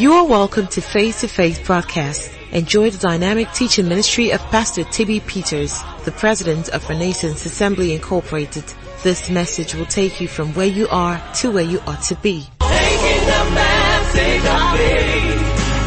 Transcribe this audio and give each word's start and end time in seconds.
You 0.00 0.14
are 0.14 0.24
welcome 0.24 0.66
to 0.68 0.80
Face 0.80 1.20
to 1.20 1.28
Face 1.28 1.58
broadcast. 1.58 2.30
Enjoy 2.52 2.88
the 2.88 2.96
dynamic 2.96 3.52
teaching 3.52 3.86
ministry 3.86 4.30
of 4.30 4.40
Pastor 4.44 4.82
Tibby 4.84 5.20
Peters, 5.20 5.78
the 6.06 6.10
president 6.10 6.70
of 6.70 6.88
Renaissance 6.88 7.44
Assembly 7.44 7.92
Incorporated. 7.92 8.64
This 9.02 9.28
message 9.28 9.74
will 9.74 9.84
take 9.84 10.18
you 10.18 10.26
from 10.26 10.54
where 10.54 10.66
you 10.66 10.88
are 10.88 11.22
to 11.40 11.50
where 11.50 11.64
you 11.64 11.80
ought 11.80 12.02
to 12.04 12.14
be. 12.14 12.46
Taking 12.60 13.26
the 13.26 13.50
message 13.52 14.46
of 14.46 14.78
faith 14.78 15.36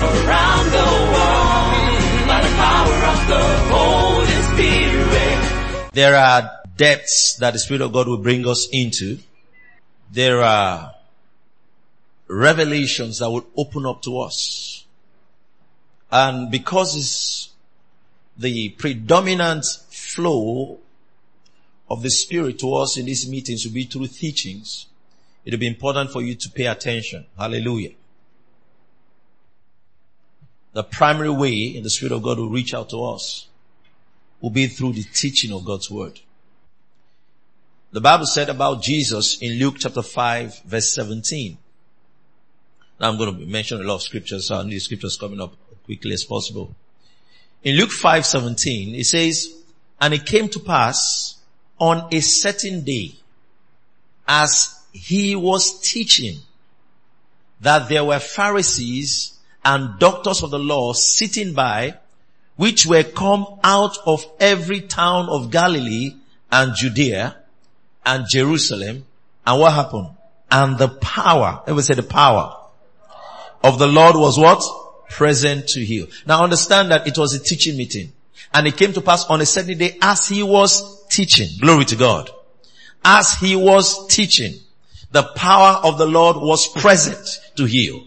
around 0.03 0.65
the 0.69 0.89
world 1.09 2.27
by 2.27 2.41
the 2.43 2.53
power 2.53 2.97
of 3.13 3.19
the 3.27 3.43
Holy 3.73 4.37
Spirit. 4.53 5.91
There 5.93 6.15
are 6.15 6.51
depths 6.77 7.37
that 7.37 7.53
the 7.53 7.59
Spirit 7.59 7.81
of 7.81 7.91
God 7.91 8.07
will 8.07 8.21
bring 8.21 8.47
us 8.47 8.67
into. 8.71 9.17
There 10.11 10.43
are 10.43 10.93
revelations 12.33 13.19
that 13.19 13.29
will 13.29 13.45
open 13.55 13.85
up 13.85 14.01
to 14.03 14.19
us. 14.19 14.85
And 16.11 16.51
because 16.51 16.95
it's 16.95 17.49
the 18.37 18.69
predominant 18.69 19.65
flow 19.89 20.79
of 21.89 22.01
the 22.01 22.09
Spirit 22.09 22.59
to 22.59 22.73
us 22.75 22.97
in 22.97 23.05
these 23.05 23.29
meetings 23.29 23.65
will 23.65 23.73
be 23.73 23.85
through 23.85 24.07
teachings, 24.07 24.87
it'll 25.45 25.59
be 25.59 25.67
important 25.67 26.11
for 26.11 26.21
you 26.21 26.35
to 26.35 26.49
pay 26.49 26.65
attention. 26.65 27.25
Hallelujah. 27.37 27.91
The 30.73 30.83
primary 30.83 31.29
way 31.29 31.53
in 31.53 31.83
the 31.83 31.89
Spirit 31.89 32.13
of 32.13 32.23
God 32.23 32.39
will 32.39 32.49
reach 32.49 32.73
out 32.73 32.89
to 32.89 33.03
us 33.05 33.47
will 34.41 34.49
be 34.49 34.67
through 34.67 34.93
the 34.93 35.03
teaching 35.03 35.53
of 35.53 35.63
God's 35.63 35.89
Word. 35.89 36.19
The 37.91 38.01
Bible 38.01 38.25
said 38.25 38.49
about 38.49 38.81
Jesus 38.81 39.37
in 39.37 39.59
Luke 39.59 39.75
chapter 39.77 40.01
5 40.01 40.63
verse 40.63 40.93
17. 40.93 41.57
Now 42.99 43.09
I'm 43.09 43.17
going 43.17 43.37
to 43.37 43.45
mention 43.45 43.81
a 43.81 43.83
lot 43.83 43.95
of 43.95 44.01
scriptures, 44.03 44.47
so 44.47 44.55
I 44.55 44.63
need 44.63 44.79
scriptures 44.79 45.17
coming 45.17 45.41
up 45.41 45.55
quickly 45.85 46.13
as 46.13 46.23
possible. 46.23 46.75
In 47.63 47.77
Luke 47.77 47.91
5 47.91 48.25
17, 48.25 48.95
it 48.95 49.05
says, 49.05 49.53
and 49.99 50.13
it 50.13 50.25
came 50.25 50.49
to 50.49 50.59
pass 50.59 51.35
on 51.79 52.13
a 52.13 52.19
certain 52.19 52.83
day 52.83 53.15
as 54.27 54.79
he 54.91 55.35
was 55.35 55.79
teaching 55.81 56.39
that 57.61 57.89
there 57.89 58.03
were 58.03 58.19
Pharisees 58.19 59.39
and 59.63 59.97
doctors 59.99 60.43
of 60.43 60.51
the 60.51 60.59
law 60.59 60.93
sitting 60.93 61.53
by 61.53 61.97
which 62.55 62.85
were 62.85 63.03
come 63.03 63.45
out 63.63 63.97
of 64.05 64.25
every 64.39 64.81
town 64.81 65.29
of 65.29 65.49
Galilee 65.49 66.15
and 66.51 66.75
Judea 66.75 67.37
and 68.05 68.25
Jerusalem. 68.29 69.05
And 69.45 69.59
what 69.59 69.73
happened? 69.73 70.09
And 70.51 70.77
the 70.77 70.89
power, 70.89 71.63
ever 71.65 71.81
say 71.81 71.95
the 71.95 72.03
power 72.03 72.62
of 73.63 73.79
the 73.79 73.87
Lord 73.87 74.15
was 74.15 74.37
what? 74.37 74.63
Present 75.09 75.67
to 75.69 75.83
heal. 75.83 76.07
Now 76.25 76.43
understand 76.43 76.91
that 76.91 77.07
it 77.07 77.17
was 77.17 77.33
a 77.33 77.39
teaching 77.39 77.77
meeting. 77.77 78.11
And 78.53 78.67
it 78.67 78.77
came 78.77 78.93
to 78.93 79.01
pass 79.01 79.25
on 79.25 79.41
a 79.41 79.45
certain 79.45 79.77
day 79.77 79.97
as 80.01 80.27
he 80.27 80.43
was 80.43 81.05
teaching. 81.07 81.49
Glory 81.59 81.85
to 81.85 81.95
God. 81.95 82.29
As 83.03 83.33
he 83.33 83.55
was 83.55 84.07
teaching, 84.07 84.53
the 85.11 85.23
power 85.23 85.79
of 85.83 85.97
the 85.97 86.05
Lord 86.05 86.37
was 86.37 86.67
present 86.67 87.39
to 87.55 87.65
heal. 87.65 88.03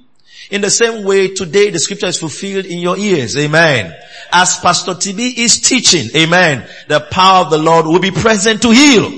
In 0.51 0.61
the 0.61 0.71
same 0.71 1.05
way, 1.05 1.35
today 1.35 1.71
the 1.71 1.79
scripture 1.79 2.07
is 2.07 2.19
fulfilled 2.19 2.67
in 2.67 2.79
your 2.79 2.97
ears. 2.97 3.37
Amen. 3.37 3.95
As 4.33 4.59
Pastor 4.59 4.93
TB 4.93 5.39
is 5.39 5.61
teaching, 5.61 6.09
amen, 6.15 6.69
the 6.89 7.01
power 7.01 7.45
of 7.45 7.51
the 7.51 7.59
Lord 7.59 7.87
will 7.87 7.99
be 7.99 8.13
present 8.13 8.63
to 8.63 8.71
heal. 8.71 9.11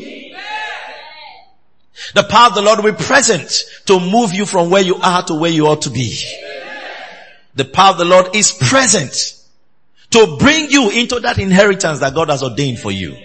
The 2.15 2.23
power 2.23 2.49
of 2.49 2.55
the 2.55 2.63
Lord 2.63 2.83
will 2.83 2.93
be 2.93 3.05
present 3.05 3.65
to 3.87 3.99
move 3.99 4.33
you 4.33 4.47
from 4.47 4.71
where 4.71 4.83
you 4.83 4.97
are 4.97 5.23
to 5.25 5.35
where 5.35 5.51
you 5.51 5.67
ought 5.67 5.83
to 5.83 5.91
be. 5.91 6.25
The 7.55 7.65
power 7.65 7.93
of 7.93 7.99
the 7.99 8.05
Lord 8.05 8.35
is 8.37 8.53
present 8.53 9.35
to 10.11 10.37
bring 10.39 10.71
you 10.71 10.91
into 10.91 11.21
that 11.21 11.39
inheritance 11.39 12.01
that 12.01 12.15
God 12.15 12.31
has 12.31 12.43
ordained 12.43 12.79
for 12.79 12.91
you. 12.93 13.17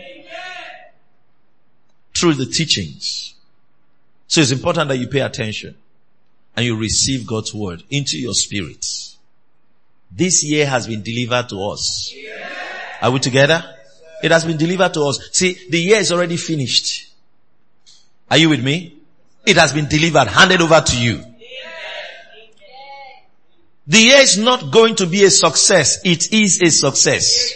Through 2.16 2.36
the 2.36 2.46
teachings. 2.46 3.36
So 4.28 4.42
it's 4.42 4.52
important 4.52 4.90
that 4.90 4.98
you 4.98 5.08
pay 5.08 5.20
attention 5.20 5.76
and 6.56 6.66
you 6.66 6.78
receive 6.78 7.28
God's 7.28 7.54
word 7.54 7.84
into 7.90 8.18
your 8.18 8.34
spirit. 8.34 8.86
This 10.12 10.44
year 10.44 10.68
has 10.68 10.88
been 10.88 11.02
delivered 11.02 11.50
to 11.50 11.64
us. 11.70 12.14
Are 13.02 13.12
we 13.12 13.20
together? 13.20 13.64
It 14.24 14.32
has 14.32 14.46
been 14.46 14.58
delivered 14.58 14.94
to 14.94 15.02
us. 15.04 15.30
See, 15.32 15.58
the 15.70 15.80
year 15.80 15.98
is 15.98 16.12
already 16.12 16.38
finished. 16.38 17.13
Are 18.34 18.38
you 18.38 18.50
with 18.50 18.64
me? 18.64 18.96
It 19.46 19.58
has 19.58 19.74
been 19.74 19.88
delivered, 19.88 20.28
handed 20.28 20.60
over 20.60 20.82
to 20.82 20.98
you. 20.98 21.24
The 23.86 24.00
year 24.00 24.22
is 24.22 24.40
not 24.40 24.72
going 24.72 24.96
to 24.96 25.06
be 25.06 25.24
a 25.24 25.30
success. 25.30 26.00
It 26.04 26.34
is 26.34 26.60
a 26.64 26.72
success. 26.72 27.54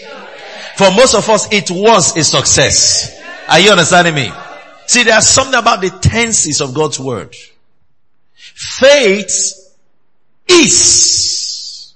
For 0.75 0.91
most 0.91 1.15
of 1.15 1.27
us, 1.31 1.51
it 1.51 1.71
was 1.71 2.15
a 2.15 2.23
success. 2.23 3.19
Are 3.49 3.59
you 3.59 3.71
understanding 3.71 4.13
me? 4.13 4.31
See, 4.85 5.01
there's 5.01 5.25
something 5.25 5.57
about 5.57 5.81
the 5.81 5.89
tenses 5.89 6.61
of 6.61 6.75
God's 6.75 6.99
word. 6.99 7.35
Faith 8.35 9.75
is. 10.47 11.95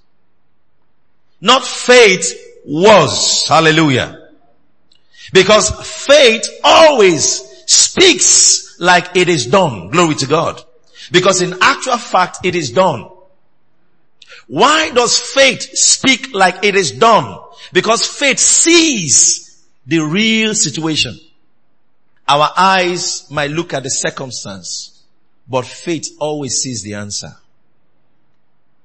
Not 1.39 1.63
faith 1.63 2.33
was. 2.65 3.47
Hallelujah. 3.47 4.29
Because 5.31 5.69
faith 6.07 6.49
always 6.63 7.43
speaks 7.67 8.70
like 8.81 9.15
it 9.15 9.29
is 9.29 9.45
done. 9.45 9.89
Glory 9.91 10.15
to 10.15 10.25
God. 10.25 10.61
Because 11.11 11.41
in 11.41 11.55
actual 11.61 11.97
fact, 11.97 12.39
it 12.43 12.55
is 12.55 12.71
done. 12.71 13.09
Why 14.47 14.89
does 14.89 15.17
faith 15.19 15.61
speak 15.61 16.33
like 16.33 16.65
it 16.65 16.75
is 16.75 16.91
done? 16.91 17.39
Because 17.71 18.05
faith 18.05 18.39
sees 18.39 19.63
the 19.85 19.99
real 19.99 20.55
situation. 20.55 21.19
Our 22.27 22.49
eyes 22.57 23.29
might 23.29 23.51
look 23.51 23.73
at 23.73 23.83
the 23.83 23.89
circumstance, 23.89 25.03
but 25.47 25.65
faith 25.65 26.09
always 26.19 26.61
sees 26.61 26.81
the 26.81 26.95
answer. 26.95 27.35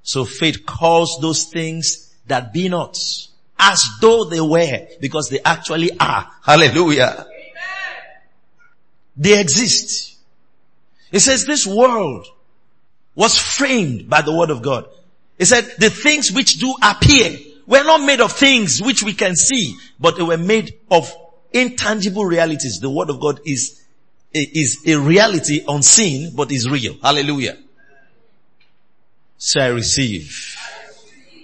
So 0.02 0.26
faith 0.26 0.66
calls 0.66 1.18
those 1.22 1.44
things 1.44 2.14
that 2.26 2.52
be 2.52 2.68
not 2.68 2.98
as 3.58 3.84
though 4.02 4.24
they 4.24 4.42
were 4.42 4.86
because 5.00 5.30
they 5.30 5.40
actually 5.42 5.98
are. 5.98 6.30
Hallelujah. 6.42 7.26
They 9.16 9.41
exist. 9.41 10.16
It 11.10 11.21
says 11.21 11.47
this 11.47 11.66
world 11.66 12.27
was 13.15 13.38
framed 13.38 14.09
by 14.10 14.22
the 14.22 14.37
word 14.37 14.50
of 14.50 14.62
God. 14.62 14.87
It 15.38 15.47
said 15.47 15.65
the 15.78 15.91
things 15.91 16.32
which 16.32 16.59
do 16.59 16.75
appear 16.82 17.38
were 17.66 17.84
not 17.84 18.05
made 18.05 18.21
of 18.21 18.32
things 18.32 18.82
which 18.82 19.03
we 19.03 19.15
can 19.15 19.34
see, 19.34 19.75
but 19.99 20.16
they 20.16 20.22
were 20.22 20.37
made 20.37 20.78
of 20.91 21.12
intangible 21.53 22.25
realities. 22.25 22.81
The 22.81 22.91
word 22.91 23.10
of 23.10 23.21
God 23.21 23.41
is, 23.47 23.82
is 24.32 24.82
a 24.87 24.97
reality 24.97 25.65
unseen, 25.66 26.32
but 26.34 26.53
is 26.53 26.69
real. 26.69 26.97
Hallelujah. 27.03 27.56
So 29.38 29.60
I 29.60 29.69
receive 29.69 30.56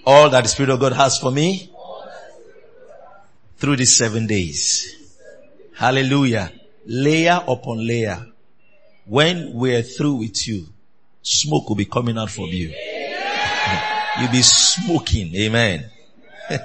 all 0.05 0.29
that 0.29 0.43
the 0.43 0.49
Spirit 0.49 0.71
of 0.71 0.79
God 0.79 0.93
has 0.93 1.17
for 1.17 1.31
me 1.31 1.71
through 3.57 3.77
these 3.77 3.95
seven 3.95 4.27
days. 4.27 4.95
Hallelujah 5.75 6.51
layer 6.85 7.43
upon 7.47 7.85
layer. 7.85 8.25
When 9.05 9.53
we're 9.53 9.83
through 9.83 10.15
with 10.15 10.47
you, 10.47 10.67
smoke 11.21 11.69
will 11.69 11.75
be 11.75 11.85
coming 11.85 12.17
out 12.17 12.29
from 12.29 12.45
you. 12.45 12.69
You'll 14.19 14.31
be 14.31 14.41
smoking. 14.41 15.33
Amen. 15.35 15.89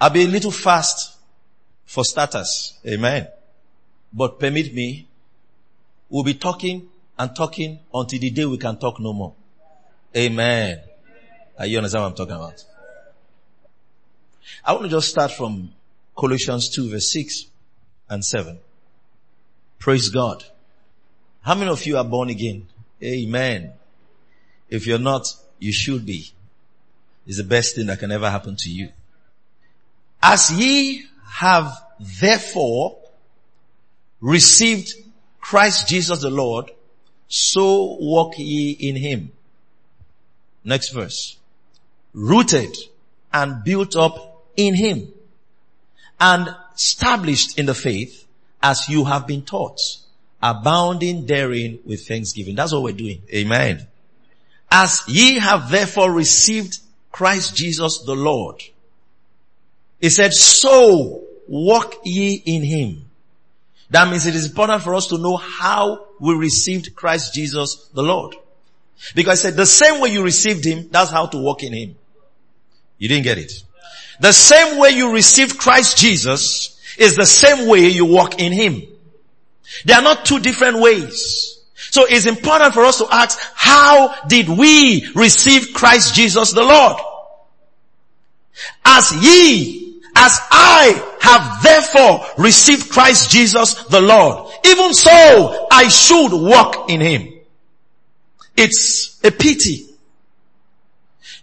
I'll 0.00 0.10
be 0.10 0.24
a 0.24 0.28
little 0.28 0.50
fast 0.50 1.16
for 1.84 2.04
starters. 2.04 2.78
Amen. 2.86 3.28
But 4.12 4.38
permit 4.38 4.74
me, 4.74 5.06
we'll 6.08 6.24
be 6.24 6.34
talking 6.34 6.88
and 7.18 7.34
talking 7.36 7.78
until 7.92 8.20
the 8.20 8.30
day 8.30 8.44
we 8.44 8.58
can 8.58 8.76
talk 8.78 9.00
no 9.00 9.12
more. 9.12 9.34
Amen. 10.16 10.80
Are 11.58 11.66
you 11.66 11.78
understand 11.78 12.02
what 12.02 12.10
I'm 12.10 12.16
talking 12.16 12.34
about? 12.34 12.64
I 14.64 14.72
want 14.72 14.84
to 14.84 14.90
just 14.90 15.08
start 15.08 15.32
from 15.32 15.72
Colossians 16.16 16.68
2 16.70 16.90
verse 16.90 17.12
6 17.12 17.46
and 18.12 18.22
7. 18.22 18.58
Praise 19.78 20.10
God. 20.10 20.44
How 21.40 21.54
many 21.54 21.70
of 21.70 21.84
you 21.86 21.96
are 21.96 22.04
born 22.04 22.28
again? 22.28 22.68
Amen. 23.02 23.72
If 24.68 24.86
you're 24.86 24.98
not, 24.98 25.26
you 25.58 25.72
should 25.72 26.04
be. 26.04 26.30
It's 27.26 27.38
the 27.38 27.44
best 27.44 27.74
thing 27.74 27.86
that 27.86 28.00
can 28.00 28.12
ever 28.12 28.30
happen 28.30 28.56
to 28.56 28.70
you. 28.70 28.90
As 30.22 30.52
ye 30.52 31.06
have 31.26 31.72
therefore 32.20 32.98
received 34.20 34.92
Christ 35.40 35.88
Jesus 35.88 36.20
the 36.20 36.30
Lord, 36.30 36.70
so 37.28 37.96
walk 37.98 38.34
ye 38.36 38.72
in 38.72 38.94
him. 38.94 39.32
Next 40.64 40.90
verse. 40.90 41.38
Rooted 42.12 42.76
and 43.32 43.64
built 43.64 43.96
up 43.96 44.44
in 44.56 44.74
him 44.74 45.08
and 46.20 46.54
established 46.74 47.58
in 47.58 47.66
the 47.66 47.74
faith 47.74 48.26
as 48.62 48.88
you 48.88 49.04
have 49.04 49.26
been 49.26 49.42
taught, 49.42 49.78
abounding 50.42 51.26
therein 51.26 51.80
with 51.84 52.06
thanksgiving. 52.06 52.54
That's 52.54 52.72
what 52.72 52.82
we're 52.82 52.92
doing. 52.92 53.22
Amen. 53.34 53.86
As 54.70 55.02
ye 55.06 55.38
have 55.38 55.70
therefore 55.70 56.12
received 56.12 56.78
Christ 57.10 57.54
Jesus 57.54 58.02
the 58.04 58.16
Lord. 58.16 58.62
He 60.00 60.08
said, 60.08 60.32
so 60.32 61.24
walk 61.46 61.94
ye 62.04 62.34
in 62.34 62.62
him. 62.62 63.04
That 63.90 64.08
means 64.08 64.26
it 64.26 64.34
is 64.34 64.46
important 64.46 64.82
for 64.82 64.94
us 64.94 65.08
to 65.08 65.18
know 65.18 65.36
how 65.36 66.06
we 66.18 66.34
received 66.34 66.96
Christ 66.96 67.34
Jesus 67.34 67.88
the 67.92 68.02
Lord. 68.02 68.34
Because 69.14 69.42
he 69.42 69.48
said 69.48 69.56
the 69.56 69.66
same 69.66 70.00
way 70.00 70.10
you 70.10 70.22
received 70.22 70.64
him, 70.64 70.88
that's 70.90 71.10
how 71.10 71.26
to 71.26 71.36
walk 71.36 71.62
in 71.62 71.72
him. 71.74 71.96
You 72.98 73.08
didn't 73.08 73.24
get 73.24 73.38
it. 73.38 73.52
The 74.22 74.32
same 74.32 74.78
way 74.78 74.90
you 74.90 75.12
received 75.12 75.58
Christ 75.58 75.98
Jesus 75.98 76.78
is 76.96 77.16
the 77.16 77.26
same 77.26 77.66
way 77.66 77.88
you 77.88 78.04
walk 78.04 78.40
in 78.40 78.52
him. 78.52 78.82
They 79.84 79.94
are 79.94 80.00
not 80.00 80.24
two 80.24 80.38
different 80.38 80.78
ways. 80.78 81.60
So 81.74 82.06
it's 82.08 82.26
important 82.26 82.72
for 82.72 82.84
us 82.84 82.98
to 82.98 83.08
ask, 83.10 83.36
how 83.56 84.14
did 84.28 84.48
we 84.48 85.10
receive 85.16 85.72
Christ 85.74 86.14
Jesus 86.14 86.52
the 86.52 86.62
Lord? 86.62 87.02
As 88.84 89.12
ye, 89.12 90.00
as 90.14 90.38
I 90.52 91.16
have 91.20 91.62
therefore 91.64 92.44
received 92.44 92.90
Christ 92.90 93.28
Jesus 93.28 93.74
the 93.74 94.00
Lord, 94.00 94.52
even 94.64 94.94
so 94.94 95.66
I 95.68 95.88
should 95.88 96.30
walk 96.30 96.88
in 96.90 97.00
him. 97.00 97.40
It's 98.56 99.18
a 99.24 99.32
pity 99.32 99.91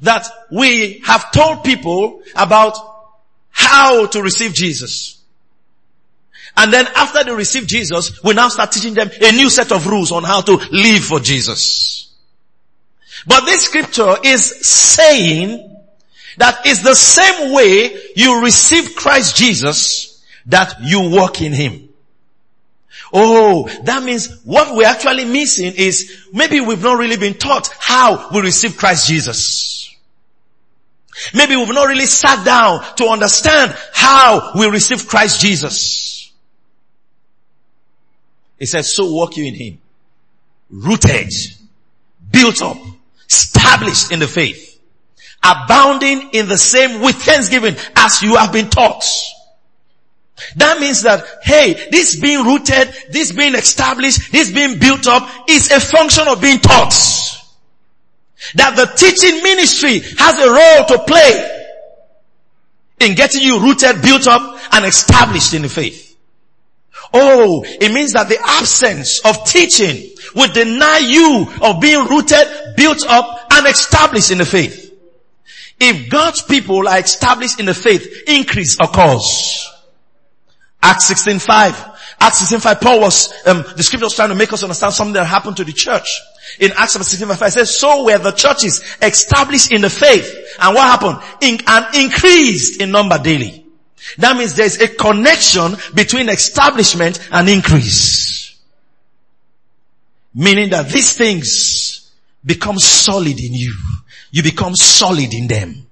that 0.02 0.26
we 0.52 1.00
have 1.06 1.32
told 1.32 1.64
people 1.64 2.22
about 2.36 2.78
how 3.50 4.06
to 4.08 4.22
receive 4.22 4.54
Jesus. 4.54 5.22
And 6.56 6.74
then 6.74 6.88
after 6.96 7.24
they 7.24 7.32
receive 7.32 7.68
Jesus, 7.68 8.24
we 8.24 8.34
now 8.34 8.50
start 8.50 8.72
teaching 8.72 8.94
them 8.94 9.10
a 9.22 9.32
new 9.32 9.50
set 9.50 9.72
of 9.72 9.88
rules 9.88 10.12
on 10.12 10.24
how 10.24 10.42
to 10.42 10.58
live 10.72 11.04
for 11.04 11.20
Jesus. 11.20 12.14
But 13.28 13.46
this 13.46 13.64
scripture 13.64 14.16
is 14.24 14.66
saying 14.66 15.78
that 16.38 16.62
it's 16.66 16.82
the 16.82 16.96
same 16.96 17.54
way 17.54 17.98
you 18.16 18.44
receive 18.44 18.96
Christ 18.96 19.36
Jesus 19.36 20.26
that 20.48 20.76
you 20.82 21.10
walk 21.10 21.42
in 21.42 21.54
Him. 21.54 21.90
Oh, 23.12 23.68
that 23.84 24.04
means 24.04 24.42
what 24.44 24.76
we're 24.76 24.86
actually 24.86 25.26
missing 25.26 25.74
is 25.76 26.28
maybe 26.32 26.62
we've 26.62 26.84
not 26.84 26.98
really 26.98 27.18
been 27.18 27.34
taught 27.34 27.70
how 27.80 28.30
we 28.34 28.42
receive 28.42 28.78
Christ 28.78 29.08
Jesus. 29.08 29.79
Maybe 31.34 31.56
we've 31.56 31.68
not 31.70 31.88
really 31.88 32.06
sat 32.06 32.46
down 32.46 32.84
to 32.96 33.06
understand 33.08 33.76
how 33.94 34.52
we 34.56 34.68
receive 34.68 35.08
Christ 35.08 35.42
Jesus. 35.42 36.32
He 38.58 38.66
says, 38.66 38.94
so 38.94 39.12
walk 39.12 39.38
you 39.38 39.46
in 39.46 39.56
Him. 39.56 39.80
Rooted, 40.70 41.34
built 42.30 42.62
up, 42.62 42.78
established 43.28 44.12
in 44.12 44.20
the 44.20 44.28
faith, 44.28 44.80
abounding 45.44 46.30
in 46.34 46.48
the 46.48 46.58
same 46.58 47.02
with 47.02 47.16
thanksgiving 47.16 47.76
as 47.96 48.22
you 48.22 48.36
have 48.36 48.52
been 48.52 48.70
taught. 48.70 49.04
That 50.56 50.80
means 50.80 51.02
that, 51.04 51.26
hey, 51.42 51.90
this 51.92 52.16
being 52.16 52.46
rooted, 52.46 52.94
this 53.12 53.32
being 53.32 53.56
established, 53.56 54.32
this 54.32 54.52
being 54.52 54.80
built 54.80 55.08
up 55.08 55.50
is 55.50 55.72
a 55.72 55.80
function 55.80 56.28
of 56.28 56.42
being 56.42 56.60
taught. 56.60 57.39
That 58.56 58.76
the 58.76 58.86
teaching 58.86 59.44
ministry 59.44 60.00
has 60.18 60.36
a 60.40 60.50
role 60.50 60.86
to 60.88 61.04
play 61.06 61.60
in 63.00 63.16
getting 63.16 63.42
you 63.42 63.60
rooted, 63.60 64.02
built 64.02 64.28
up, 64.28 64.60
and 64.74 64.86
established 64.86 65.54
in 65.54 65.62
the 65.62 65.70
faith. 65.70 66.18
Oh, 67.14 67.64
it 67.66 67.92
means 67.92 68.14
that 68.14 68.30
the 68.30 68.40
absence 68.40 69.20
of 69.26 69.46
teaching 69.46 70.12
would 70.36 70.54
deny 70.54 71.00
you 71.00 71.48
of 71.62 71.82
being 71.82 72.06
rooted, 72.06 72.76
built 72.76 73.06
up, 73.08 73.48
and 73.52 73.68
established 73.68 74.32
in 74.32 74.38
the 74.38 74.46
faith. 74.46 74.94
If 75.80 76.10
God's 76.10 76.42
people 76.42 76.88
are 76.88 77.00
established 77.00 77.60
in 77.60 77.66
the 77.66 77.74
faith, 77.74 78.24
increase 78.28 78.78
occurs. 78.80 79.68
Acts 80.82 81.12
16.5. 81.12 81.98
Acts 82.20 82.42
16.5, 82.44 82.82
Paul 82.82 83.00
was, 83.00 83.34
um, 83.46 83.64
the 83.76 83.84
scripture 83.84 84.06
was 84.06 84.16
trying 84.16 84.30
to 84.30 84.36
make 84.36 84.52
us 84.52 84.62
understand 84.62 84.94
something 84.94 85.14
that 85.14 85.26
happened 85.26 85.58
to 85.58 85.64
the 85.64 85.74
church. 85.74 86.22
In 86.60 86.72
Acts 86.76 86.98
16.5, 86.98 87.48
it 87.48 87.52
says, 87.52 87.78
so 87.78 88.06
were 88.06 88.18
the 88.18 88.32
churches 88.32 88.84
established 89.02 89.72
in 89.72 89.82
the 89.82 89.90
faith. 89.90 90.56
And 90.60 90.76
what 90.76 90.88
happened? 90.88 91.20
In, 91.42 91.60
and 91.68 91.96
increased 91.96 92.82
in 92.82 92.92
number 92.92 93.18
daily. 93.20 93.66
That 94.18 94.38
means 94.38 94.56
there's 94.56 94.80
a 94.82 94.88
connection 94.88 95.76
between 95.94 96.30
establishment 96.30 97.20
and 97.32 97.50
increase. 97.50 98.58
Meaning 100.34 100.70
that 100.70 100.90
these 100.90 101.16
things 101.16 102.12
become 102.46 102.80
solid 102.80 103.40
in 103.40 103.54
you. 103.54 103.76
You 104.32 104.44
become 104.44 104.76
solid 104.76 105.34
in 105.34 105.48
them. 105.48 105.88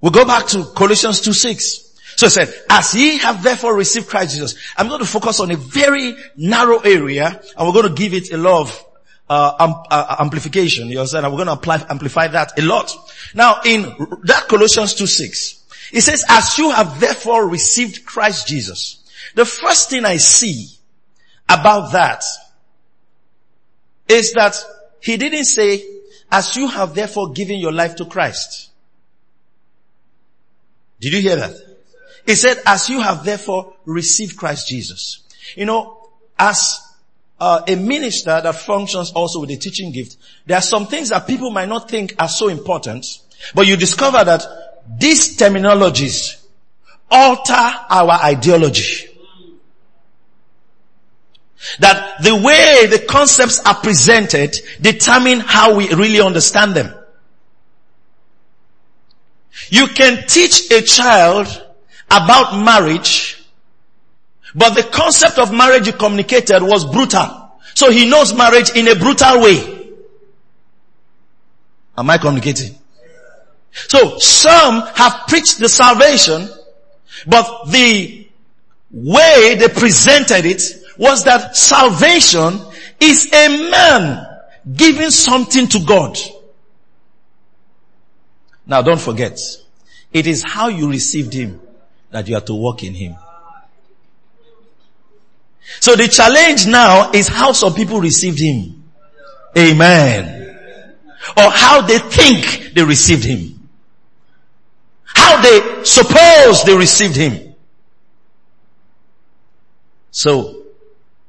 We'll 0.00 0.12
go 0.12 0.24
back 0.24 0.46
to 0.48 0.64
Colossians 0.64 1.20
2 1.20 1.32
6. 1.32 1.86
So 2.16 2.26
he 2.26 2.30
said, 2.30 2.54
as 2.70 2.94
ye 2.94 3.18
have 3.18 3.42
therefore 3.42 3.76
received 3.76 4.08
Christ 4.08 4.34
Jesus, 4.34 4.54
I'm 4.76 4.88
going 4.88 5.00
to 5.00 5.06
focus 5.06 5.40
on 5.40 5.50
a 5.50 5.56
very 5.56 6.16
narrow 6.36 6.78
area 6.78 7.42
and 7.56 7.66
we're 7.66 7.74
going 7.74 7.94
to 7.94 7.94
give 7.94 8.14
it 8.14 8.32
a 8.32 8.38
lot 8.38 8.62
of 8.62 8.85
uh, 9.28 9.52
um, 9.58 9.82
uh, 9.90 10.16
amplification. 10.20 10.88
You 10.88 10.98
understand? 10.98 11.26
And 11.26 11.34
we're 11.34 11.44
going 11.44 11.54
to 11.54 11.60
apply, 11.60 11.84
amplify 11.88 12.28
that 12.28 12.58
a 12.58 12.62
lot. 12.62 12.94
Now 13.34 13.60
in 13.64 13.82
that 14.24 14.46
Colossians 14.48 14.94
2 14.94 15.06
6, 15.06 15.64
it 15.92 16.00
says, 16.00 16.24
as 16.28 16.58
you 16.58 16.70
have 16.70 17.00
therefore 17.00 17.48
received 17.48 18.04
Christ 18.06 18.48
Jesus. 18.48 19.02
The 19.34 19.44
first 19.44 19.90
thing 19.90 20.04
I 20.04 20.16
see 20.16 20.68
about 21.48 21.92
that 21.92 22.24
is 24.08 24.32
that 24.32 24.56
he 25.00 25.16
didn't 25.16 25.44
say, 25.44 25.84
as 26.30 26.56
you 26.56 26.68
have 26.68 26.94
therefore 26.94 27.32
given 27.32 27.58
your 27.58 27.72
life 27.72 27.96
to 27.96 28.04
Christ. 28.04 28.70
Did 31.00 31.12
you 31.12 31.20
hear 31.20 31.36
that? 31.36 31.54
He 32.24 32.34
said, 32.34 32.60
as 32.66 32.88
you 32.88 33.00
have 33.00 33.24
therefore 33.24 33.74
received 33.84 34.36
Christ 34.36 34.68
Jesus. 34.68 35.22
You 35.54 35.66
know, 35.66 36.08
as 36.38 36.80
uh, 37.38 37.62
a 37.68 37.76
minister 37.76 38.40
that 38.40 38.54
functions 38.54 39.12
also 39.12 39.40
with 39.40 39.50
a 39.50 39.56
teaching 39.56 39.92
gift, 39.92 40.16
there 40.46 40.56
are 40.56 40.62
some 40.62 40.86
things 40.86 41.10
that 41.10 41.26
people 41.26 41.50
might 41.50 41.68
not 41.68 41.90
think 41.90 42.14
are 42.18 42.28
so 42.28 42.48
important, 42.48 43.04
but 43.54 43.66
you 43.66 43.76
discover 43.76 44.24
that 44.24 44.44
these 44.98 45.36
terminologies 45.36 46.42
alter 47.10 47.52
our 47.54 48.12
ideology. 48.24 49.08
That 51.80 52.22
the 52.22 52.34
way 52.36 52.86
the 52.86 53.04
concepts 53.08 53.60
are 53.60 53.74
presented 53.74 54.56
determine 54.80 55.40
how 55.40 55.74
we 55.74 55.92
really 55.92 56.20
understand 56.20 56.74
them. 56.74 56.94
You 59.68 59.88
can 59.88 60.26
teach 60.26 60.70
a 60.70 60.82
child 60.82 61.46
about 62.10 62.62
marriage, 62.64 63.35
but 64.56 64.70
the 64.70 64.82
concept 64.84 65.38
of 65.38 65.52
marriage 65.52 65.86
you 65.86 65.92
communicated 65.92 66.62
was 66.62 66.84
brutal. 66.84 67.52
So 67.74 67.90
he 67.90 68.08
knows 68.08 68.34
marriage 68.34 68.70
in 68.74 68.88
a 68.88 68.94
brutal 68.94 69.40
way. 69.42 69.90
Am 71.98 72.08
I 72.08 72.18
communicating? 72.18 72.74
So 73.70 74.18
some 74.18 74.80
have 74.94 75.26
preached 75.28 75.58
the 75.58 75.68
salvation, 75.68 76.48
but 77.26 77.66
the 77.66 78.26
way 78.90 79.56
they 79.58 79.68
presented 79.68 80.46
it 80.46 80.62
was 80.96 81.24
that 81.24 81.54
salvation 81.54 82.58
is 82.98 83.30
a 83.32 83.70
man 83.70 84.26
giving 84.74 85.10
something 85.10 85.68
to 85.68 85.80
God. 85.84 86.16
Now 88.66 88.80
don't 88.80 89.00
forget, 89.00 89.38
it 90.12 90.26
is 90.26 90.42
how 90.42 90.68
you 90.68 90.90
received 90.90 91.34
him 91.34 91.60
that 92.10 92.26
you 92.28 92.36
are 92.36 92.40
to 92.40 92.54
walk 92.54 92.82
in 92.82 92.94
Him. 92.94 93.16
So 95.80 95.96
the 95.96 96.08
challenge 96.08 96.66
now 96.66 97.10
is 97.12 97.28
how 97.28 97.52
some 97.52 97.74
people 97.74 98.00
received 98.00 98.38
Him. 98.38 98.84
Amen. 99.56 100.56
Or 101.36 101.50
how 101.50 101.82
they 101.82 101.98
think 101.98 102.74
they 102.74 102.84
received 102.84 103.24
Him. 103.24 103.68
How 105.04 105.40
they 105.42 105.84
suppose 105.84 106.64
they 106.64 106.76
received 106.76 107.16
Him. 107.16 107.54
So, 110.10 110.62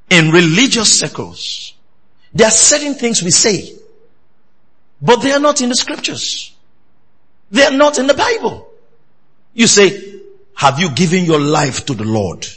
in 0.10 0.32
religious 0.32 1.00
circles, 1.00 1.74
there 2.34 2.48
are 2.48 2.52
certain 2.52 2.94
things 2.94 3.22
we 3.22 3.32
say, 3.32 3.74
but 5.02 5.18
they 5.18 5.32
are 5.32 5.40
not 5.40 5.62
in 5.62 5.70
the 5.70 5.76
scriptures. 5.76 6.54
They 7.52 7.64
are 7.64 7.72
not 7.72 8.00
in 8.00 8.08
the 8.08 8.14
Bible. 8.14 8.70
You 9.54 9.68
say, 9.68 10.22
have 10.56 10.80
you 10.80 10.92
given 10.92 11.26
your 11.26 11.40
life 11.40 11.86
to 11.88 11.94
the 11.94 12.04
Lord? 12.04 12.48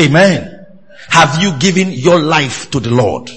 Amen. 0.00 0.59
Have 1.08 1.42
you 1.42 1.58
given 1.58 1.90
your 1.90 2.20
life 2.20 2.70
to 2.70 2.80
the 2.80 2.90
Lord? 2.90 3.30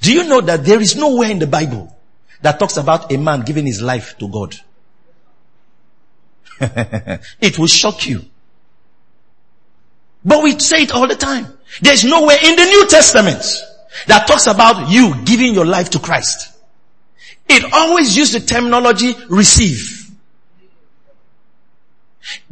Do 0.00 0.12
you 0.12 0.28
know 0.28 0.40
that 0.40 0.64
there 0.64 0.80
is 0.80 0.96
nowhere 0.96 1.30
in 1.30 1.38
the 1.38 1.46
Bible 1.46 1.96
that 2.42 2.58
talks 2.58 2.76
about 2.76 3.12
a 3.12 3.16
man 3.16 3.42
giving 3.42 3.66
his 3.66 3.80
life 3.80 4.16
to 4.18 4.28
God? 4.28 4.56
it 7.40 7.58
will 7.58 7.66
shock 7.66 8.06
you. 8.06 8.24
But 10.24 10.42
we 10.42 10.58
say 10.58 10.82
it 10.82 10.92
all 10.92 11.06
the 11.06 11.14
time. 11.14 11.46
There's 11.80 12.04
nowhere 12.04 12.38
in 12.42 12.56
the 12.56 12.64
New 12.64 12.86
Testament 12.88 13.44
that 14.06 14.26
talks 14.26 14.46
about 14.46 14.90
you 14.90 15.14
giving 15.24 15.54
your 15.54 15.66
life 15.66 15.90
to 15.90 15.98
Christ. 15.98 16.52
it 17.48 17.72
always 17.72 18.16
used 18.16 18.34
the 18.34 18.40
terminology 18.40 19.14
receive. 19.28 20.10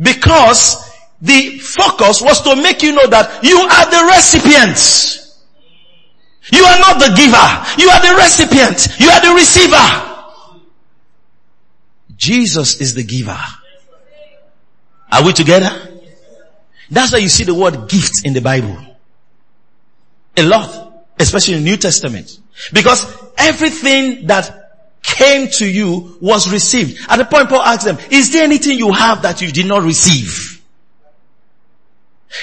Because 0.01 0.84
the 1.25 1.59
focus 1.59 2.21
was 2.21 2.43
to 2.43 2.55
make 2.55 2.83
you 2.83 2.93
know 2.93 3.07
that 3.07 3.43
you 3.43 3.57
are 3.59 3.91
the 3.91 4.13
recipient. 4.13 4.77
You 6.53 6.63
are 6.63 6.79
not 6.79 6.99
the 6.99 7.15
giver. 7.17 7.81
You 7.81 7.89
are 7.89 8.03
the 8.03 8.15
recipient. 8.15 9.01
You 9.01 9.09
are 9.09 9.21
the 9.23 9.33
receiver. 9.33 10.11
Jesus 12.15 12.79
is 12.83 12.95
the 12.95 13.03
giver. 13.03 13.41
Are 15.11 15.25
we 15.25 15.33
together? 15.33 15.71
That's 16.91 17.13
why 17.13 17.19
you 17.19 17.31
see 17.31 17.45
the 17.45 17.55
word 17.55 17.89
gift 17.89 18.27
in 18.27 18.35
the 18.35 18.43
Bible. 18.43 18.77
A 20.37 20.43
lot, 20.43 21.07
especially 21.19 21.55
in 21.55 21.65
the 21.65 21.71
New 21.71 21.79
Testament. 21.79 22.39
Because 22.71 23.07
everything 23.39 24.27
that 24.27 25.01
came 25.03 25.49
to 25.49 25.67
you 25.67 26.19
was 26.21 26.53
received. 26.53 27.01
At 27.09 27.17
the 27.17 27.25
point 27.25 27.49
Paul 27.49 27.63
asked 27.63 27.87
them, 27.87 27.97
is 28.11 28.31
there 28.31 28.45
anything 28.45 28.79
you 28.79 28.93
have 28.93 29.23
that 29.23 29.41
you 29.41 29.51
did 29.51 29.65
not 29.65 29.83
receive? 29.85 30.54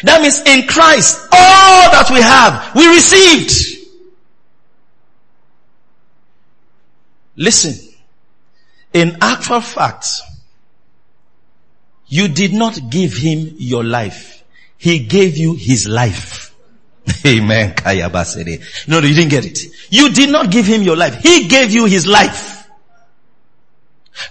That 0.04 0.22
means 0.22 0.42
in 0.42 0.68
Christ, 0.68 1.28
all 1.32 1.92
that 1.92 2.10
we 2.12 2.22
have, 2.22 2.76
we 2.76 2.88
received. 2.88 3.90
Listen, 7.36 7.94
in 8.94 9.18
actual 9.22 9.62
fact, 9.62 10.08
you 12.08 12.28
did 12.28 12.54
not 12.54 12.90
give 12.90 13.14
him 13.14 13.56
your 13.58 13.84
life. 13.84 14.44
He 14.78 15.00
gave 15.06 15.38
you 15.38 15.56
his 15.56 15.88
life. 15.88 16.54
Amen. 17.26 17.74
No, 17.86 19.00
you 19.00 19.14
didn't 19.16 19.30
get 19.30 19.46
it. 19.46 19.60
You 19.90 20.12
did 20.12 20.30
not 20.30 20.52
give 20.52 20.66
him 20.66 20.82
your 20.84 20.98
life. 20.98 21.22
He 21.22 21.48
gave 21.48 21.72
you 21.72 21.86
his 21.86 22.06
life. 22.06 22.68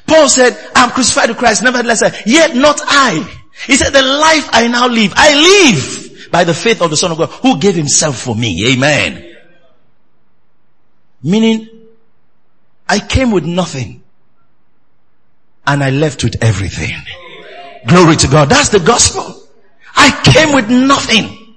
Paul 0.07 0.29
said, 0.29 0.59
I'm 0.75 0.91
crucified 0.91 1.29
to 1.29 1.35
Christ, 1.35 1.63
nevertheless, 1.63 2.03
yet 2.27 2.55
not 2.55 2.81
I. 2.85 3.40
He 3.67 3.77
said, 3.77 3.91
the 3.91 4.03
life 4.03 4.49
I 4.53 4.69
now 4.69 4.89
live, 4.89 5.13
I 5.17 5.35
live 5.35 6.31
by 6.31 6.45
the 6.45 6.55
faith 6.55 6.81
of 6.81 6.91
the 6.91 6.97
Son 6.97 7.13
of 7.13 7.19
God 7.19 7.29
who 7.29 7.59
gave 7.59 7.75
himself 7.75 8.19
for 8.19 8.35
me. 8.35 8.73
Amen. 8.73 9.37
Meaning, 11.23 11.69
I 12.89 12.99
came 12.99 13.31
with 13.31 13.45
nothing 13.45 14.03
and 15.67 15.85
I 15.85 15.91
left 15.91 16.25
with 16.25 16.43
everything. 16.43 16.97
Glory 17.87 18.17
to 18.17 18.29
God. 18.29 18.49
That's 18.49 18.71
the 18.71 18.81
gospel. 18.81 19.37
I 19.95 20.11
came 20.25 20.55
with 20.55 20.69
nothing. 20.71 21.57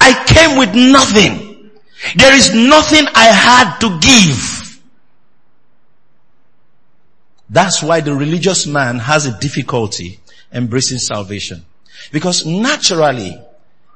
I 0.00 0.24
came 0.26 0.58
with 0.58 0.74
nothing. 0.74 1.70
There 2.16 2.34
is 2.34 2.54
nothing 2.54 3.06
I 3.14 3.24
had 3.26 3.78
to 3.80 3.98
give. 4.00 4.80
That's 7.50 7.82
why 7.82 8.00
the 8.00 8.14
religious 8.14 8.66
man 8.66 8.98
has 8.98 9.26
a 9.26 9.38
difficulty 9.38 10.18
embracing 10.54 10.98
salvation. 10.98 11.64
Because 12.12 12.46
naturally, 12.46 13.38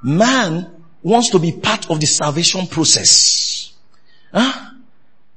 man 0.02 0.70
wants 1.02 1.30
to 1.30 1.38
be 1.38 1.52
part 1.52 1.90
of 1.90 2.00
the 2.00 2.06
salvation 2.06 2.66
process. 2.66 3.72
Huh? 4.32 4.64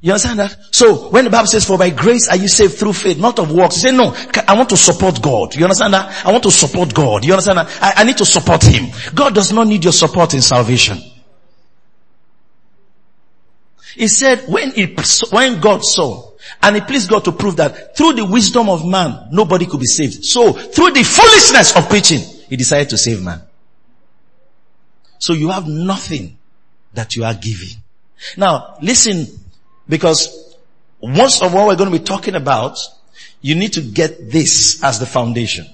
You 0.01 0.13
understand 0.13 0.39
that? 0.39 0.57
So 0.71 1.09
when 1.09 1.25
the 1.25 1.29
Bible 1.29 1.45
says, 1.45 1.63
for 1.65 1.77
by 1.77 1.91
grace 1.91 2.27
are 2.27 2.35
you 2.35 2.47
saved 2.47 2.73
through 2.73 2.93
faith, 2.93 3.19
not 3.19 3.37
of 3.37 3.51
works, 3.51 3.83
you 3.83 3.89
say, 3.91 3.95
no, 3.95 4.15
I 4.47 4.57
want 4.57 4.69
to 4.69 4.77
support 4.77 5.21
God. 5.21 5.55
You 5.55 5.63
understand 5.63 5.93
that? 5.93 6.25
I 6.25 6.31
want 6.31 6.43
to 6.43 6.51
support 6.51 6.93
God. 6.93 7.23
You 7.23 7.33
understand 7.33 7.59
that? 7.59 7.79
I, 7.81 8.01
I 8.01 8.03
need 8.03 8.17
to 8.17 8.25
support 8.25 8.63
Him. 8.63 8.89
God 9.13 9.35
does 9.35 9.53
not 9.53 9.67
need 9.67 9.83
your 9.83 9.93
support 9.93 10.33
in 10.33 10.41
salvation. 10.41 10.97
He 13.93 14.07
said 14.07 14.45
when 14.47 14.71
he, 14.71 14.95
when 15.29 15.59
God 15.59 15.83
saw, 15.83 16.30
and 16.61 16.75
it 16.75 16.87
pleased 16.87 17.09
God 17.09 17.23
to 17.25 17.31
prove 17.31 17.57
that 17.57 17.95
through 17.95 18.13
the 18.13 18.25
wisdom 18.25 18.69
of 18.69 18.85
man, 18.85 19.29
nobody 19.31 19.65
could 19.65 19.79
be 19.79 19.85
saved. 19.85 20.25
So 20.25 20.53
through 20.53 20.91
the 20.91 21.03
foolishness 21.03 21.75
of 21.75 21.87
preaching, 21.89 22.19
he 22.49 22.55
decided 22.55 22.89
to 22.89 22.97
save 22.97 23.21
man. 23.21 23.41
So 25.19 25.33
you 25.33 25.49
have 25.49 25.67
nothing 25.67 26.37
that 26.93 27.15
you 27.15 27.23
are 27.23 27.33
giving. 27.33 27.77
Now 28.37 28.77
listen 28.81 29.27
because 29.87 30.55
most 31.01 31.41
of 31.41 31.53
what 31.53 31.67
we're 31.67 31.75
going 31.75 31.91
to 31.91 31.97
be 31.97 32.03
talking 32.03 32.35
about, 32.35 32.77
you 33.41 33.55
need 33.55 33.73
to 33.73 33.81
get 33.81 34.31
this 34.31 34.83
as 34.83 34.99
the 34.99 35.05
foundation. 35.05 35.67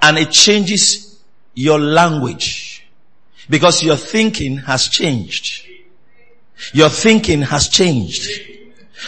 And 0.00 0.18
it 0.18 0.30
changes 0.30 1.20
your 1.54 1.78
language 1.78 2.86
because 3.48 3.82
your 3.82 3.96
thinking 3.96 4.58
has 4.58 4.88
changed. 4.88 5.63
Your 6.72 6.88
thinking 6.88 7.42
has 7.42 7.68
changed. 7.68 8.28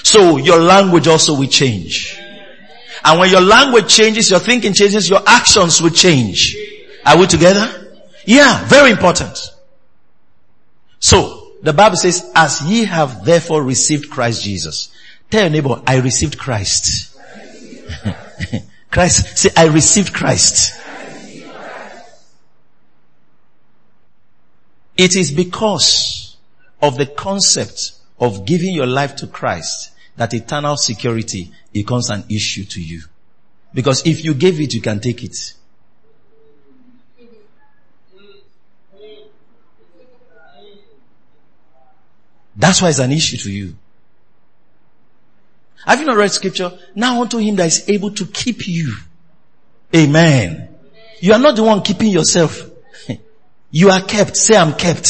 So 0.03 0.37
your 0.37 0.61
language 0.61 1.09
also 1.09 1.35
will 1.38 1.49
change. 1.49 2.19
And 3.05 3.21
when 3.21 3.31
your 3.31 3.41
language 3.41 3.88
changes, 3.88 4.31
your 4.31 4.41
thinking 4.41 4.73
changes, 4.73 5.09
your 5.09 5.23
actions 5.26 5.81
will 5.81 5.91
change. 5.91 6.57
Are 7.05 7.17
we 7.19 7.26
together? 7.26 7.95
Yeah, 8.25 8.65
very 8.65 8.91
important. 8.91 9.38
So, 10.99 11.53
the 11.62 11.73
Bible 11.73 11.97
says, 11.97 12.31
as 12.35 12.61
ye 12.62 12.85
have 12.85 13.25
therefore 13.25 13.62
received 13.62 14.11
Christ 14.11 14.43
Jesus. 14.43 14.88
Tell 15.31 15.43
your 15.43 15.50
neighbor, 15.50 15.83
I 15.87 15.99
received 15.99 16.37
Christ. 16.38 17.17
Christ, 18.91 19.38
say, 19.38 19.50
I 19.57 19.67
received 19.67 20.12
Christ. 20.12 20.83
It 24.97 25.15
is 25.15 25.31
because 25.31 26.15
of 26.87 26.97
the 26.97 27.07
concept 27.07 27.93
of 28.21 28.47
giving 28.47 28.73
your 28.73 28.87
life 28.87 29.16
to 29.16 29.26
Christ 29.26 29.90
that 30.16 30.33
eternal 30.33 30.76
security 30.76 31.50
becomes 31.73 32.11
an 32.11 32.25
issue 32.31 32.64
to 32.64 32.81
you. 32.81 33.02
Because 33.75 34.07
if 34.07 34.25
you 34.25 34.35
gave 34.35 34.61
it, 34.61 34.73
you 34.73 34.81
can 34.81 35.00
take 35.00 35.23
it. 35.25 35.55
That's 42.57 42.81
why 42.81 42.88
it's 42.88 43.00
an 43.00 43.12
issue 43.12 43.37
to 43.38 43.52
you. 43.52 43.76
Have 45.85 46.00
you 46.00 46.07
not 46.07 46.16
read 46.16 46.31
scripture? 46.31 46.78
Now 46.95 47.21
unto 47.21 47.38
him 47.38 47.57
that 47.57 47.66
is 47.66 47.88
able 47.88 48.12
to 48.12 48.26
keep 48.26 48.66
you. 48.66 48.95
Amen. 49.95 50.69
You 51.21 51.33
are 51.33 51.38
not 51.38 51.57
the 51.57 51.64
one 51.64 51.83
keeping 51.83 52.11
yourself. 52.11 52.71
You 53.69 53.90
are 53.90 54.00
kept. 54.00 54.37
Say 54.37 54.57
I'm 54.57 54.75
kept. 54.75 55.07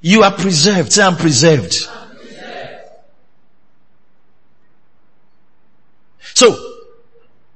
You 0.00 0.22
are 0.22 0.32
preserved. 0.32 0.92
Say 0.92 1.02
I'm 1.02 1.16
preserved. 1.16 1.88
So, 6.34 6.56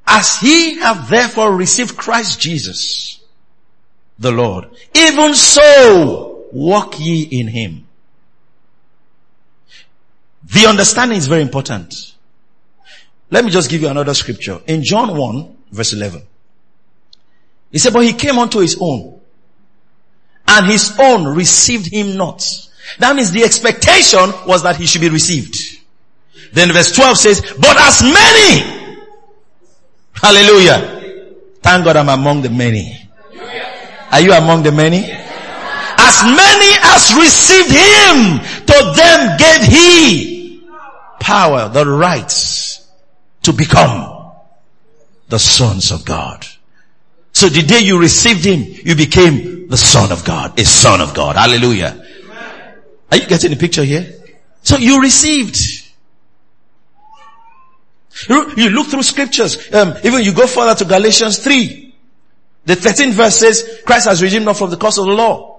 as 0.06 0.38
he 0.38 0.78
have 0.80 1.08
therefore 1.08 1.56
received 1.56 1.96
Christ 1.96 2.40
Jesus, 2.40 3.20
the 4.18 4.30
Lord. 4.30 4.68
Even 4.94 5.34
so, 5.34 6.44
walk 6.52 7.00
ye 7.00 7.22
in 7.22 7.48
him. 7.48 7.86
The 10.44 10.66
understanding 10.66 11.16
is 11.16 11.26
very 11.26 11.42
important. 11.42 12.14
Let 13.30 13.44
me 13.44 13.50
just 13.50 13.70
give 13.70 13.80
you 13.80 13.88
another 13.88 14.14
scripture. 14.14 14.60
In 14.66 14.84
John 14.84 15.16
1 15.16 15.56
verse 15.72 15.92
11. 15.92 16.22
He 17.72 17.78
said, 17.78 17.92
but 17.92 18.04
he 18.04 18.12
came 18.12 18.38
unto 18.38 18.60
his 18.60 18.76
own 18.80 19.13
and 20.46 20.66
his 20.66 20.96
own 20.98 21.34
received 21.34 21.92
him 21.92 22.16
not. 22.16 22.44
That 22.98 23.16
means 23.16 23.32
the 23.32 23.44
expectation 23.44 24.32
was 24.46 24.62
that 24.62 24.76
he 24.76 24.86
should 24.86 25.00
be 25.00 25.08
received. 25.08 25.56
Then 26.52 26.72
verse 26.72 26.94
12 26.94 27.16
says, 27.16 27.40
but 27.58 27.76
as 27.76 28.02
many, 28.02 28.98
hallelujah. 30.12 31.00
Thank 31.60 31.84
God 31.84 31.96
I'm 31.96 32.08
among 32.08 32.42
the 32.42 32.50
many 32.50 33.04
are 34.14 34.20
you 34.20 34.32
among 34.32 34.62
the 34.62 34.70
many? 34.70 35.10
As 35.10 36.22
many 36.22 36.70
as 36.82 37.14
received 37.18 37.70
him, 37.70 38.38
to 38.64 38.92
them 38.94 39.36
gave 39.36 39.62
he 39.66 40.62
power, 41.18 41.68
the 41.68 41.84
rights 41.84 42.88
to 43.42 43.52
become 43.52 44.30
the 45.28 45.38
sons 45.40 45.90
of 45.90 46.04
God. 46.04 46.46
So 47.32 47.48
the 47.48 47.62
day 47.62 47.80
you 47.80 47.98
received 47.98 48.44
him, 48.44 48.62
you 48.84 48.94
became 48.94 49.53
the 49.68 49.76
son 49.76 50.12
of 50.12 50.24
God, 50.24 50.58
a 50.58 50.64
son 50.64 51.00
of 51.00 51.14
God. 51.14 51.36
Hallelujah. 51.36 52.04
Are 53.10 53.16
you 53.16 53.26
getting 53.26 53.50
the 53.50 53.56
picture 53.56 53.84
here? 53.84 54.12
So 54.62 54.76
you 54.76 55.00
received. 55.00 55.58
You 58.28 58.70
look 58.70 58.88
through 58.88 59.02
scriptures, 59.02 59.72
um, 59.74 59.94
even 60.04 60.22
you 60.22 60.32
go 60.32 60.46
further 60.46 60.74
to 60.76 60.84
Galatians 60.84 61.38
3. 61.38 61.94
The 62.64 62.74
13th 62.74 63.12
verse 63.12 63.36
says, 63.36 63.80
Christ 63.84 64.06
has 64.06 64.22
redeemed 64.22 64.48
us 64.48 64.58
from 64.58 64.70
the 64.70 64.76
curse 64.76 64.98
of 64.98 65.06
the 65.06 65.12
law. 65.12 65.54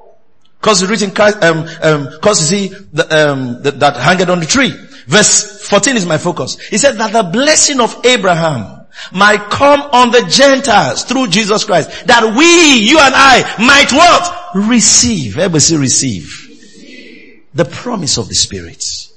Cause 0.62 0.82
is 0.82 0.90
written, 0.90 1.12
Christ, 1.12 1.44
um, 1.44 1.68
um, 1.84 2.20
cause 2.22 2.42
is 2.42 2.50
he 2.50 2.68
the, 2.70 3.04
um, 3.32 3.62
the, 3.62 3.72
that 3.72 3.98
hanged 3.98 4.28
on 4.30 4.40
the 4.40 4.48
tree. 4.48 4.72
Verse 5.06 5.68
14 5.68 5.96
is 5.96 6.06
my 6.08 6.18
focus. 6.18 6.58
He 6.58 6.80
said 6.80 6.94
that 6.94 7.14
the 7.14 7.22
blessing 7.22 7.80
of 7.80 8.04
Abraham 8.04 8.75
might 9.12 9.50
come 9.50 9.82
on 9.82 10.12
the 10.12 10.26
Gentiles 10.30 11.04
through 11.04 11.28
Jesus 11.28 11.64
Christ. 11.64 12.08
That 12.08 12.24
we, 12.38 12.88
you 12.88 12.98
and 13.00 13.14
I, 13.16 13.56
might 13.60 13.92
what? 13.92 14.68
receive. 14.68 15.38
Everybody 15.38 15.60
say 15.60 15.78
receive. 15.78 17.48
The 17.54 17.66
promise 17.66 18.18
of 18.18 18.28
the 18.30 18.36
Spirit. 18.36 19.10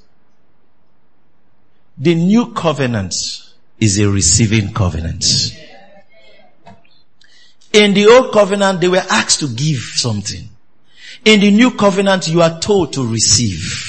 The 1.97 2.15
new 2.15 2.53
covenant 2.53 3.15
is 3.81 3.99
a 3.99 4.09
receiving 4.09 4.73
covenant. 4.73 5.25
In 7.73 7.95
the 7.95 8.07
old 8.07 8.33
covenant, 8.33 8.81
they 8.81 8.89
were 8.89 9.05
asked 9.11 9.41
to 9.41 9.49
give 9.49 9.79
something. 9.79 10.49
In 11.25 11.41
the 11.41 11.51
new 11.51 11.73
covenant, 11.73 12.29
you 12.29 12.43
are 12.43 12.59
told 12.61 12.93
to 12.95 13.07
receive. 13.07 13.88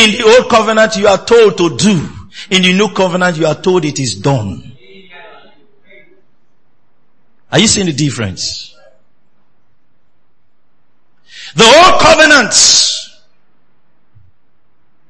In 0.00 0.12
the 0.12 0.22
old 0.24 0.48
covenant, 0.48 0.96
you 0.96 1.06
are 1.08 1.24
told 1.24 1.58
to 1.58 1.76
do. 1.76 2.08
In 2.50 2.62
the 2.62 2.72
new 2.72 2.94
covenant, 2.94 3.36
you 3.36 3.46
are 3.46 3.60
told 3.60 3.84
it 3.84 3.98
is 3.98 4.14
done. 4.14 4.72
Are 7.52 7.58
you 7.58 7.66
seeing 7.66 7.86
the 7.86 7.92
difference? 7.92 8.74
The 11.54 11.64
old 11.64 12.00
covenant 12.00 12.54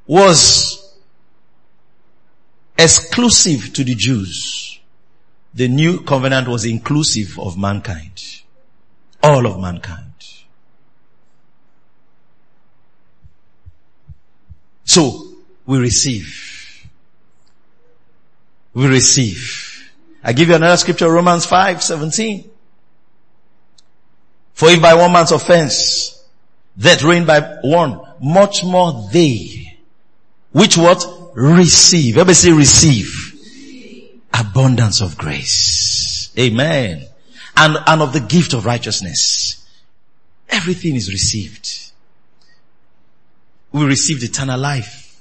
was 0.06 0.96
exclusive 2.76 3.72
to 3.74 3.84
the 3.84 3.94
Jews. 3.94 4.80
The 5.54 5.68
new 5.68 6.02
covenant 6.02 6.48
was 6.48 6.64
inclusive 6.64 7.38
of 7.38 7.56
mankind. 7.56 8.42
All 9.22 9.46
of 9.46 9.60
mankind. 9.60 10.09
So, 14.90 15.36
we 15.66 15.78
receive. 15.78 16.88
We 18.74 18.86
receive. 18.86 19.90
I 20.22 20.32
give 20.32 20.48
you 20.48 20.54
another 20.54 20.76
scripture, 20.76 21.10
Romans 21.10 21.46
5, 21.46 21.82
17. 21.82 22.50
For 24.54 24.68
if 24.68 24.82
by 24.82 24.94
one 24.94 25.12
man's 25.12 25.32
offense, 25.32 26.24
that 26.78 27.02
reigned 27.02 27.26
by 27.26 27.58
one, 27.62 28.00
much 28.20 28.64
more 28.64 29.08
they 29.12 29.60
which 30.52 30.76
what? 30.76 31.04
Receive. 31.34 32.16
Everybody 32.16 32.34
say 32.34 32.52
receive. 32.52 34.26
Abundance 34.34 35.00
of 35.00 35.16
grace. 35.16 36.32
Amen. 36.38 37.06
And, 37.56 37.76
and 37.86 38.02
of 38.02 38.12
the 38.12 38.20
gift 38.20 38.52
of 38.52 38.66
righteousness. 38.66 39.64
Everything 40.48 40.96
is 40.96 41.12
received. 41.12 41.89
We 43.72 43.84
receive 43.84 44.22
eternal 44.22 44.58
life. 44.58 45.20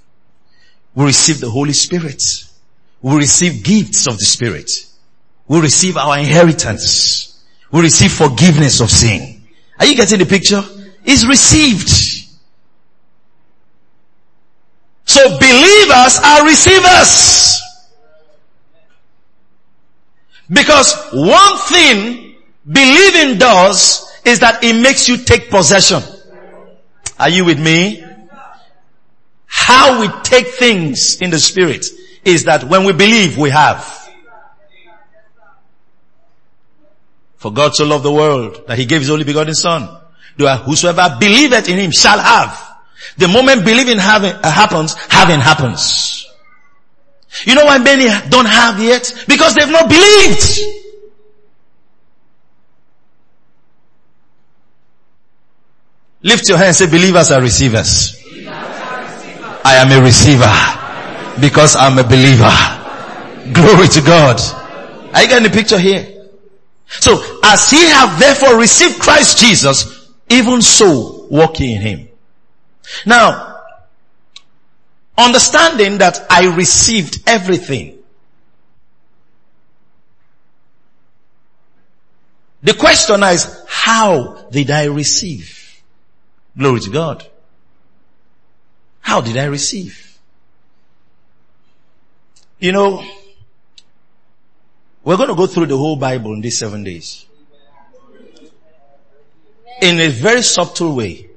We 0.96 1.06
receive 1.06 1.40
the 1.40 1.50
Holy 1.50 1.74
Spirit. 1.74 2.24
We 3.02 3.16
receive 3.16 3.64
gifts 3.64 4.08
of 4.08 4.18
the 4.18 4.26
Spirit. 4.26 4.72
We 5.48 5.60
receive 5.62 5.98
our 5.98 6.18
inheritance. 6.18 7.44
We 7.72 7.82
receive 7.82 8.12
forgiveness 8.12 8.82
of 8.82 8.90
sin. 8.90 9.44
Are 9.80 9.86
you 9.86 9.96
getting 9.96 10.20
the 10.20 10.26
picture? 10.26 10.64
It's 11.04 11.26
received. 11.26 11.90
So 15.06 15.38
believers 15.40 16.20
are 16.24 16.46
receivers. 16.46 17.62
Because 20.50 20.94
one 21.14 21.58
thing 21.68 22.36
believing 22.68 23.38
does 23.38 24.12
is 24.26 24.40
that 24.40 24.64
it 24.64 24.74
makes 24.74 25.08
you 25.08 25.18
take 25.18 25.50
possession. 25.50 26.02
Are 27.20 27.30
you 27.30 27.46
with 27.46 27.60
me? 27.60 28.09
How 29.62 30.02
we 30.02 30.08
take 30.24 30.48
things 30.48 31.22
in 31.22 31.30
the 31.30 31.40
spirit 31.40 31.86
is 32.24 32.46
that 32.46 32.64
when 32.64 32.86
we 32.86 32.94
believe 32.94 33.38
we 33.38 33.50
have. 33.50 33.84
For 37.38 37.52
God 37.52 37.76
so 37.76 37.86
loved 37.86 38.04
the 38.04 38.12
world 38.12 38.64
that 38.68 38.78
he 38.78 38.86
gave 38.86 39.02
his 39.02 39.10
only 39.10 39.26
begotten 39.26 39.54
son. 39.54 39.90
Whosoever 40.38 41.18
believeth 41.20 41.68
in 41.70 41.78
him 41.78 41.92
shall 41.92 42.20
have 42.20 42.70
the 43.18 43.28
moment 43.28 43.66
believing 43.66 43.98
having 43.98 44.32
uh, 44.32 44.50
happens, 44.50 44.94
having 45.10 45.40
happens. 45.40 46.28
You 47.44 47.56
know 47.56 47.66
why 47.66 47.78
many 47.78 48.06
don't 48.30 48.46
have 48.46 48.82
yet? 48.82 49.26
Because 49.28 49.56
they've 49.56 49.70
not 49.70 49.90
believed. 49.90 50.60
Lift 56.22 56.50
your 56.50 56.58
hand 56.58 56.76
say 56.76 56.88
believers 56.88 57.32
are 57.32 57.42
receivers. 57.42 58.19
I 59.64 59.76
am 59.76 59.92
a 59.92 60.04
receiver 60.04 61.42
because 61.42 61.76
I'm 61.76 61.98
a 61.98 62.04
believer. 62.04 62.52
Glory 63.54 63.88
to 63.90 64.02
God. 64.02 64.40
Are 65.14 65.22
you 65.22 65.28
getting 65.28 65.44
the 65.44 65.56
picture 65.56 65.80
here? 65.80 66.28
So 66.88 67.40
as 67.44 67.72
ye 67.72 67.88
have 67.90 68.20
therefore 68.20 68.60
received 68.60 69.00
Christ 69.00 69.38
Jesus, 69.40 70.12
even 70.30 70.62
so 70.62 71.28
walk 71.30 71.62
in 71.62 71.82
him. 71.82 72.10
Now, 73.06 73.64
understanding 75.18 76.00
that 76.00 76.26
I 76.30 76.56
received 76.56 77.24
everything. 77.28 77.98
The 82.62 82.74
question 82.74 83.24
is, 83.24 83.64
how 83.68 84.48
did 84.52 84.72
I 84.72 84.86
receive? 84.86 85.82
Glory 86.58 86.82
to 86.82 86.90
God. 86.90 87.29
How 89.02 89.22
did 89.22 89.38
I 89.38 89.46
receive? 89.46 90.18
You 92.60 92.72
know, 92.72 93.04
we're 95.04 95.18
going 95.18 95.30
to 95.30 95.36
go 95.36 95.48
through 95.48 95.68
the 95.68 95.78
whole 95.78 95.96
Bible 95.96 96.34
in 96.34 96.42
these 96.42 96.58
seven 96.58 96.84
days. 96.84 97.26
In 99.82 100.00
a 100.00 100.10
very 100.10 100.42
subtle 100.42 100.96
way. 100.96 101.30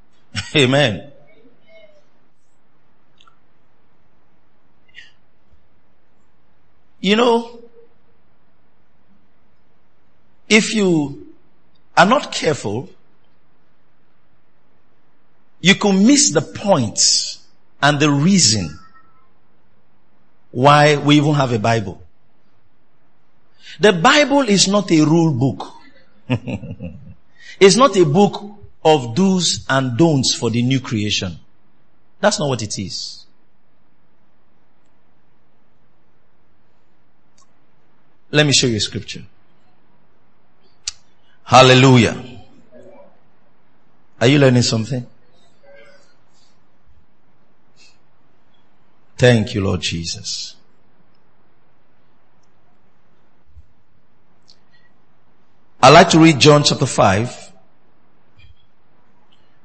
Amen. 0.56 1.10
You 7.00 7.16
know, 7.16 7.60
if 10.48 10.74
you 10.74 11.34
are 11.96 12.06
not 12.06 12.30
careful, 12.30 12.90
you 15.60 15.74
could 15.74 15.94
miss 15.94 16.30
the 16.30 16.40
point 16.40 17.38
and 17.82 18.00
the 18.00 18.10
reason 18.10 18.78
why 20.50 20.96
we 20.96 21.16
even 21.16 21.34
have 21.34 21.52
a 21.52 21.58
Bible. 21.58 22.02
The 23.78 23.92
Bible 23.92 24.42
is 24.42 24.68
not 24.68 24.90
a 24.90 25.04
rule 25.04 25.32
book. 25.32 25.72
it's 27.60 27.76
not 27.76 27.96
a 27.96 28.04
book 28.04 28.56
of 28.84 29.14
do's 29.14 29.64
and 29.68 29.96
don'ts 29.96 30.34
for 30.34 30.50
the 30.50 30.62
new 30.62 30.80
creation. 30.80 31.38
That's 32.20 32.38
not 32.38 32.48
what 32.48 32.62
it 32.62 32.78
is. 32.78 33.26
Let 38.30 38.46
me 38.46 38.52
show 38.52 38.66
you 38.66 38.76
a 38.76 38.80
scripture. 38.80 39.24
Hallelujah. 41.44 42.24
Are 44.20 44.26
you 44.26 44.38
learning 44.38 44.62
something? 44.62 45.06
Thank 49.20 49.54
you, 49.54 49.60
Lord 49.60 49.82
Jesus. 49.82 50.56
I'd 55.82 55.90
like 55.90 56.08
to 56.08 56.18
read 56.18 56.38
John 56.38 56.62
chapter 56.62 56.86
5 56.86 57.52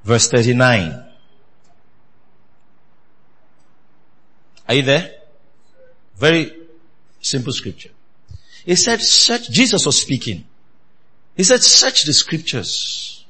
verse 0.04 0.28
39. 0.28 1.06
Are 4.68 4.76
you 4.76 4.82
there? 4.82 5.14
Very 6.18 6.52
simple 7.22 7.54
scripture. 7.54 7.92
He 8.66 8.76
said, 8.76 9.00
search, 9.00 9.50
Jesus 9.50 9.86
was 9.86 10.02
speaking. 10.02 10.44
He 11.38 11.46
said, 11.46 11.64
search 11.64 12.04
the 12.04 12.12
scriptures. 12.12 13.24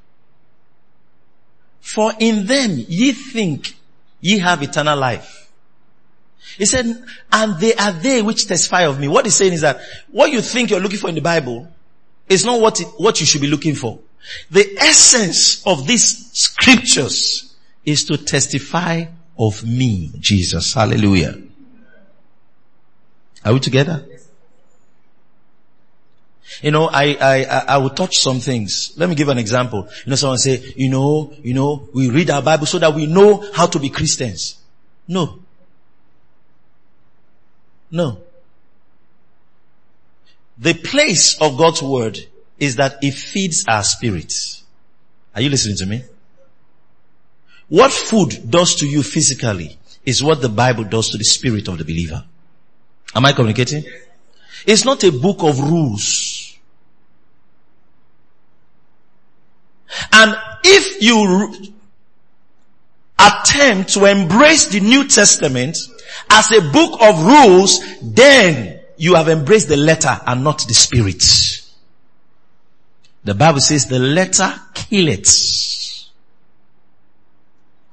For 1.82 2.14
in 2.20 2.48
them 2.48 2.84
ye 2.88 3.12
think 3.12 3.78
ye 4.22 4.40
have 4.40 4.64
eternal 4.64 4.98
life. 4.98 5.44
He 6.58 6.65
said, 6.65 6.86
and 7.32 7.60
they 7.60 7.74
are 7.76 7.91
they 7.91 8.22
which 8.22 8.48
testify 8.48 8.84
of 8.84 9.00
me. 9.00 9.08
What 9.08 9.26
he's 9.26 9.36
saying 9.36 9.54
is 9.54 9.62
that 9.62 9.80
what 10.10 10.32
you 10.32 10.41
think 10.41 10.70
you're 10.70 10.80
looking 10.80 11.00
for 11.00 11.10
in 11.10 11.15
the 11.15 11.22
Bible 11.22 11.68
is 12.30 12.46
not 12.46 12.62
what, 12.62 12.82
it, 12.82 12.88
what 12.98 13.20
you 13.20 13.26
should 13.26 13.41
be 13.41 13.48
looking 13.48 13.76
for. 13.76 14.00
The 14.50 14.78
essence 14.80 15.65
of 15.68 15.86
these 15.86 16.32
scriptures 16.32 17.56
is 17.84 18.06
to 18.06 18.18
testify 18.18 19.06
of 19.38 19.63
me, 19.63 20.12
Jesus. 20.20 20.74
Hallelujah. 20.74 21.41
Are 23.44 23.54
we 23.54 23.60
together? 23.60 24.06
You 26.62 26.72
know, 26.72 26.88
I, 26.88 27.18
I, 27.20 27.63
I 27.68 27.78
will 27.78 27.89
touch 27.89 28.18
some 28.18 28.39
things. 28.39 28.94
Let 28.98 29.10
me 29.10 29.15
give 29.15 29.30
an 29.30 29.38
example. 29.38 29.88
You 30.06 30.10
know, 30.12 30.15
someone 30.15 30.38
say, 30.38 30.63
you 30.76 30.89
know, 30.89 31.34
you 31.44 31.54
know, 31.54 31.89
we 31.94 32.10
read 32.10 32.30
our 32.30 32.41
Bible 32.41 32.65
so 32.65 32.80
that 32.80 32.94
we 32.94 33.08
know 33.08 33.46
how 33.54 33.68
to 33.68 33.80
be 33.80 33.89
Christians. 33.89 34.58
No. 35.08 35.39
No. 37.95 38.17
the 40.58 40.73
place 40.73 41.39
of 41.41 41.58
God's 41.58 41.81
word 41.81 42.19
is 42.60 42.75
that 42.75 42.97
it 43.01 43.13
feeds 43.13 43.65
our 43.69 43.84
spirits. 43.84 44.63
Are 45.34 45.41
you 45.41 45.49
listening 45.49 45.77
to 45.77 45.86
me? 45.86 46.03
What 47.69 47.93
food 47.93 48.49
does 48.49 48.75
to 48.75 48.86
you 48.86 49.01
physically 49.01 49.77
is 50.05 50.21
what 50.21 50.41
the 50.41 50.49
Bible 50.49 50.84
does 50.84 51.10
to 51.12 51.17
the 51.17 51.23
spirit 51.23 51.69
of 51.69 51.77
the 51.77 51.86
believer. 51.86 52.25
Am 53.15 53.25
I 53.25 53.31
communicating? 53.31 53.86
It's 54.67 54.84
not 54.84 55.01
a 55.05 55.12
book 55.13 55.43
of 55.43 55.58
rules. 55.58 56.58
And 60.12 60.38
if 60.65 61.01
you 61.01 61.71
attempt 63.17 63.93
to 63.93 64.03
embrace 64.03 64.67
the 64.67 64.81
New 64.81 65.08
Testament 65.08 65.77
as 66.30 66.52
a 66.52 66.62
book 66.72 67.02
of 67.02 67.26
rules, 67.26 67.80
then 68.02 68.80
you 68.98 69.15
have 69.15 69.30
embraced 69.30 69.68
the 69.68 69.78
letter 69.78 70.20
and 70.26 70.44
not 70.44 70.65
the 70.68 70.74
spirit. 70.74 71.24
The 73.24 73.34
Bible 73.34 73.60
says 73.60 73.88
the 73.88 74.00
letter 74.00 74.54
killeth. 74.74 76.10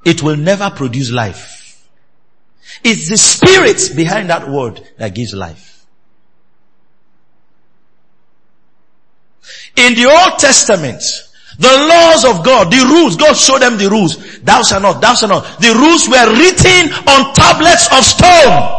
It 0.05 0.23
will 0.23 0.37
never 0.37 0.71
produce 0.71 1.11
life. 1.11 1.89
It's 2.85 3.09
the 3.09 3.17
spirit 3.17 3.97
behind 3.97 4.31
that 4.31 4.49
word 4.49 4.87
that 4.99 5.15
gives 5.15 5.35
life. 5.35 5.85
In 9.77 9.95
the 9.95 10.07
Old 10.07 10.39
Testament, 10.39 11.03
the 11.59 11.69
laws 11.69 12.25
of 12.25 12.45
God, 12.45 12.71
the 12.71 12.85
rules, 12.89 13.17
God 13.17 13.35
showed 13.35 13.61
them 13.61 13.77
the 13.77 13.89
rules. 13.89 14.41
Thou 14.41 14.63
shalt 14.63 14.83
not, 14.83 15.01
thou 15.01 15.15
shalt 15.15 15.31
not. 15.31 15.61
The 15.61 15.75
rules 15.75 16.09
were 16.09 16.33
written 16.33 16.93
on 17.09 17.35
tablets 17.35 17.89
of 17.93 18.05
stone. 18.05 18.79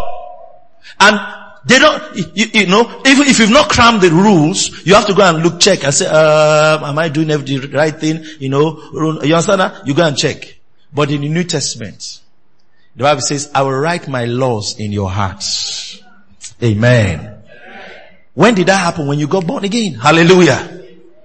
And 0.99 1.19
they 1.65 1.79
don't, 1.79 2.15
you, 2.35 2.45
you, 2.53 2.67
know, 2.67 3.01
even 3.05 3.27
if 3.27 3.39
you've 3.39 3.51
not 3.51 3.69
crammed 3.69 4.01
the 4.01 4.09
rules, 4.09 4.85
you 4.85 4.95
have 4.95 5.07
to 5.07 5.13
go 5.13 5.23
and 5.23 5.43
look, 5.43 5.59
check 5.59 5.83
and 5.83 5.93
say, 5.93 6.07
uh, 6.07 6.79
am 6.83 6.97
I 6.99 7.09
doing 7.09 7.27
the 7.27 7.71
right 7.73 7.95
thing? 7.95 8.23
You 8.39 8.49
know, 8.49 8.81
you 9.23 9.33
understand 9.33 9.61
that? 9.61 9.87
You 9.87 9.93
go 9.93 10.05
and 10.05 10.17
check. 10.17 10.59
But 10.93 11.09
in 11.09 11.21
the 11.21 11.29
New 11.29 11.43
Testament, 11.43 12.21
the 12.95 13.03
Bible 13.03 13.21
says, 13.21 13.49
I 13.55 13.61
will 13.61 13.71
write 13.71 14.07
my 14.07 14.25
laws 14.25 14.79
in 14.79 14.91
your 14.91 15.09
hearts. 15.09 16.01
Amen. 16.61 17.41
When 18.33 18.55
did 18.55 18.67
that 18.67 18.77
happen? 18.77 19.07
When 19.07 19.19
you 19.19 19.27
got 19.27 19.47
born 19.47 19.63
again. 19.63 19.93
Hallelujah. 19.93 20.81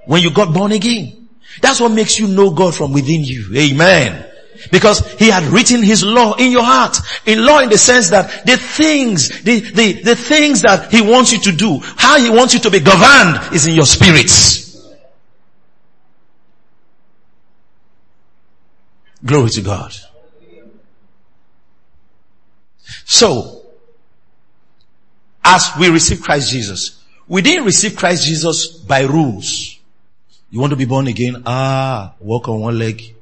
When 0.06 0.22
you 0.22 0.30
got 0.30 0.54
born 0.54 0.72
again. 0.72 1.17
That's 1.60 1.80
what 1.80 1.90
makes 1.90 2.18
you 2.18 2.28
know 2.28 2.50
God 2.50 2.74
from 2.74 2.92
within 2.92 3.22
you. 3.22 3.46
Amen. 3.56 4.26
Because 4.72 5.12
he 5.14 5.30
had 5.30 5.44
written 5.44 5.82
his 5.82 6.04
law 6.04 6.34
in 6.34 6.50
your 6.50 6.64
heart. 6.64 6.96
In 7.26 7.44
law 7.44 7.60
in 7.60 7.68
the 7.68 7.78
sense 7.78 8.10
that 8.10 8.44
the 8.44 8.56
things, 8.56 9.42
the, 9.42 9.60
the, 9.60 9.92
the 10.02 10.16
things 10.16 10.62
that 10.62 10.90
he 10.90 11.00
wants 11.00 11.32
you 11.32 11.38
to 11.40 11.52
do, 11.52 11.78
how 11.80 12.18
he 12.18 12.30
wants 12.30 12.54
you 12.54 12.60
to 12.60 12.70
be 12.70 12.80
governed 12.80 13.54
is 13.54 13.66
in 13.66 13.74
your 13.74 13.86
spirits. 13.86 14.68
Glory 19.24 19.50
to 19.50 19.60
God. 19.62 19.94
So, 23.04 23.62
as 25.44 25.70
we 25.78 25.88
receive 25.88 26.22
Christ 26.22 26.50
Jesus, 26.50 27.02
we 27.26 27.42
didn't 27.42 27.64
receive 27.64 27.96
Christ 27.96 28.24
Jesus 28.24 28.66
by 28.66 29.02
rules. 29.02 29.77
You 30.50 30.60
want 30.60 30.70
to 30.70 30.76
be 30.76 30.86
born 30.86 31.06
again? 31.06 31.42
Ah, 31.44 32.14
walk 32.20 32.48
on 32.48 32.60
one 32.60 32.78
leg. 32.78 33.14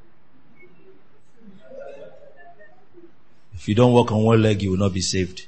If 3.53 3.67
you 3.67 3.75
don't 3.75 3.91
walk 3.91 4.13
on 4.13 4.23
one 4.23 4.41
leg, 4.41 4.61
you 4.61 4.71
will 4.71 4.77
not 4.77 4.93
be 4.93 5.01
saved. 5.01 5.45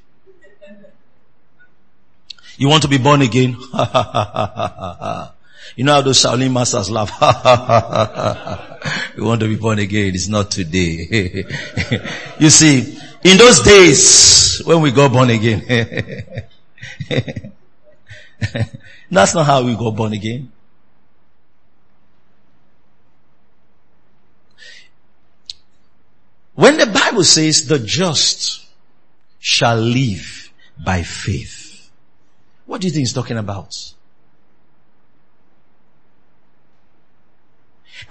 You 2.58 2.68
want 2.68 2.82
to 2.82 2.90
be 2.90 2.98
born 2.98 3.22
again? 3.22 3.52
you 5.78 5.86
know 5.86 5.94
how 5.94 6.02
those 6.02 6.22
Shaolin 6.22 6.52
masters 6.52 6.92
laugh. 6.92 7.12
you 9.16 9.24
want 9.24 9.40
to 9.40 9.48
be 9.48 9.56
born 9.56 9.80
again. 9.80 10.14
It's 10.14 10.28
not 10.28 10.52
today. 10.52 11.08
you 12.40 12.50
see, 12.50 12.98
in 13.24 13.38
those 13.38 13.62
days 13.62 14.62
when 14.66 14.82
we 14.82 14.92
got 14.92 15.14
born 15.14 15.30
again, 15.30 15.64
that's 19.10 19.34
not 19.34 19.46
how 19.46 19.64
we 19.64 19.78
got 19.78 19.96
born 19.96 20.12
again. 20.12 20.52
When 26.60 26.76
the 26.76 26.88
Bible 26.88 27.24
says 27.24 27.68
the 27.68 27.80
just 27.80 28.66
shall 29.40 29.78
live 29.78 30.52
by 30.78 31.04
faith, 31.04 31.90
what 32.66 32.82
do 32.82 32.88
you 32.88 32.92
think 32.92 33.04
it's 33.04 33.14
talking 33.14 33.38
about? 33.38 33.74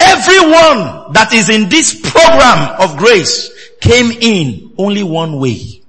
Everyone 0.00 1.12
that 1.12 1.28
is 1.34 1.50
in 1.50 1.68
this 1.68 2.00
program 2.00 2.80
of 2.80 2.96
grace 2.96 3.50
came 3.82 4.12
in 4.12 4.72
only 4.78 5.02
one 5.02 5.38
way. 5.38 5.82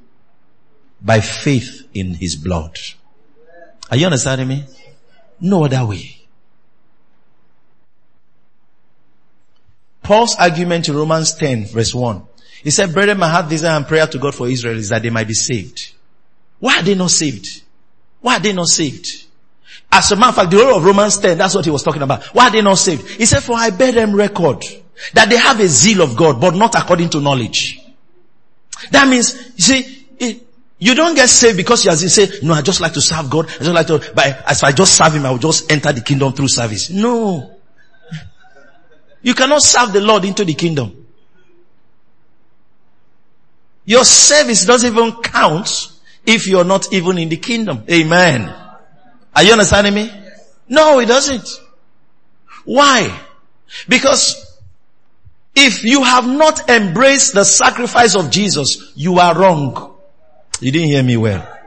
By 1.01 1.21
faith 1.21 1.87
in 1.93 2.13
his 2.13 2.35
blood. 2.35 2.77
Are 3.89 3.95
you 3.95 4.05
understanding 4.05 4.49
me? 4.49 4.65
No 5.39 5.63
other 5.63 5.85
way. 5.85 6.27
Paul's 10.03 10.35
argument 10.35 10.89
in 10.89 10.97
Romans 10.97 11.35
10 11.35 11.67
verse 11.67 11.95
1 11.95 12.25
he 12.63 12.71
said, 12.71 12.93
brethren, 12.93 13.17
my 13.17 13.29
heart 13.29 13.49
desire 13.49 13.77
and 13.77 13.87
prayer 13.87 14.07
to 14.07 14.17
God 14.17 14.35
for 14.35 14.47
Israel 14.47 14.77
is 14.77 14.89
that 14.89 15.01
they 15.01 15.09
might 15.09 15.27
be 15.27 15.33
saved. 15.33 15.93
Why 16.59 16.79
are 16.79 16.83
they 16.83 16.95
not 16.95 17.11
saved? 17.11 17.63
Why 18.21 18.35
are 18.35 18.39
they 18.39 18.53
not 18.53 18.67
saved? 18.67 19.25
As 19.91 20.11
a 20.11 20.15
matter 20.15 20.29
of 20.29 20.35
fact, 20.35 20.51
the 20.51 20.57
whole 20.57 20.77
of 20.77 20.83
Romans 20.83 21.17
10, 21.17 21.37
that's 21.37 21.55
what 21.55 21.65
he 21.65 21.71
was 21.71 21.83
talking 21.83 22.01
about. 22.01 22.23
Why 22.25 22.47
are 22.47 22.51
they 22.51 22.61
not 22.61 22.77
saved? 22.77 23.07
He 23.09 23.25
said, 23.25 23.41
for 23.41 23.55
I 23.55 23.69
bear 23.69 23.91
them 23.91 24.13
record 24.13 24.63
that 25.13 25.29
they 25.29 25.37
have 25.37 25.59
a 25.59 25.67
zeal 25.67 26.01
of 26.01 26.15
God, 26.15 26.39
but 26.41 26.55
not 26.55 26.75
according 26.75 27.09
to 27.11 27.21
knowledge. 27.21 27.79
That 28.91 29.07
means, 29.07 29.35
you 29.55 29.63
see, 29.63 30.07
it, 30.19 30.47
you 30.77 30.95
don't 30.95 31.15
get 31.15 31.29
saved 31.29 31.57
because 31.57 31.85
you, 31.85 31.91
as 31.91 32.03
you 32.03 32.09
say, 32.09 32.39
no, 32.43 32.53
I 32.53 32.61
just 32.61 32.81
like 32.81 32.93
to 32.93 33.01
serve 33.01 33.29
God. 33.29 33.47
I 33.47 33.63
just 33.63 33.71
like 33.71 33.87
to, 33.87 33.99
but 34.13 34.25
as 34.49 34.63
I 34.63 34.71
just 34.71 34.95
serve 34.95 35.13
Him, 35.13 35.25
I 35.25 35.31
will 35.31 35.37
just 35.37 35.71
enter 35.71 35.91
the 35.91 36.01
kingdom 36.01 36.33
through 36.33 36.49
service. 36.49 36.89
No. 36.89 37.57
You 39.21 39.33
cannot 39.33 39.61
serve 39.61 39.91
the 39.91 40.01
Lord 40.01 40.23
into 40.23 40.45
the 40.45 40.53
kingdom. 40.53 40.98
Your 43.89 44.05
service 44.05 44.65
doesn't 44.65 44.95
even 44.95 45.19
count 45.23 45.91
if 46.23 46.45
you're 46.45 46.63
not 46.63 46.93
even 46.93 47.17
in 47.17 47.27
the 47.27 47.37
kingdom. 47.37 47.85
Amen. 47.89 48.53
Are 49.35 49.43
you 49.43 49.51
understanding 49.51 49.95
me? 49.95 50.11
No, 50.67 50.99
it 50.99 51.07
doesn't. 51.07 51.59
Why? 52.65 53.19
Because 53.87 54.61
if 55.55 55.83
you 55.83 56.03
have 56.03 56.27
not 56.27 56.69
embraced 56.69 57.33
the 57.33 57.43
sacrifice 57.43 58.15
of 58.15 58.29
Jesus, 58.29 58.93
you 58.95 59.17
are 59.17 59.35
wrong. 59.35 59.95
You 60.59 60.71
didn't 60.71 60.89
hear 60.89 61.01
me 61.01 61.17
well. 61.17 61.57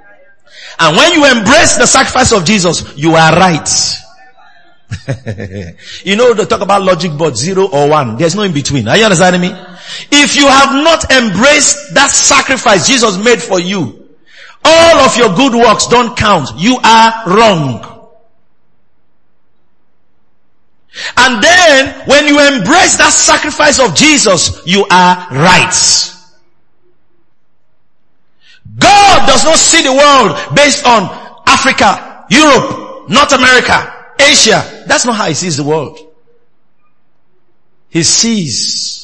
And 0.79 0.97
when 0.97 1.15
you 1.15 1.27
embrace 1.27 1.75
the 1.75 1.87
sacrifice 1.87 2.31
of 2.31 2.45
Jesus, 2.45 2.97
you 2.97 3.17
are 3.17 3.37
right. 3.37 3.69
you 6.05 6.15
know, 6.15 6.35
they 6.35 6.45
talk 6.45 6.61
about 6.61 6.83
logic 6.83 7.11
but 7.19 7.37
zero 7.37 7.67
or 7.67 7.89
one. 7.89 8.17
There's 8.17 8.37
no 8.37 8.43
in 8.43 8.53
between. 8.53 8.87
Are 8.87 8.97
you 8.97 9.03
understanding 9.03 9.41
me? 9.41 9.72
If 10.11 10.37
you 10.37 10.47
have 10.47 10.73
not 10.73 11.11
embraced 11.11 11.95
that 11.95 12.11
sacrifice 12.11 12.87
Jesus 12.87 13.23
made 13.23 13.43
for 13.43 13.61
you, 13.61 14.09
all 14.65 14.97
of 15.01 15.17
your 15.17 15.35
good 15.35 15.55
works 15.55 15.87
don't 15.87 16.17
count. 16.17 16.51
You 16.57 16.79
are 16.83 17.23
wrong. 17.27 17.89
And 21.17 21.43
then 21.43 22.07
when 22.07 22.27
you 22.27 22.39
embrace 22.39 22.97
that 22.97 23.13
sacrifice 23.13 23.81
of 23.81 23.95
Jesus, 23.95 24.63
you 24.67 24.85
are 24.91 25.27
right. 25.31 26.13
God 28.79 29.27
does 29.27 29.45
not 29.45 29.57
see 29.57 29.83
the 29.83 29.93
world 29.93 30.55
based 30.55 30.87
on 30.87 31.05
Africa, 31.47 32.27
Europe, 32.31 33.09
North 33.09 33.33
America. 33.33 33.93
Asia. 34.19 34.85
That's 34.87 35.05
not 35.05 35.17
how 35.17 35.27
he 35.27 35.35
sees 35.35 35.57
the 35.57 35.65
world. 35.65 35.99
He 37.89 38.03
sees 38.03 39.02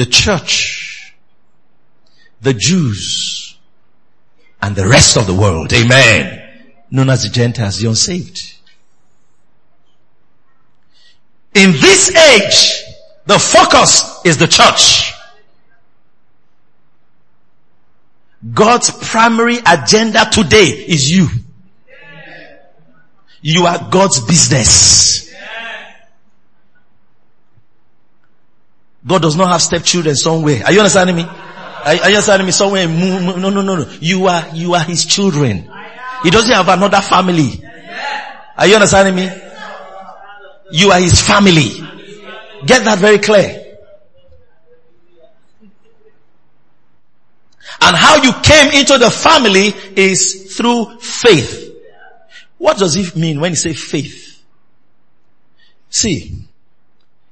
the 0.00 0.06
church, 0.06 1.12
the 2.40 2.54
Jews, 2.54 3.58
and 4.62 4.74
the 4.74 4.88
rest 4.88 5.18
of 5.18 5.26
the 5.26 5.34
world. 5.34 5.74
Amen. 5.74 6.42
Known 6.90 7.10
as 7.10 7.24
the 7.24 7.28
Gentiles, 7.28 7.80
the 7.80 7.88
unsaved. 7.90 8.54
In 11.54 11.72
this 11.72 12.16
age, 12.16 12.82
the 13.26 13.38
focus 13.38 14.22
is 14.24 14.38
the 14.38 14.46
church. 14.46 15.12
God's 18.54 18.90
primary 19.10 19.58
agenda 19.66 20.24
today 20.32 20.64
is 20.64 21.10
you. 21.10 21.28
You 23.42 23.66
are 23.66 23.86
God's 23.90 24.20
business. 24.20 25.29
God 29.06 29.22
does 29.22 29.36
not 29.36 29.50
have 29.50 29.62
stepchildren 29.62 30.14
somewhere. 30.14 30.62
Are 30.64 30.72
you 30.72 30.80
understanding 30.80 31.16
me? 31.16 31.24
Are, 31.24 31.94
you 31.94 32.02
understanding 32.02 32.46
me? 32.46 32.52
Somewhere. 32.52 32.86
No, 32.86 33.36
no, 33.36 33.50
no, 33.50 33.62
no. 33.62 33.90
You 34.00 34.26
are, 34.26 34.48
you 34.54 34.74
are 34.74 34.84
his 34.84 35.06
children. 35.06 35.70
He 36.22 36.30
doesn't 36.30 36.50
have 36.50 36.68
another 36.68 37.00
family. 37.00 37.64
Are 38.56 38.66
you 38.66 38.74
understanding 38.74 39.14
me? 39.14 39.30
You 40.72 40.90
are 40.90 41.00
his 41.00 41.20
family. 41.20 41.70
Get 42.66 42.84
that 42.84 42.98
very 42.98 43.18
clear. 43.18 43.56
And 47.82 47.96
how 47.96 48.22
you 48.22 48.32
came 48.42 48.72
into 48.72 48.98
the 48.98 49.10
family 49.10 49.72
is 49.96 50.54
through 50.56 50.98
faith. 50.98 51.74
What 52.58 52.76
does 52.76 52.94
it 52.96 53.16
mean 53.16 53.40
when 53.40 53.52
you 53.52 53.56
say 53.56 53.72
faith? 53.72 54.44
See, 55.88 56.44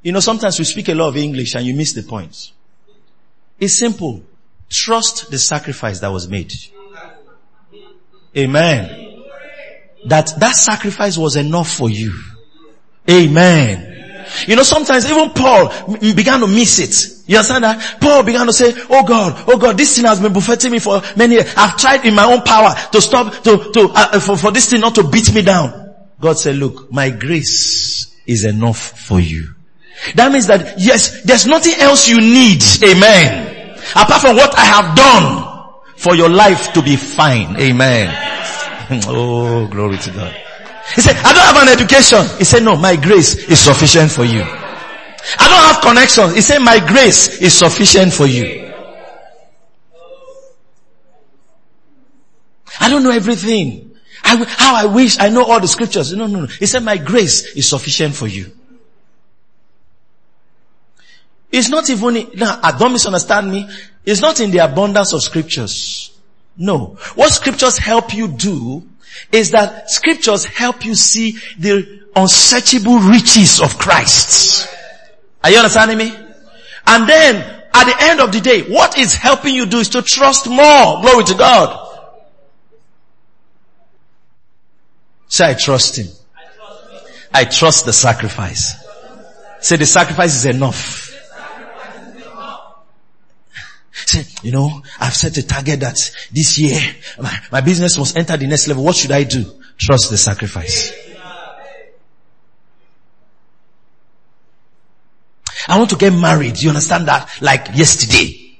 you 0.08 0.12
know, 0.12 0.20
sometimes 0.20 0.58
we 0.58 0.64
speak 0.64 0.88
a 0.88 0.94
lot 0.94 1.08
of 1.08 1.18
English 1.18 1.54
and 1.54 1.66
you 1.66 1.74
miss 1.74 1.92
the 1.92 2.02
point. 2.02 2.52
It's 3.60 3.74
simple. 3.74 4.22
Trust 4.70 5.30
the 5.30 5.36
sacrifice 5.36 6.00
that 6.00 6.08
was 6.08 6.26
made. 6.26 6.50
Amen. 8.34 9.22
That 10.06 10.32
that 10.40 10.56
sacrifice 10.56 11.18
was 11.18 11.36
enough 11.36 11.70
for 11.70 11.90
you. 11.90 12.14
Amen. 13.10 14.24
You 14.46 14.56
know, 14.56 14.62
sometimes 14.62 15.04
even 15.10 15.28
Paul 15.28 15.98
began 15.98 16.40
to 16.40 16.46
miss 16.46 16.78
it. 16.78 17.28
You 17.28 17.36
understand 17.36 17.64
that? 17.64 18.00
Paul 18.00 18.22
began 18.22 18.46
to 18.46 18.52
say, 18.54 18.72
oh 18.88 19.04
God, 19.04 19.44
oh 19.46 19.58
God, 19.58 19.76
this 19.76 19.94
thing 19.94 20.06
has 20.06 20.20
been 20.20 20.32
buffeting 20.32 20.72
me 20.72 20.78
for 20.78 21.02
many 21.18 21.34
years. 21.34 21.52
I've 21.54 21.76
tried 21.76 22.06
in 22.06 22.14
my 22.14 22.24
own 22.24 22.40
power 22.40 22.74
to 22.92 23.02
stop, 23.02 23.42
to, 23.42 23.72
to, 23.74 23.90
uh, 23.94 24.20
for, 24.20 24.38
for 24.38 24.52
this 24.52 24.70
thing 24.70 24.80
not 24.80 24.94
to 24.94 25.06
beat 25.06 25.34
me 25.34 25.42
down. 25.42 25.94
God 26.18 26.38
said, 26.38 26.56
look, 26.56 26.90
my 26.90 27.10
grace 27.10 28.16
is 28.26 28.46
enough 28.46 28.98
for 28.98 29.20
you. 29.20 29.54
That 30.14 30.32
means 30.32 30.46
that 30.46 30.78
yes, 30.78 31.22
there's 31.22 31.46
nothing 31.46 31.74
else 31.78 32.08
you 32.08 32.20
need. 32.20 32.62
Amen. 32.84 33.78
Apart 33.94 34.20
from 34.20 34.36
what 34.36 34.56
I 34.56 34.64
have 34.64 34.96
done 34.96 35.48
for 35.96 36.14
your 36.14 36.28
life 36.28 36.72
to 36.74 36.82
be 36.82 36.96
fine. 36.96 37.56
Amen. 37.60 38.08
oh, 39.08 39.66
glory 39.66 39.98
to 39.98 40.10
God. 40.10 40.34
He 40.94 41.00
said, 41.02 41.16
I 41.16 41.32
don't 41.32 41.44
have 41.44 41.62
an 41.62 41.68
education. 41.68 42.38
He 42.38 42.44
said, 42.44 42.62
no, 42.62 42.76
my 42.76 42.96
grace 42.96 43.34
is 43.48 43.58
sufficient 43.60 44.10
for 44.10 44.24
you. 44.24 44.40
I 44.40 45.48
don't 45.48 45.74
have 45.74 45.82
connections. 45.82 46.34
He 46.34 46.40
said, 46.40 46.60
my 46.60 46.78
grace 46.78 47.40
is 47.42 47.52
sufficient 47.52 48.12
for 48.12 48.26
you. 48.26 48.72
I 52.80 52.88
don't 52.88 53.02
know 53.02 53.10
everything. 53.10 53.96
I, 54.22 54.36
how 54.44 54.74
I 54.76 54.86
wish 54.86 55.18
I 55.18 55.28
know 55.28 55.44
all 55.44 55.60
the 55.60 55.68
scriptures. 55.68 56.12
No, 56.14 56.26
no, 56.26 56.40
no. 56.40 56.46
He 56.46 56.66
said, 56.66 56.82
my 56.82 56.96
grace 56.96 57.54
is 57.56 57.68
sufficient 57.68 58.14
for 58.14 58.26
you. 58.26 58.52
It's 61.50 61.68
not 61.68 61.88
even, 61.88 62.30
now, 62.34 62.60
don't 62.72 62.92
misunderstand 62.92 63.50
me. 63.50 63.68
It's 64.04 64.20
not 64.20 64.40
in 64.40 64.50
the 64.50 64.58
abundance 64.58 65.12
of 65.12 65.22
scriptures. 65.22 66.16
No. 66.56 66.98
What 67.14 67.32
scriptures 67.32 67.78
help 67.78 68.14
you 68.14 68.28
do 68.28 68.86
is 69.32 69.52
that 69.52 69.90
scriptures 69.90 70.44
help 70.44 70.84
you 70.84 70.94
see 70.94 71.38
the 71.58 72.02
unsearchable 72.14 72.98
riches 72.98 73.60
of 73.60 73.78
Christ. 73.78 74.68
Are 75.42 75.50
you 75.50 75.58
understanding 75.58 75.98
me? 75.98 76.14
And 76.86 77.08
then, 77.08 77.36
at 77.72 77.84
the 77.84 77.96
end 78.00 78.20
of 78.20 78.32
the 78.32 78.40
day, 78.40 78.62
what 78.62 78.98
is 78.98 79.14
helping 79.14 79.54
you 79.54 79.66
do 79.66 79.78
is 79.78 79.90
to 79.90 80.02
trust 80.02 80.48
more. 80.48 81.00
Glory 81.00 81.24
to 81.24 81.34
God. 81.34 81.86
Say, 85.28 85.50
I 85.50 85.54
trust 85.54 85.98
Him. 85.98 86.08
I 87.32 87.44
trust 87.44 87.84
the 87.84 87.92
sacrifice. 87.92 88.74
Say, 89.60 89.76
the 89.76 89.86
sacrifice 89.86 90.34
is 90.34 90.46
enough. 90.46 91.07
You 94.42 94.52
know, 94.52 94.82
I've 95.00 95.14
set 95.14 95.36
a 95.36 95.46
target 95.46 95.80
that 95.80 95.96
this 96.32 96.58
year 96.58 96.80
my, 97.20 97.38
my 97.52 97.60
business 97.60 97.98
must 97.98 98.16
enter 98.16 98.36
the 98.36 98.46
next 98.46 98.68
level. 98.68 98.84
What 98.84 98.96
should 98.96 99.12
I 99.12 99.24
do? 99.24 99.44
Trust 99.76 100.10
the 100.10 100.16
sacrifice. 100.16 100.92
I 105.68 105.76
want 105.76 105.90
to 105.90 105.96
get 105.96 106.12
married. 106.12 106.60
You 106.60 106.70
understand 106.70 107.08
that? 107.08 107.30
Like 107.42 107.76
yesterday. 107.76 108.58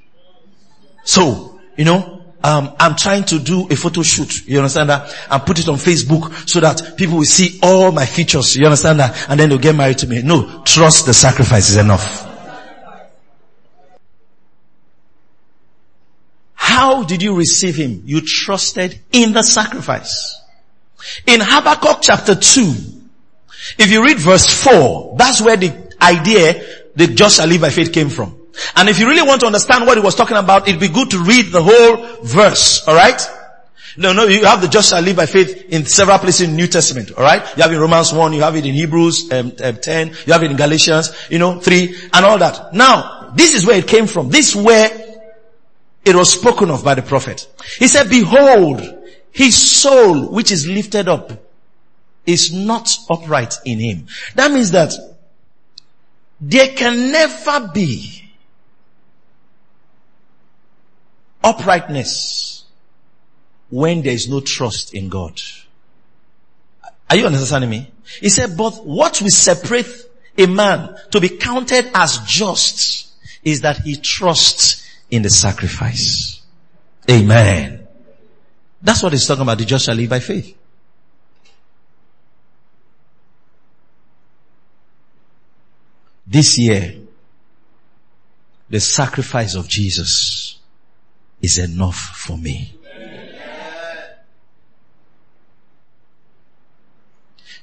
So, 1.03 1.59
you 1.75 1.85
know, 1.85 2.23
um, 2.43 2.75
I'm 2.79 2.95
trying 2.95 3.23
to 3.25 3.39
do 3.39 3.67
a 3.69 3.75
photo 3.75 4.03
shoot. 4.03 4.47
You 4.47 4.59
understand 4.59 4.89
that? 4.89 5.13
And 5.29 5.43
put 5.43 5.59
it 5.59 5.67
on 5.67 5.75
Facebook 5.75 6.47
so 6.47 6.59
that 6.59 6.95
people 6.97 7.17
will 7.17 7.25
see 7.25 7.59
all 7.63 7.91
my 7.91 8.05
features. 8.05 8.55
You 8.55 8.65
understand 8.65 8.99
that? 8.99 9.27
And 9.29 9.39
then 9.39 9.49
they'll 9.49 9.57
get 9.57 9.75
married 9.75 9.97
to 9.99 10.07
me. 10.07 10.21
No, 10.21 10.61
trust 10.63 11.05
the 11.07 11.13
sacrifice 11.13 11.69
is 11.69 11.77
enough. 11.77 12.28
How 16.79 17.03
did 17.03 17.21
you 17.21 17.35
receive 17.35 17.75
him? 17.75 18.03
You 18.05 18.21
trusted 18.21 18.97
in 19.11 19.33
the 19.33 19.43
sacrifice. 19.43 20.41
In 21.27 21.41
Habakkuk 21.43 21.97
chapter 22.01 22.35
2, 22.35 22.73
if 23.79 23.91
you 23.91 24.01
read 24.01 24.17
verse 24.17 24.45
4, 24.63 25.17
that's 25.17 25.41
where 25.41 25.57
the 25.57 25.73
idea 26.01 26.63
that 26.95 27.15
just 27.15 27.35
shall 27.35 27.47
live 27.47 27.59
by 27.59 27.69
faith 27.69 27.91
came 27.91 28.07
from. 28.07 28.33
And 28.77 28.87
if 28.87 28.97
you 28.97 29.09
really 29.09 29.27
want 29.27 29.41
to 29.41 29.47
understand 29.47 29.87
what 29.87 29.97
he 29.97 30.01
was 30.01 30.15
talking 30.15 30.37
about, 30.37 30.69
it'd 30.69 30.79
be 30.79 30.87
good 30.87 31.09
to 31.09 31.19
read 31.19 31.47
the 31.47 31.61
whole 31.61 32.23
verse, 32.23 32.87
alright? 32.87 33.21
No, 33.97 34.13
no, 34.13 34.23
you 34.23 34.45
have 34.45 34.61
the 34.61 34.69
just 34.69 34.91
shall 34.91 35.01
live 35.01 35.17
by 35.17 35.25
faith 35.25 35.65
in 35.73 35.85
several 35.85 36.17
places 36.19 36.47
in 36.47 36.55
New 36.55 36.67
Testament, 36.67 37.11
alright? 37.11 37.41
You 37.57 37.63
have 37.63 37.73
in 37.73 37.79
Romans 37.79 38.13
1, 38.13 38.31
you 38.31 38.41
have 38.43 38.55
it 38.55 38.65
in 38.65 38.73
Hebrews 38.73 39.33
um, 39.33 39.51
um, 39.61 39.75
10, 39.75 40.15
you 40.25 40.31
have 40.31 40.43
it 40.43 40.51
in 40.51 40.55
Galatians, 40.55 41.13
you 41.29 41.39
know, 41.39 41.59
3, 41.59 42.09
and 42.13 42.25
all 42.25 42.37
that. 42.37 42.73
Now, 42.73 43.33
this 43.35 43.53
is 43.53 43.65
where 43.65 43.77
it 43.77 43.85
came 43.85 44.07
from. 44.07 44.29
This 44.29 44.55
is 44.55 44.55
where 44.55 45.08
it 46.09 46.15
was 46.15 46.33
spoken 46.33 46.71
of 46.71 46.83
by 46.83 46.95
the 46.95 47.03
prophet. 47.03 47.47
He 47.77 47.87
said, 47.87 48.09
behold, 48.09 48.81
his 49.31 49.55
soul 49.55 50.29
which 50.29 50.51
is 50.51 50.67
lifted 50.67 51.07
up 51.07 51.31
is 52.25 52.51
not 52.51 52.89
upright 53.09 53.55
in 53.63 53.79
him. 53.79 54.07
That 54.35 54.51
means 54.51 54.71
that 54.71 54.93
there 56.41 56.69
can 56.69 57.11
never 57.11 57.69
be 57.73 58.31
uprightness 61.43 62.63
when 63.69 64.01
there 64.01 64.13
is 64.13 64.27
no 64.27 64.39
trust 64.39 64.95
in 64.95 65.09
God. 65.09 65.39
Are 67.09 67.15
you 67.15 67.25
understanding 67.25 67.69
me? 67.69 67.91
He 68.19 68.29
said, 68.29 68.57
but 68.57 68.85
what 68.85 69.21
will 69.21 69.29
separate 69.29 69.87
a 70.37 70.47
man 70.47 70.95
to 71.11 71.21
be 71.21 71.29
counted 71.29 71.91
as 71.93 72.17
just 72.19 73.13
is 73.43 73.61
that 73.61 73.77
he 73.77 73.95
trusts 73.95 74.88
in 75.09 75.21
the 75.21 75.29
sacrifice. 75.29 76.41
Amen. 77.09 77.87
That's 78.81 79.03
what 79.03 79.11
he's 79.11 79.25
talking 79.25 79.41
about. 79.41 79.57
The 79.57 79.65
just 79.65 79.85
shall 79.85 79.95
live 79.95 80.09
by 80.09 80.19
faith. 80.19 80.55
This 86.25 86.59
year, 86.59 86.95
the 88.69 88.79
sacrifice 88.79 89.55
of 89.55 89.67
Jesus 89.67 90.59
is 91.41 91.57
enough 91.57 91.97
for 91.97 92.37
me. 92.37 92.75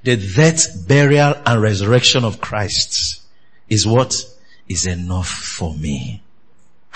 The 0.03 0.17
death, 0.17 0.87
burial, 0.87 1.35
and 1.45 1.61
resurrection 1.61 2.25
of 2.25 2.41
Christ 2.41 3.23
is 3.69 3.87
what 3.87 4.25
is 4.69 4.87
enough 4.87 5.29
for 5.29 5.75
me. 5.75 6.23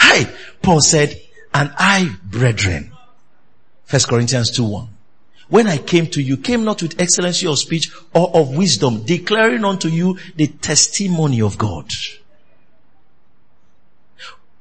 Hi, 0.00 0.32
Paul 0.62 0.80
said, 0.80 1.20
and 1.52 1.70
I, 1.76 2.16
brethren, 2.24 2.90
First 3.84 4.08
Corinthians 4.08 4.50
2 4.50 4.64
1. 4.64 4.88
When 5.50 5.66
I 5.66 5.76
came 5.76 6.06
to 6.08 6.22
you, 6.22 6.38
came 6.38 6.64
not 6.64 6.80
with 6.80 7.00
excellency 7.00 7.46
of 7.46 7.58
speech 7.58 7.92
or 8.14 8.34
of 8.34 8.56
wisdom, 8.56 9.02
declaring 9.04 9.64
unto 9.64 9.88
you 9.88 10.18
the 10.36 10.46
testimony 10.46 11.42
of 11.42 11.58
God. 11.58 11.92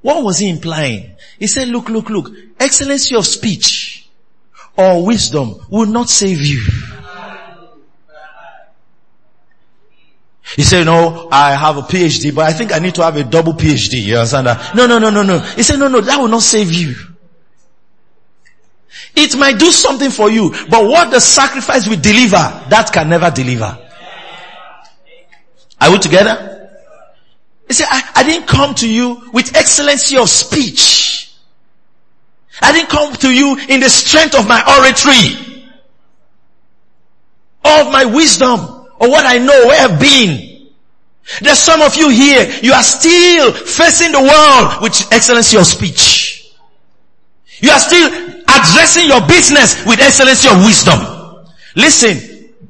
What 0.02 0.24
was 0.24 0.40
he 0.40 0.50
implying? 0.50 1.16
He 1.40 1.48
said, 1.48 1.70
look, 1.70 1.90
look, 1.90 2.10
look, 2.10 2.32
excellency 2.60 3.16
of 3.16 3.26
speech 3.26 4.10
or 4.78 5.06
wisdom 5.06 5.56
will 5.70 5.86
not 5.86 6.10
save 6.10 6.42
you. 6.42 6.62
He 10.56 10.64
said, 10.64 10.86
no, 10.86 11.30
I 11.32 11.54
have 11.54 11.78
a 11.78 11.82
PhD, 11.82 12.34
but 12.34 12.46
I 12.46 12.54
think 12.54 12.74
I 12.74 12.80
need 12.80 12.96
to 12.96 13.04
have 13.04 13.16
a 13.18 13.24
double 13.24 13.54
PhD. 13.54 14.02
You 14.02 14.18
understand 14.18 14.48
that? 14.48 14.76
No, 14.76 14.88
no, 14.88 14.98
no, 14.98 15.10
no, 15.10 15.22
no. 15.22 15.40
He 15.40 15.64
said, 15.64 15.78
no, 15.78 15.88
no, 15.88 16.02
that 16.02 16.20
will 16.20 16.28
not 16.28 16.42
save 16.42 16.72
you. 16.72 16.96
It 19.16 19.38
might 19.38 19.60
do 19.60 19.72
something 19.72 20.10
for 20.10 20.30
you, 20.30 20.52
but 20.70 20.86
what 20.86 21.12
the 21.12 21.20
sacrifice 21.20 21.88
will 21.88 22.00
deliver, 22.00 22.38
that 22.70 22.90
can 22.92 23.10
never 23.10 23.30
deliver. 23.30 23.78
Are 25.82 25.92
we 25.92 26.00
together? 26.00 26.70
He 27.68 27.74
said, 27.74 27.88
I, 27.90 28.12
I 28.16 28.24
didn't 28.24 28.48
come 28.48 28.74
to 28.76 28.90
you 28.90 29.30
with 29.32 29.56
excellency 29.56 30.18
of 30.18 30.30
speech. 30.30 31.32
I 32.62 32.72
didn't 32.74 32.90
come 32.90 33.14
to 33.14 33.34
you 33.34 33.58
in 33.70 33.80
the 33.80 33.90
strength 33.90 34.36
of 34.36 34.48
my 34.48 34.62
oratory, 34.80 35.70
of 37.64 37.92
my 37.92 38.06
wisdom 38.06 38.79
or 39.00 39.10
what 39.10 39.26
I 39.26 39.38
know, 39.38 39.68
where 39.68 39.90
I've 39.90 40.00
been. 40.00 40.68
There's 41.42 41.60
some 41.60 41.82
of 41.82 41.96
you 41.96 42.10
here, 42.10 42.50
you 42.64 42.74
are 42.74 42.84
still 42.84 43.52
facing 43.54 44.12
the 44.12 44.22
world 44.22 44.82
with 44.82 45.12
excellency 45.12 45.58
of 45.58 45.66
speech. 45.66 46.52
You 47.62 47.70
are 47.72 47.80
still 47.80 48.08
addressing 48.08 49.08
your 49.08 49.22
business 49.28 49.86
with 49.86 50.00
excellency 50.00 50.50
of 50.50 50.58
wisdom. 50.66 51.00
Listen, 51.76 52.30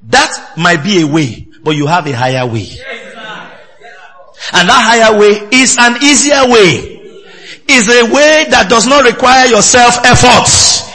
That 0.09 0.57
might 0.57 0.83
be 0.83 1.01
a 1.01 1.07
way, 1.07 1.47
but 1.63 1.75
you 1.75 1.85
have 1.85 2.07
a 2.07 2.11
higher 2.11 2.45
way. 2.45 2.65
And 4.51 4.67
that 4.67 4.81
higher 4.81 5.19
way 5.19 5.47
is 5.51 5.77
an 5.77 6.01
easier 6.01 6.49
way. 6.49 6.97
Is 7.69 7.87
a 7.87 8.11
way 8.11 8.45
that 8.49 8.65
does 8.67 8.87
not 8.87 9.05
require 9.05 9.45
your 9.45 9.61
self 9.61 10.03
efforts. 10.03 10.88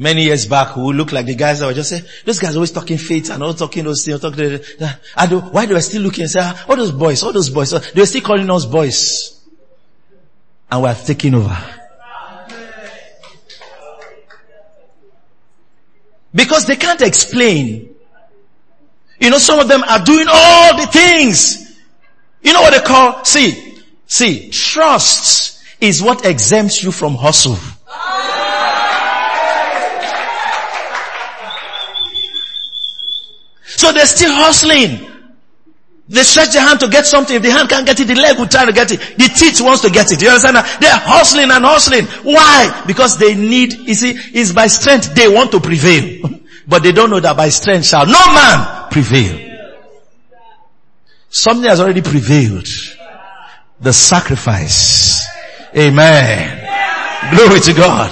Many 0.00 0.24
years 0.24 0.46
back, 0.46 0.68
who 0.68 0.94
look 0.94 1.12
like 1.12 1.26
the 1.26 1.34
guys 1.34 1.60
that 1.60 1.66
were 1.66 1.74
just 1.74 1.90
saying, 1.90 2.04
those 2.24 2.38
guys 2.38 2.56
always 2.56 2.70
talking 2.70 2.96
faith 2.96 3.30
and 3.30 3.42
all 3.42 3.52
talking 3.52 3.84
those 3.84 4.02
things, 4.02 4.18
talking, 4.18 4.58
I 5.14 5.26
do, 5.26 5.40
why 5.40 5.66
do 5.66 5.76
I 5.76 5.80
still 5.80 6.00
look 6.00 6.16
and 6.16 6.30
say, 6.30 6.40
ah, 6.42 6.64
all 6.66 6.76
those 6.76 6.90
boys, 6.90 7.22
all 7.22 7.34
those 7.34 7.50
boys, 7.50 7.70
they 7.70 8.00
were 8.00 8.06
still 8.06 8.22
calling 8.22 8.48
us 8.48 8.64
boys. 8.64 9.44
And 10.72 10.82
we 10.82 10.88
are 10.88 10.94
taking 10.94 11.34
over. 11.34 11.54
Because 16.34 16.64
they 16.64 16.76
can't 16.76 17.02
explain. 17.02 17.94
You 19.20 19.28
know, 19.28 19.36
some 19.36 19.58
of 19.58 19.68
them 19.68 19.82
are 19.82 20.02
doing 20.02 20.28
all 20.30 20.78
the 20.78 20.86
things. 20.86 21.78
You 22.40 22.54
know 22.54 22.62
what 22.62 22.72
they 22.72 22.80
call, 22.80 23.22
see, 23.26 23.82
see, 24.06 24.48
trust 24.48 25.62
is 25.78 26.02
what 26.02 26.24
exempts 26.24 26.82
you 26.82 26.90
from 26.90 27.16
hustle. 27.16 27.58
They're 33.92 34.06
still 34.06 34.32
hustling. 34.32 35.10
They 36.10 36.24
stretch 36.24 36.52
their 36.52 36.66
hand 36.66 36.80
to 36.80 36.88
get 36.88 37.06
something. 37.06 37.36
If 37.36 37.42
the 37.42 37.52
hand 37.52 37.68
can't 37.68 37.86
get 37.86 38.00
it, 38.00 38.04
the 38.04 38.16
leg 38.16 38.36
will 38.36 38.48
try 38.48 38.64
to 38.64 38.72
get 38.72 38.90
it. 38.90 38.98
The 38.98 39.30
teeth 39.32 39.60
wants 39.60 39.82
to 39.82 39.90
get 39.90 40.10
it. 40.10 40.20
You 40.20 40.28
understand 40.28 40.56
that? 40.56 40.80
They're 40.80 40.90
hustling 40.90 41.52
and 41.52 41.64
hustling. 41.64 42.06
Why? 42.26 42.82
Because 42.84 43.16
they 43.16 43.36
need, 43.36 43.74
you 43.74 43.94
see, 43.94 44.18
it's 44.34 44.52
by 44.52 44.66
strength 44.66 45.14
they 45.14 45.28
want 45.28 45.52
to 45.52 45.60
prevail. 45.60 46.28
but 46.66 46.82
they 46.82 46.90
don't 46.90 47.10
know 47.10 47.20
that 47.20 47.36
by 47.36 47.48
strength 47.48 47.86
shall 47.86 48.06
no 48.06 48.18
man 48.34 48.90
prevail. 48.90 49.38
Something 51.28 51.70
has 51.70 51.80
already 51.80 52.02
prevailed. 52.02 52.66
The 53.80 53.92
sacrifice. 53.92 55.24
Amen. 55.76 56.58
Glory 57.30 57.60
to 57.60 57.72
God. 57.72 58.10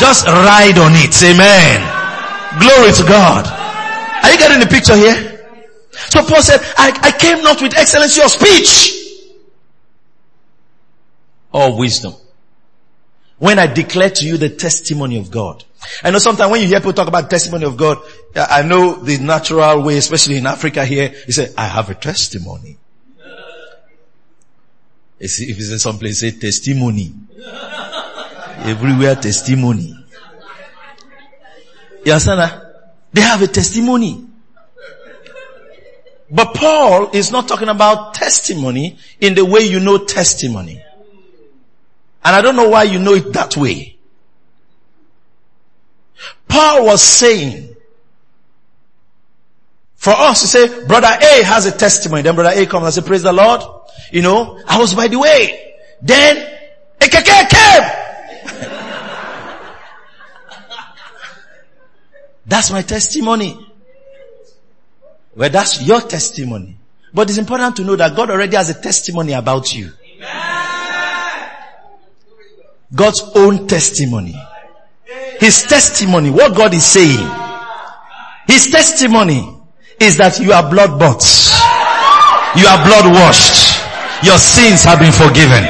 Just 0.00 0.26
ride 0.26 0.78
on 0.78 0.92
it. 0.96 1.12
Amen. 1.22 2.58
Glory 2.58 2.92
to 2.92 3.04
God. 3.04 3.61
You 4.32 4.38
getting 4.38 4.60
the 4.60 4.66
picture 4.66 4.96
here? 4.96 5.40
So 5.92 6.24
Paul 6.24 6.42
said, 6.42 6.60
I, 6.78 6.98
I 7.02 7.18
came 7.18 7.42
not 7.42 7.60
with 7.60 7.76
excellency 7.76 8.22
of 8.22 8.30
speech 8.30 9.28
or 11.52 11.76
wisdom. 11.76 12.14
When 13.38 13.58
I 13.58 13.66
declare 13.66 14.08
to 14.08 14.24
you 14.24 14.38
the 14.38 14.48
testimony 14.48 15.18
of 15.18 15.30
God. 15.30 15.64
I 16.02 16.10
know 16.10 16.18
sometimes 16.18 16.50
when 16.50 16.62
you 16.62 16.68
hear 16.68 16.78
people 16.78 16.92
talk 16.94 17.08
about 17.08 17.28
testimony 17.28 17.66
of 17.66 17.76
God, 17.76 17.98
I 18.34 18.62
know 18.62 18.94
the 18.94 19.18
natural 19.18 19.82
way, 19.82 19.98
especially 19.98 20.38
in 20.38 20.46
Africa 20.46 20.84
here, 20.86 21.12
you 21.26 21.32
say, 21.32 21.52
I 21.58 21.66
have 21.66 21.90
a 21.90 21.94
testimony. 21.94 22.78
If 25.18 25.40
it's 25.40 25.70
in 25.70 25.78
some 25.78 25.98
place, 25.98 26.20
say 26.20 26.30
testimony. 26.30 27.12
Everywhere 28.64 29.16
testimony. 29.16 29.94
You 32.04 32.12
understand 32.12 32.40
that? 32.40 32.71
They 33.12 33.20
have 33.20 33.42
a 33.42 33.46
testimony. 33.46 34.26
But 36.30 36.54
Paul 36.54 37.10
is 37.12 37.30
not 37.30 37.46
talking 37.46 37.68
about 37.68 38.14
testimony 38.14 38.98
in 39.20 39.34
the 39.34 39.44
way 39.44 39.60
you 39.60 39.80
know 39.80 39.98
testimony. 39.98 40.82
And 42.24 42.36
I 42.36 42.40
don't 42.40 42.56
know 42.56 42.70
why 42.70 42.84
you 42.84 42.98
know 42.98 43.12
it 43.14 43.32
that 43.34 43.56
way. 43.56 43.96
Paul 46.48 46.86
was 46.86 47.02
saying, 47.02 47.76
for 49.96 50.10
us 50.10 50.40
to 50.40 50.46
say, 50.46 50.86
brother 50.86 51.08
A 51.08 51.44
has 51.44 51.66
a 51.66 51.72
testimony, 51.72 52.22
then 52.22 52.34
brother 52.34 52.58
A 52.58 52.66
comes 52.66 52.84
and 52.84 52.94
says, 52.94 53.04
praise 53.04 53.22
the 53.22 53.32
Lord. 53.32 53.60
You 54.10 54.22
know, 54.22 54.58
I 54.66 54.78
was 54.78 54.94
by 54.94 55.08
the 55.08 55.18
way. 55.18 55.74
Then, 56.00 56.36
AKK 56.98 57.48
came. 57.48 58.01
That's 62.52 62.70
my 62.70 62.82
testimony. 62.82 63.56
Well, 65.34 65.48
that's 65.48 65.80
your 65.80 66.02
testimony. 66.02 66.76
But 67.14 67.30
it's 67.30 67.38
important 67.38 67.76
to 67.76 67.82
know 67.82 67.96
that 67.96 68.14
God 68.14 68.28
already 68.28 68.54
has 68.56 68.68
a 68.68 68.78
testimony 68.78 69.32
about 69.32 69.74
you. 69.74 69.90
God's 72.94 73.22
own 73.34 73.66
testimony. 73.66 74.34
His 75.40 75.62
testimony, 75.62 76.28
what 76.28 76.54
God 76.54 76.74
is 76.74 76.84
saying. 76.84 77.26
His 78.46 78.70
testimony 78.70 79.48
is 79.98 80.18
that 80.18 80.38
you 80.38 80.52
are 80.52 80.68
blood 80.68 80.98
bought. 80.98 81.24
You 82.54 82.68
are 82.68 82.84
blood 82.84 83.14
washed. 83.16 83.80
Your 84.28 84.36
sins 84.36 84.84
have 84.84 84.98
been 84.98 85.12
forgiven. 85.12 85.64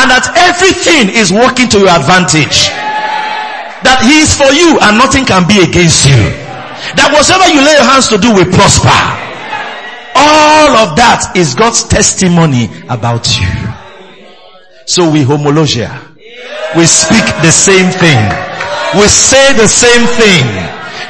And 0.00 0.08
that 0.08 0.32
everything 0.48 1.14
is 1.14 1.30
working 1.30 1.68
to 1.68 1.80
your 1.80 1.90
advantage. 1.90 2.72
That 3.84 4.00
He 4.02 4.24
is 4.24 4.32
for 4.32 4.48
you 4.50 4.80
and 4.80 4.96
nothing 4.96 5.24
can 5.28 5.44
be 5.46 5.60
against 5.60 6.08
you. 6.08 6.16
That 6.96 7.12
whatever 7.12 7.44
you 7.52 7.60
lay 7.60 7.76
your 7.76 7.84
hands 7.88 8.08
to 8.08 8.18
do 8.18 8.32
will 8.32 8.48
prosper. 8.48 8.96
All 10.16 10.72
of 10.88 10.96
that 10.96 11.32
is 11.36 11.54
God's 11.54 11.84
testimony 11.84 12.72
about 12.88 13.28
you. 13.36 13.50
So 14.86 15.10
we 15.10 15.24
homologia. 15.24 15.92
We 16.76 16.86
speak 16.86 17.24
the 17.44 17.52
same 17.52 17.90
thing. 17.92 18.20
We 18.96 19.06
say 19.08 19.52
the 19.58 19.68
same 19.68 20.06
thing 20.16 20.44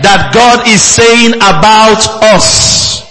that 0.02 0.32
God 0.34 0.66
is 0.66 0.82
saying 0.82 1.34
about 1.36 2.00
us. 2.34 3.03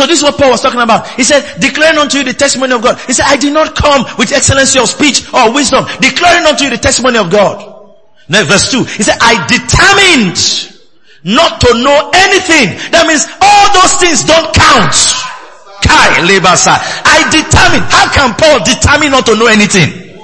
So 0.00 0.06
this 0.08 0.20
is 0.20 0.24
what 0.24 0.40
Paul 0.40 0.56
was 0.56 0.64
talking 0.64 0.80
about. 0.80 1.06
He 1.12 1.22
said, 1.22 1.60
declaring 1.60 1.98
unto 1.98 2.16
you 2.16 2.24
the 2.24 2.32
testimony 2.32 2.72
of 2.72 2.80
God. 2.80 2.96
He 3.04 3.12
said, 3.12 3.28
I 3.28 3.36
did 3.36 3.52
not 3.52 3.76
come 3.76 4.08
with 4.16 4.32
excellency 4.32 4.80
of 4.80 4.88
speech 4.88 5.28
or 5.28 5.52
wisdom, 5.52 5.84
declaring 6.00 6.48
unto 6.48 6.64
you 6.64 6.70
the 6.72 6.80
testimony 6.80 7.20
of 7.20 7.28
God. 7.28 7.60
Now 8.24 8.48
verse 8.48 8.72
2, 8.72 8.80
he 8.96 9.04
said, 9.04 9.20
I 9.20 9.36
determined 9.44 10.40
not 11.20 11.60
to 11.60 11.76
know 11.84 12.08
anything. 12.16 12.80
That 12.96 13.04
means 13.04 13.28
all 13.44 13.66
those 13.76 14.00
things 14.00 14.24
don't 14.24 14.48
count. 14.56 14.96
Kai 15.84 16.24
Lebasa. 16.24 16.80
I 17.04 17.28
determined. 17.28 17.84
How 17.92 18.08
can 18.08 18.32
Paul 18.40 18.64
determine 18.64 19.12
not 19.12 19.28
to 19.28 19.36
know 19.36 19.52
anything? 19.52 20.16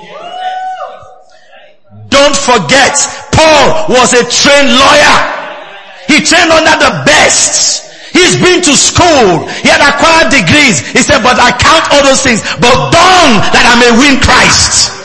Don't 2.08 2.32
forget, 2.32 2.96
Paul 3.28 3.92
was 3.92 4.16
a 4.16 4.24
trained 4.24 4.72
lawyer. 4.72 5.16
He 6.08 6.24
trained 6.24 6.48
under 6.48 6.80
the 6.80 7.04
best. 7.04 7.85
He's 8.16 8.40
been 8.40 8.64
to 8.64 8.72
school. 8.72 9.44
He 9.60 9.68
had 9.68 9.84
acquired 9.84 10.32
degrees. 10.32 10.80
He 10.80 11.04
said, 11.04 11.20
but 11.20 11.36
I 11.36 11.52
count 11.52 11.84
all 11.92 12.00
those 12.00 12.24
things, 12.24 12.40
but 12.56 12.72
dung 12.88 13.30
that 13.52 13.64
I 13.68 13.74
may 13.76 13.92
win 14.00 14.16
Christ. 14.24 14.96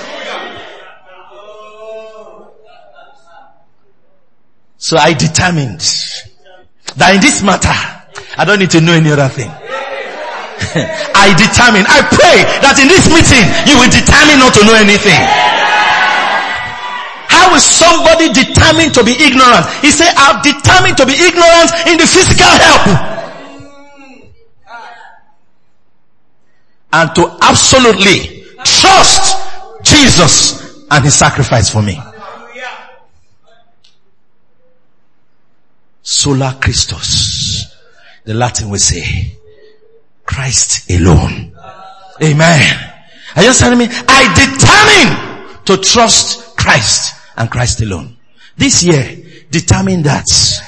So 4.78 4.98
I 4.98 5.14
determined 5.14 5.84
that 6.96 7.12
in 7.14 7.22
this 7.22 7.44
matter, 7.44 7.76
I 8.38 8.46
don't 8.46 8.60
need 8.60 8.72
to 8.72 8.82
know 8.82 8.94
any 8.94 9.12
other 9.12 9.30
thing. 9.30 9.52
I 11.14 11.36
determined, 11.36 11.86
I 11.92 12.00
pray 12.08 12.48
that 12.64 12.80
in 12.80 12.88
this 12.88 13.12
meeting, 13.12 13.44
you 13.68 13.76
will 13.76 13.92
determine 13.92 14.40
not 14.40 14.56
to 14.56 14.64
know 14.64 14.74
anything. 14.74 15.51
How 17.52 17.58
is 17.58 17.66
somebody 17.66 18.32
determined 18.32 18.94
to 18.94 19.04
be 19.04 19.12
ignorant? 19.12 19.68
He 19.82 19.92
said, 19.92 20.14
I've 20.16 20.42
determined 20.42 20.96
to 20.96 21.06
be 21.06 21.12
ignorant 21.12 21.70
in 21.86 21.98
the 21.98 22.08
physical 22.08 22.48
help. 22.48 22.88
And 26.94 27.14
to 27.16 27.38
absolutely 27.42 28.46
trust 28.64 29.36
Jesus 29.84 30.86
and 30.90 31.04
his 31.04 31.14
sacrifice 31.14 31.70
for 31.70 31.82
me. 31.82 32.00
Sola 36.04 36.58
Christus. 36.62 37.76
The 38.24 38.34
Latin 38.34 38.70
will 38.70 38.80
say, 38.80 39.38
Christ 40.24 40.90
alone. 40.90 41.54
Amen. 42.24 42.94
Are 43.36 43.44
you 43.44 43.54
telling 43.54 43.78
me? 43.78 43.88
I 43.90 44.24
determine 44.40 45.66
to 45.66 45.84
trust 45.84 46.56
Christ 46.56 47.18
and 47.42 47.50
Christ 47.50 47.82
alone. 47.82 48.16
This 48.56 48.84
year, 48.84 49.18
determine 49.50 50.04
that. 50.04 50.28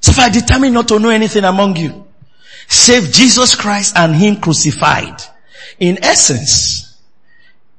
so 0.00 0.10
if 0.10 0.18
I 0.18 0.30
determine 0.30 0.72
not 0.72 0.88
to 0.88 0.98
know 0.98 1.10
anything 1.10 1.44
among 1.44 1.76
you, 1.76 2.06
save 2.66 3.12
Jesus 3.12 3.54
Christ 3.54 3.94
and 3.96 4.14
Him 4.14 4.36
crucified. 4.36 5.20
In 5.78 6.02
essence, 6.02 6.98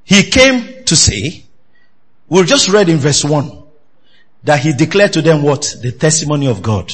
He 0.03 0.29
came 0.29 0.83
to 0.85 0.95
say, 0.95 1.45
We've 2.29 2.45
just 2.45 2.69
read 2.69 2.87
in 2.87 2.97
verse 2.97 3.25
1 3.25 3.61
that 4.43 4.59
he 4.59 4.73
declared 4.73 5.13
to 5.13 5.21
them 5.21 5.43
what? 5.43 5.75
The 5.81 5.91
testimony 5.91 6.47
of 6.47 6.61
God. 6.61 6.91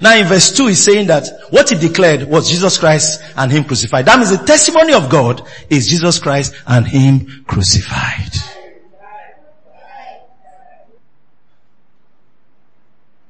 Now 0.00 0.16
in 0.16 0.26
verse 0.26 0.52
2 0.52 0.68
he's 0.68 0.82
saying 0.82 1.06
that 1.08 1.26
what 1.50 1.70
he 1.70 1.76
declared 1.76 2.28
was 2.28 2.50
Jesus 2.50 2.78
Christ 2.78 3.22
and 3.36 3.50
him 3.50 3.64
crucified. 3.64 4.06
That 4.06 4.18
means 4.18 4.30
the 4.36 4.44
testimony 4.44 4.92
of 4.92 5.08
God 5.08 5.46
is 5.70 5.88
Jesus 5.88 6.18
Christ 6.18 6.54
and 6.66 6.86
him 6.86 7.44
crucified. 7.46 8.32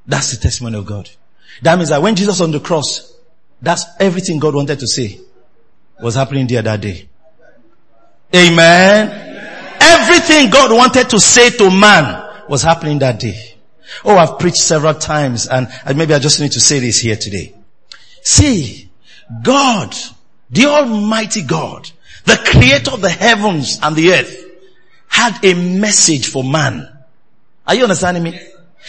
That's 0.07 0.31
the 0.31 0.37
testimony 0.37 0.77
of 0.77 0.85
God. 0.85 1.09
That 1.61 1.77
means 1.77 1.89
that 1.89 2.01
when 2.01 2.15
Jesus 2.15 2.41
on 2.41 2.51
the 2.51 2.59
cross, 2.59 3.13
that's 3.61 3.85
everything 3.99 4.39
God 4.39 4.55
wanted 4.55 4.79
to 4.79 4.87
say 4.87 5.19
was 6.01 6.15
happening 6.15 6.47
there 6.47 6.61
that 6.61 6.81
day. 6.81 7.07
Amen. 8.33 9.07
Amen. 9.09 9.77
Everything 9.79 10.49
God 10.49 10.71
wanted 10.71 11.09
to 11.09 11.19
say 11.19 11.49
to 11.51 11.69
man 11.71 12.45
was 12.49 12.61
happening 12.61 12.99
that 12.99 13.19
day. 13.19 13.54
Oh, 14.03 14.17
I've 14.17 14.39
preached 14.39 14.57
several 14.57 14.93
times 14.93 15.47
and 15.47 15.67
maybe 15.95 16.13
I 16.13 16.19
just 16.19 16.39
need 16.39 16.51
to 16.53 16.59
say 16.59 16.79
this 16.79 16.99
here 16.99 17.15
today. 17.15 17.55
See, 18.21 18.89
God, 19.43 19.95
the 20.49 20.65
Almighty 20.65 21.43
God, 21.43 21.89
the 22.25 22.37
creator 22.37 22.91
of 22.91 23.01
the 23.01 23.09
heavens 23.09 23.79
and 23.81 23.95
the 23.95 24.13
earth, 24.13 24.45
had 25.07 25.43
a 25.45 25.53
message 25.53 26.27
for 26.27 26.43
man. 26.43 26.89
Are 27.67 27.75
you 27.75 27.83
understanding 27.83 28.23
me? 28.23 28.39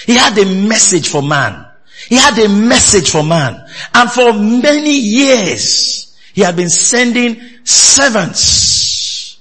He 0.05 0.15
had 0.15 0.37
a 0.39 0.45
message 0.45 1.09
for 1.09 1.23
man. 1.23 1.67
He 2.09 2.17
had 2.17 2.39
a 2.39 2.49
message 2.49 3.11
for 3.11 3.23
man. 3.23 3.67
And 3.95 4.11
for 4.11 4.33
many 4.33 4.99
years, 4.99 6.17
he 6.35 6.43
had 6.43 6.57
been 6.57 6.69
sending 6.69 7.41
servants 7.65 9.39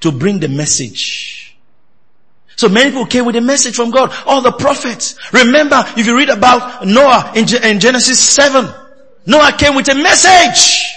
to 0.00 0.12
bring 0.12 0.40
the 0.40 0.48
message. 0.48 1.31
So 2.56 2.68
many 2.68 2.90
people 2.90 3.06
came 3.06 3.24
with 3.24 3.36
a 3.36 3.40
message 3.40 3.76
from 3.76 3.90
God. 3.90 4.12
All 4.26 4.42
the 4.42 4.52
prophets. 4.52 5.16
Remember, 5.32 5.82
if 5.96 6.06
you 6.06 6.16
read 6.16 6.28
about 6.28 6.86
Noah 6.86 7.32
in, 7.34 7.46
in 7.64 7.80
Genesis 7.80 8.18
7, 8.18 8.68
Noah 9.26 9.52
came 9.52 9.74
with 9.74 9.88
a 9.88 9.94
message. 9.94 10.92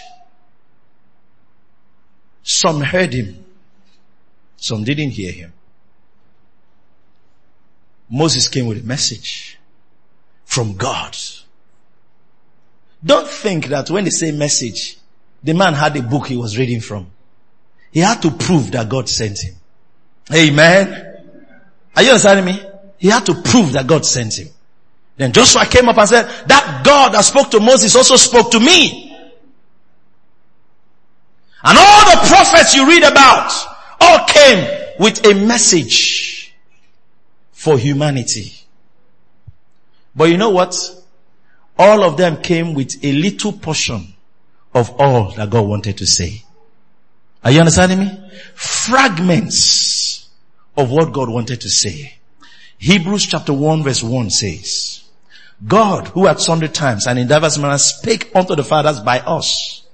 Some 2.44 2.82
heard 2.82 3.14
him. 3.14 3.44
Some 4.58 4.84
didn't 4.84 5.12
hear 5.12 5.32
him. 5.32 5.54
Moses 8.10 8.48
came 8.48 8.68
with 8.68 8.84
a 8.84 8.86
message 8.86 9.58
from 10.46 10.76
God. 10.76 11.18
Don't 13.04 13.28
think 13.28 13.68
that 13.68 13.90
when 13.90 14.04
they 14.04 14.10
say 14.10 14.32
message, 14.32 14.98
the 15.44 15.54
man 15.54 15.74
had 15.74 15.96
a 15.98 16.02
book 16.02 16.28
he 16.28 16.38
was 16.38 16.58
reading 16.58 16.82
from. 16.82 17.08
He 17.92 18.00
had 18.00 18.22
to 18.24 18.32
prove 18.32 18.72
that 18.72 18.90
God 18.90 19.08
sent 19.08 19.40
him. 19.40 19.56
Amen. 20.34 21.15
Are 21.96 22.04
you 22.04 22.10
understanding 22.10 22.46
me? 22.46 22.62
He 22.98 23.08
had 23.10 23.26
to 23.28 23.34
prove 23.34 23.74
that 23.74 23.88
God 23.88 24.06
sent 24.06 24.38
him. 24.40 24.50
Then 25.18 25.32
Joshua 25.32 25.66
came 25.66 25.88
up 25.88 25.98
and 25.98 26.10
said, 26.10 26.26
that 26.48 26.84
God 26.86 27.14
that 27.14 27.22
spoke 27.22 27.52
to 27.52 27.60
Moses 27.60 27.96
also 27.96 28.16
spoke 28.18 28.52
to 28.52 28.60
me. 28.60 29.16
And 31.64 31.78
all 31.78 32.12
the 32.12 32.28
prophets 32.28 32.76
you 32.76 32.88
read 32.88 33.04
about 33.04 33.52
all 34.00 34.26
came 34.28 34.94
with 35.00 35.26
a 35.26 35.34
message 35.46 36.54
for 37.52 37.78
humanity. 37.78 38.54
But 40.16 40.26
you 40.26 40.38
know 40.38 40.52
what? 40.52 40.76
All 41.78 42.04
of 42.04 42.18
them 42.18 42.42
came 42.42 42.74
with 42.74 43.04
a 43.04 43.12
little 43.14 43.52
portion 43.52 44.14
of 44.74 44.92
all 45.00 45.32
that 45.32 45.50
God 45.50 45.68
wanted 45.68 45.98
to 45.98 46.06
say. 46.06 46.44
Are 47.44 47.52
you 47.52 47.60
understanding 47.60 48.00
me? 48.00 48.30
Fragments 48.54 50.05
of 50.78 50.92
what 50.92 51.14
God 51.14 51.30
wanted 51.30 51.62
to 51.62 51.70
say. 51.70 52.18
Hebrews 52.78 53.26
chapter 53.26 53.54
1 53.54 53.84
verse 53.84 54.04
1 54.04 54.30
says, 54.30 55.04
God 55.66 56.10
who 56.10 56.28
at 56.28 56.42
sundry 56.42 56.70
times 56.70 57.08
and 57.08 57.18
in 57.18 57.28
diverse 57.28 57.58
manners 57.58 57.86
spake 57.86 58.32
unto 58.36 58.56
the 58.56 58.64
fathers 58.64 59.00
by 59.00 59.20
us 59.20 59.86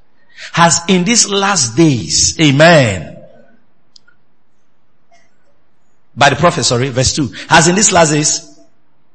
has 0.53 0.81
in 0.87 1.03
these 1.03 1.29
last 1.29 1.77
days, 1.77 2.39
amen, 2.39 3.17
by 6.15 6.29
the 6.29 6.35
prophet, 6.35 6.63
sorry, 6.63 6.89
verse 6.89 7.15
2, 7.15 7.27
has 7.47 7.67
in 7.67 7.75
these 7.75 7.91
last 7.91 8.11
days 8.11 8.59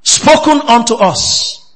spoken 0.02 0.60
unto 0.68 0.94
us 0.94 1.74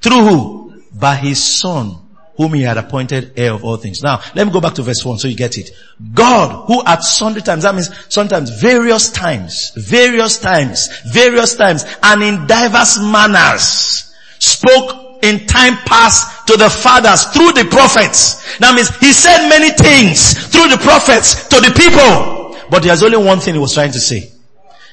through 0.00 0.26
who? 0.26 0.82
By 0.92 1.16
his 1.16 1.42
son 1.60 1.98
whom 2.40 2.54
he 2.54 2.62
had 2.62 2.78
appointed 2.78 3.34
heir 3.36 3.52
of 3.52 3.62
all 3.62 3.76
things. 3.76 4.02
Now, 4.02 4.22
let 4.34 4.46
me 4.46 4.52
go 4.52 4.62
back 4.62 4.72
to 4.76 4.82
verse 4.82 5.04
1 5.04 5.18
so 5.18 5.28
you 5.28 5.36
get 5.36 5.58
it. 5.58 5.72
God, 6.14 6.64
who 6.64 6.82
at 6.86 7.02
sundry 7.02 7.42
times, 7.42 7.64
that 7.64 7.74
means 7.74 7.90
sometimes 8.08 8.48
various 8.48 9.10
times, 9.10 9.72
various 9.76 10.38
times, 10.38 10.88
various 11.12 11.54
times, 11.54 11.84
and 12.02 12.22
in 12.22 12.46
diverse 12.46 12.98
manners, 12.98 14.14
spoke 14.38 15.22
in 15.22 15.46
time 15.46 15.76
past 15.84 16.46
to 16.46 16.56
the 16.56 16.70
fathers 16.70 17.24
through 17.24 17.52
the 17.52 17.68
prophets. 17.70 18.56
That 18.56 18.74
means 18.74 18.88
he 19.00 19.12
said 19.12 19.50
many 19.50 19.68
things 19.72 20.32
through 20.48 20.70
the 20.70 20.78
prophets 20.78 21.46
to 21.48 21.56
the 21.60 21.74
people. 21.76 22.56
But 22.70 22.84
there's 22.84 23.02
only 23.02 23.18
one 23.18 23.40
thing 23.40 23.52
he 23.52 23.60
was 23.60 23.74
trying 23.74 23.92
to 23.92 24.00
say. 24.00 24.30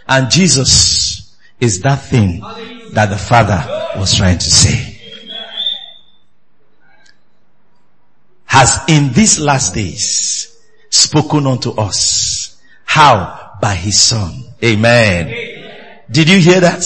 And 0.06 0.30
Jesus 0.30 1.34
is 1.62 1.80
that 1.84 2.02
thing 2.02 2.42
that 2.92 3.10
the 3.10 3.18
Father 3.18 3.64
was 3.98 4.14
trying 4.16 4.38
to 4.38 4.50
say. 4.50 4.97
Has 8.48 8.80
in 8.88 9.14
these 9.14 9.40
last 9.40 9.76
days 9.76 10.58
spoken 10.90 11.46
unto 11.46 11.72
us. 11.72 12.62
How? 12.86 13.58
By 13.62 13.76
his 13.76 14.00
son. 14.02 14.44
Amen. 14.64 15.28
Did 16.10 16.30
you 16.30 16.40
hear 16.40 16.60
that? 16.62 16.84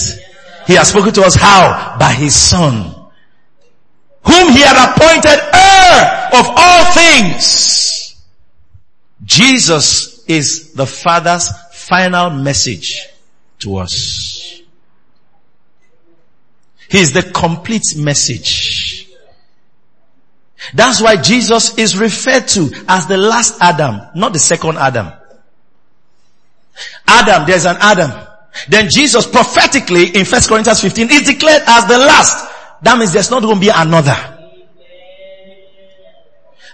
He 0.66 0.74
has 0.74 0.88
spoken 0.88 1.12
to 1.14 1.22
us 1.22 1.34
how? 1.34 1.96
By 1.98 2.12
his 2.12 2.34
son. 2.34 2.94
Whom 4.24 4.52
he 4.52 4.60
had 4.60 4.92
appointed 4.92 5.40
heir 5.54 6.28
of 6.34 6.46
all 6.56 6.84
things. 6.92 8.22
Jesus 9.24 10.24
is 10.26 10.72
the 10.72 10.86
Father's 10.86 11.50
final 11.72 12.30
message 12.30 13.08
to 13.60 13.76
us. 13.76 14.60
He 16.88 17.00
is 17.00 17.12
the 17.12 17.22
complete 17.22 17.96
message. 17.96 18.61
That's 20.74 21.00
why 21.00 21.16
Jesus 21.16 21.76
is 21.78 21.98
referred 21.98 22.48
to 22.48 22.70
as 22.88 23.06
the 23.06 23.16
last 23.16 23.60
Adam, 23.60 24.00
not 24.14 24.32
the 24.32 24.38
second 24.38 24.78
Adam. 24.78 25.12
Adam, 27.06 27.46
there's 27.46 27.64
an 27.64 27.76
Adam. 27.80 28.10
Then 28.68 28.88
Jesus 28.90 29.26
prophetically 29.26 30.08
in 30.08 30.24
1 30.24 30.42
Corinthians 30.48 30.80
15 30.80 31.10
is 31.10 31.22
declared 31.22 31.62
as 31.66 31.86
the 31.86 31.98
last. 31.98 32.48
That 32.82 32.98
means 32.98 33.12
there's 33.12 33.30
not 33.30 33.42
going 33.42 33.56
to 33.56 33.60
be 33.60 33.70
another. 33.74 34.16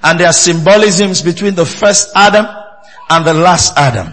And 0.03 0.21
there 0.21 0.29
are 0.29 0.33
symbolisms 0.33 1.23
between 1.23 1.55
the 1.55 1.67
first 1.67 2.11
Adam 2.15 2.47
and 3.11 3.27
the 3.27 3.35
last 3.35 3.77
Adam. 3.77 4.13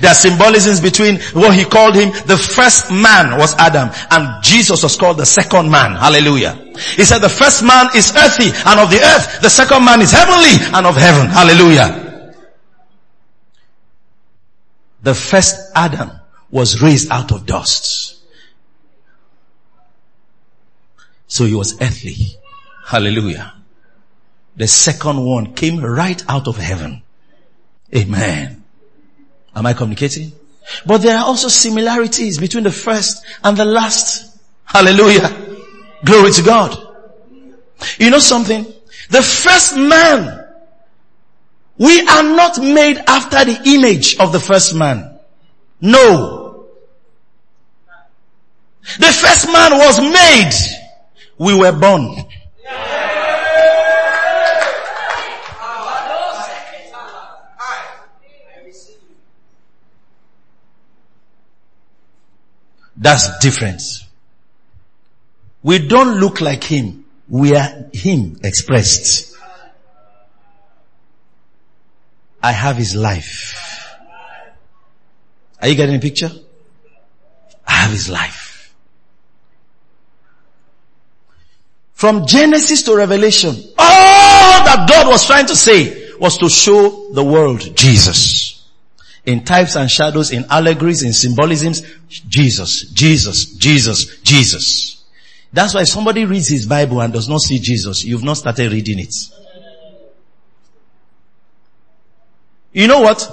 There 0.00 0.10
are 0.10 0.14
symbolisms 0.14 0.80
between 0.80 1.20
what 1.32 1.54
he 1.56 1.64
called 1.64 1.94
him, 1.94 2.10
the 2.26 2.36
first 2.36 2.90
man 2.90 3.38
was 3.38 3.54
Adam 3.54 3.90
and 4.10 4.42
Jesus 4.42 4.82
was 4.82 4.96
called 4.96 5.18
the 5.18 5.26
second 5.26 5.70
man. 5.70 5.96
Hallelujah. 5.96 6.54
He 6.96 7.04
said 7.04 7.18
the 7.18 7.28
first 7.28 7.62
man 7.62 7.88
is 7.94 8.14
earthy 8.16 8.50
and 8.66 8.80
of 8.80 8.90
the 8.90 9.00
earth, 9.02 9.40
the 9.42 9.50
second 9.50 9.84
man 9.84 10.00
is 10.00 10.12
heavenly 10.12 10.56
and 10.74 10.86
of 10.86 10.96
heaven. 10.96 11.26
Hallelujah. 11.26 12.34
The 15.02 15.14
first 15.14 15.72
Adam 15.74 16.10
was 16.50 16.82
raised 16.82 17.10
out 17.10 17.32
of 17.32 17.46
dust. 17.46 18.18
So 21.26 21.44
he 21.44 21.54
was 21.54 21.80
earthly. 21.80 22.36
Hallelujah. 22.84 23.54
The 24.56 24.66
second 24.66 25.24
one 25.24 25.54
came 25.54 25.80
right 25.80 26.22
out 26.28 26.48
of 26.48 26.56
heaven. 26.56 27.02
Amen. 27.94 28.59
Am 29.54 29.66
I 29.66 29.72
communicating? 29.72 30.32
But 30.86 30.98
there 30.98 31.16
are 31.16 31.24
also 31.24 31.48
similarities 31.48 32.38
between 32.38 32.64
the 32.64 32.70
first 32.70 33.24
and 33.42 33.56
the 33.56 33.64
last. 33.64 34.38
Hallelujah. 34.64 35.56
Glory 36.04 36.32
to 36.32 36.42
God. 36.42 36.86
You 37.98 38.10
know 38.10 38.18
something? 38.18 38.64
The 39.10 39.22
first 39.22 39.76
man, 39.76 40.46
we 41.78 42.00
are 42.00 42.22
not 42.22 42.58
made 42.58 42.98
after 43.06 43.44
the 43.44 43.60
image 43.64 44.18
of 44.18 44.32
the 44.32 44.40
first 44.40 44.74
man. 44.74 45.18
No. 45.80 46.68
The 48.98 49.06
first 49.06 49.46
man 49.46 49.72
was 49.72 49.98
made. 50.00 50.52
We 51.38 51.58
were 51.58 51.72
born. 51.72 52.24
That's 63.00 63.38
different. 63.38 63.82
We 65.62 65.78
don't 65.78 66.20
look 66.20 66.42
like 66.42 66.62
him. 66.62 67.06
We 67.28 67.56
are 67.56 67.86
him 67.92 68.38
expressed. 68.44 69.34
I 72.42 72.52
have 72.52 72.76
his 72.76 72.94
life. 72.94 73.96
Are 75.60 75.68
you 75.68 75.74
getting 75.74 75.96
a 75.96 75.98
picture? 75.98 76.30
I 77.66 77.72
have 77.72 77.90
his 77.90 78.08
life. 78.08 78.74
From 81.92 82.26
Genesis 82.26 82.82
to 82.84 82.96
Revelation, 82.96 83.54
all 83.78 84.64
that 84.64 84.86
God 84.88 85.06
was 85.08 85.26
trying 85.26 85.46
to 85.46 85.56
say 85.56 86.14
was 86.18 86.38
to 86.38 86.48
show 86.48 87.12
the 87.12 87.24
world 87.24 87.76
Jesus. 87.76 88.59
In 89.26 89.44
types 89.44 89.76
and 89.76 89.90
shadows, 89.90 90.32
in 90.32 90.44
allegories, 90.48 91.02
in 91.02 91.12
symbolisms, 91.12 91.82
Jesus, 92.08 92.90
Jesus, 92.90 93.46
Jesus, 93.54 94.18
Jesus. 94.20 95.04
That's 95.52 95.74
why 95.74 95.84
somebody 95.84 96.24
reads 96.24 96.48
his 96.48 96.66
Bible 96.66 97.00
and 97.00 97.12
does 97.12 97.28
not 97.28 97.40
see 97.40 97.58
Jesus, 97.58 98.04
you've 98.04 98.22
not 98.22 98.36
started 98.36 98.72
reading 98.72 98.98
it. 99.00 99.14
You 102.72 102.86
know 102.86 103.00
what? 103.00 103.28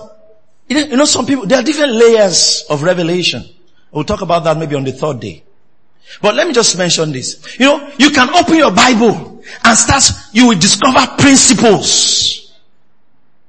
You 0.68 0.98
know 0.98 1.06
some 1.06 1.26
people, 1.26 1.46
there 1.46 1.60
are 1.60 1.64
different 1.64 1.94
layers 1.94 2.66
of 2.70 2.84
revelation. 2.84 3.46
We'll 3.92 4.04
talk 4.04 4.22
about 4.22 4.44
that 4.44 4.58
maybe 4.58 4.76
on 4.76 4.84
the 4.84 4.92
third 4.92 5.20
day. 5.20 5.44
But 6.22 6.36
let 6.36 6.48
me 6.48 6.54
just 6.54 6.78
mention 6.78 7.12
this. 7.12 7.60
You 7.60 7.66
know, 7.66 7.92
you 7.98 8.10
can 8.12 8.30
open 8.30 8.56
your 8.56 8.72
Bible 8.72 9.44
and 9.64 9.78
start, 9.78 10.10
you 10.34 10.48
will 10.48 10.60
discover 10.60 11.06
principles. 11.18 12.54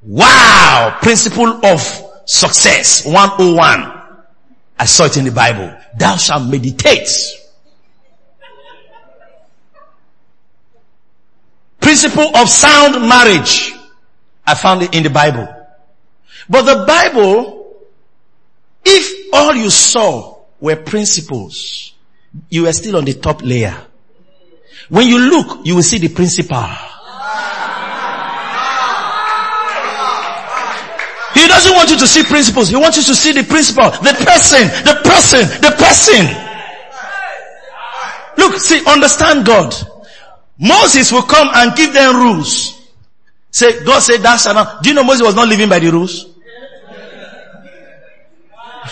Wow! 0.03 0.99
Principle 1.01 1.65
of 1.65 2.08
success 2.29 3.05
101. 3.07 3.93
I 4.79 4.85
saw 4.85 5.07
it 5.07 5.17
in 5.17 5.25
the 5.25 5.33
Bible. 5.33 5.75
Thou 5.99 6.17
shalt 6.17 6.49
meditate. 6.49 7.09
Principle 11.81 12.37
of 12.37 12.49
sound 12.49 13.09
marriage. 13.09 13.73
I 14.47 14.55
found 14.55 14.83
it 14.83 14.95
in 14.95 15.03
the 15.03 15.11
Bible. 15.11 15.49
But 16.49 16.63
the 16.63 16.85
Bible, 16.87 17.77
if 18.85 19.33
all 19.33 19.55
you 19.55 19.71
saw 19.71 20.39
were 20.61 20.77
principles, 20.77 21.95
you 22.51 22.67
are 22.67 22.73
still 22.73 22.97
on 22.97 23.05
the 23.05 23.15
top 23.15 23.43
layer. 23.43 23.77
When 24.91 25.09
you 25.09 25.19
look, 25.19 25.67
you 25.67 25.77
will 25.77 25.83
see 25.83 25.99
the 25.99 26.09
principal. 26.09 26.67
He 31.49 31.55
doesn't 31.55 31.75
want 31.75 31.89
you 31.89 31.97
to 31.97 32.07
see 32.07 32.25
principles. 32.25 32.69
He 32.69 32.77
wants 32.77 32.99
you 32.99 33.03
to 33.05 33.15
see 33.15 33.33
the 33.33 33.43
principle, 33.43 33.89
the 33.89 34.13
person, 34.21 34.69
the 34.85 35.01
person, 35.01 35.49
the 35.65 35.73
person. 35.81 36.29
Look, 38.37 38.61
see, 38.61 38.85
understand 38.85 39.47
God. 39.47 39.75
Moses 40.59 41.11
will 41.11 41.23
come 41.23 41.49
and 41.55 41.75
give 41.75 41.95
them 41.95 42.17
rules. 42.17 42.87
Say, 43.51 43.83
God 43.83 44.01
said 44.01 44.21
that 44.21 44.39
shall. 44.41 44.79
Do 44.83 44.91
you 44.91 44.95
know 44.95 45.05
Moses 45.05 45.23
was 45.25 45.35
not 45.35 45.49
living 45.49 45.71
by 45.71 45.79
the 45.79 45.91
rules? 45.91 46.27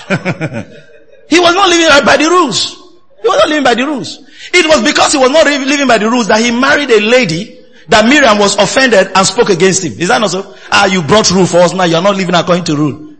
he 1.28 1.38
was 1.38 1.54
not 1.54 1.68
living 1.68 2.06
by 2.06 2.16
the 2.16 2.26
rules. 2.30 2.72
He 3.20 3.28
was 3.28 3.36
not 3.36 3.48
living 3.50 3.64
by 3.64 3.74
the 3.74 3.84
rules. 3.84 4.18
It 4.54 4.64
was 4.66 4.82
because 4.82 5.12
he 5.12 5.18
was 5.18 5.28
not 5.28 5.44
living 5.44 5.86
by 5.86 5.98
the 5.98 6.08
rules 6.08 6.28
that 6.28 6.40
he 6.40 6.52
married 6.58 6.88
a 6.90 7.00
lady 7.00 7.65
that 7.88 8.08
Miriam 8.08 8.38
was 8.38 8.56
offended 8.56 9.12
and 9.14 9.26
spoke 9.26 9.50
against 9.50 9.84
him. 9.84 9.92
Is 9.98 10.08
that 10.08 10.20
not 10.20 10.30
so? 10.30 10.54
Ah, 10.70 10.86
you 10.86 11.02
brought 11.02 11.30
rule 11.30 11.46
for 11.46 11.58
us 11.58 11.72
now. 11.72 11.84
You're 11.84 12.02
not 12.02 12.16
living 12.16 12.34
according 12.34 12.64
to 12.64 12.76
rule. 12.76 13.14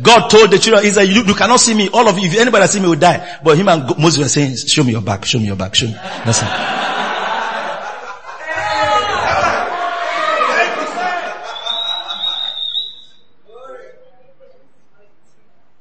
God 0.00 0.28
told 0.28 0.50
the 0.50 0.58
children, 0.58 0.84
He 0.84 0.90
said, 0.90 1.04
you, 1.04 1.22
you 1.24 1.34
cannot 1.34 1.60
see 1.60 1.74
me. 1.74 1.88
All 1.92 2.08
of 2.08 2.18
you, 2.18 2.28
if 2.28 2.38
anybody 2.38 2.66
see 2.66 2.80
me 2.80 2.88
will 2.88 2.96
die. 2.96 3.38
But 3.44 3.58
him 3.58 3.68
and 3.68 3.98
Moses 3.98 4.18
were 4.18 4.28
saying, 4.28 4.56
show 4.56 4.84
me 4.84 4.92
your 4.92 5.02
back, 5.02 5.24
show 5.24 5.38
me 5.38 5.46
your 5.46 5.56
back, 5.56 5.74
show 5.74 5.86
me. 5.86 5.92
That's 5.92 6.42
it. 6.42 6.48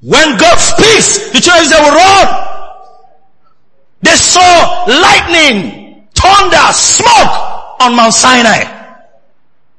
When 0.02 0.36
God 0.38 0.58
speaks, 0.58 1.30
the 1.32 1.40
children 1.40 1.70
will 1.70 1.96
run. 1.96 2.48
They 4.02 4.16
saw 4.16 4.86
lightning, 4.88 5.81
thunder, 6.22 6.74
smoke 6.74 7.82
on 7.82 7.96
Mount 7.96 8.14
Sinai. 8.14 8.80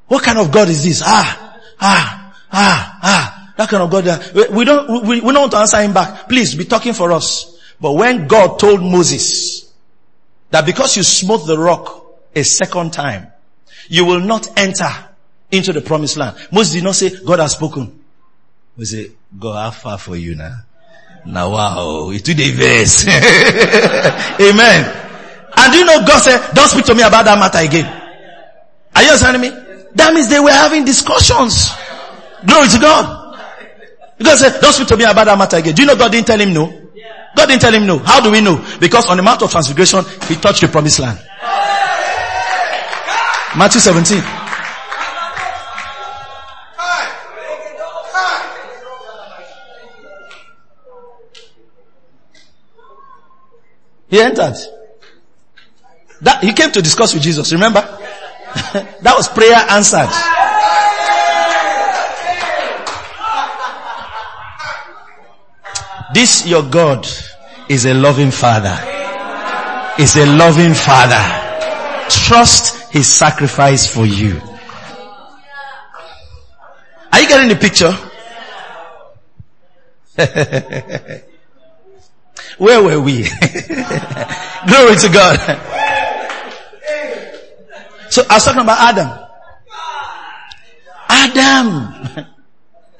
What 0.09 0.23
kind 0.23 0.39
of 0.39 0.51
God 0.51 0.69
is 0.69 0.85
this? 0.85 1.03
Ah, 1.05 1.59
ah, 1.81 2.35
ah, 2.53 2.99
ah. 3.03 3.53
That 3.57 3.69
kind 3.69 3.83
of 3.83 3.91
God. 3.91 4.05
That, 4.05 4.51
We 4.51 4.65
don't, 4.65 5.07
we, 5.07 5.21
we 5.21 5.33
don't 5.33 5.35
want 5.35 5.53
to 5.53 5.59
answer 5.59 5.81
him 5.81 5.93
back. 5.93 6.29
Please 6.29 6.55
be 6.55 6.65
talking 6.65 6.93
for 6.93 7.13
us. 7.13 7.59
But 7.81 7.93
when 7.93 8.27
God 8.27 8.59
told 8.59 8.83
Moses 8.83 9.73
that 10.51 10.67
because 10.67 10.97
you 10.97 11.03
smote 11.03 11.47
the 11.47 11.59
rock 11.59 12.05
a 12.35 12.43
second 12.43 12.93
time, 12.93 13.29
you 13.89 14.05
will 14.05 14.21
not 14.21 14.59
enter 14.59 14.89
into 15.51 15.73
the 15.73 15.81
promised 15.81 16.17
land. 16.17 16.37
Moses 16.51 16.75
did 16.75 16.85
not 16.85 16.95
say, 16.95 17.11
God 17.25 17.41
has 17.41 17.53
spoken. 17.53 18.01
We 18.77 18.85
say, 18.85 19.11
God, 19.39 19.55
how 19.55 19.71
far 19.71 19.99
for 19.99 20.17
you 20.17 20.35
now? 20.35 20.57
Now 21.25 21.51
wow, 21.51 22.11
it 22.11 22.25
today 22.25 22.51
verse. 22.51 23.07
Amen. 23.07 25.12
And 25.57 25.75
you 25.75 25.85
know 25.85 26.05
God 26.07 26.21
said, 26.21 26.55
don't 26.55 26.69
speak 26.69 26.85
to 26.87 26.95
me 26.95 27.03
about 27.03 27.25
that 27.25 27.39
matter 27.39 27.59
again. 27.59 27.87
Are 28.95 29.03
you 29.03 29.09
understanding 29.09 29.43
me? 29.43 29.51
That 29.95 30.15
means 30.15 30.29
they 30.29 30.41
were 30.41 30.51
having 30.51 30.85
discussions. 30.85 31.71
Glory 32.45 32.69
to 32.69 32.79
God. 32.81 33.37
God 34.23 34.39
said, 34.39 34.61
don't 34.61 34.73
speak 34.73 34.89
to 34.89 34.97
me 34.97 35.05
about 35.05 35.25
that 35.25 35.39
matter 35.39 35.57
again. 35.57 35.75
Do 35.75 35.83
you 35.83 35.89
know 35.89 35.97
God 35.97 36.13
didn't 36.13 36.27
tell 36.27 36.41
him 36.41 36.53
no? 36.53 36.67
God 37.35 37.47
didn't 37.47 37.63
tell 37.63 37.73
him 37.73 37.87
no. 37.87 37.99
How 37.99 38.21
do 38.21 38.31
we 38.31 38.41
know? 38.41 38.65
Because 38.79 39.09
on 39.09 39.17
the 39.17 39.23
Mount 39.23 39.43
of 39.43 39.51
Transfiguration, 39.51 40.05
he 40.29 40.37
touched 40.37 40.61
the 40.61 40.69
promised 40.69 41.01
land. 41.01 41.19
Matthew 43.57 43.81
17. 43.81 44.23
He 54.09 54.21
entered. 54.21 54.57
That, 56.23 56.43
he 56.43 56.53
came 56.53 56.71
to 56.71 56.81
discuss 56.81 57.15
with 57.15 57.23
Jesus, 57.23 57.53
remember? 57.53 57.81
that 57.83 59.15
was 59.17 59.29
prayer 59.29 59.57
answered. 59.71 60.09
This 66.15 66.47
your 66.47 66.63
God 66.63 67.09
is 67.69 67.87
a 67.87 67.95
loving 67.95 68.31
father. 68.31 68.79
Is 69.99 70.17
a 70.17 70.27
loving 70.27 70.75
father. 70.75 71.21
Trust 72.09 72.93
his 72.93 73.07
sacrifice 73.07 73.93
for 73.93 74.07
you. 74.07 74.41
Are 77.13 77.21
you 77.21 77.29
getting 77.29 77.49
the 77.49 77.57
picture? 77.57 77.93
Where 82.59 82.83
were 82.83 83.01
we? 83.01 83.23
Glory 84.67 84.97
to 84.97 85.09
God. 85.13 85.39
So 88.13 88.23
I 88.29 88.35
was 88.35 88.45
talking 88.45 88.61
about 88.61 88.79
Adam. 88.79 89.09
Adam. 91.09 92.27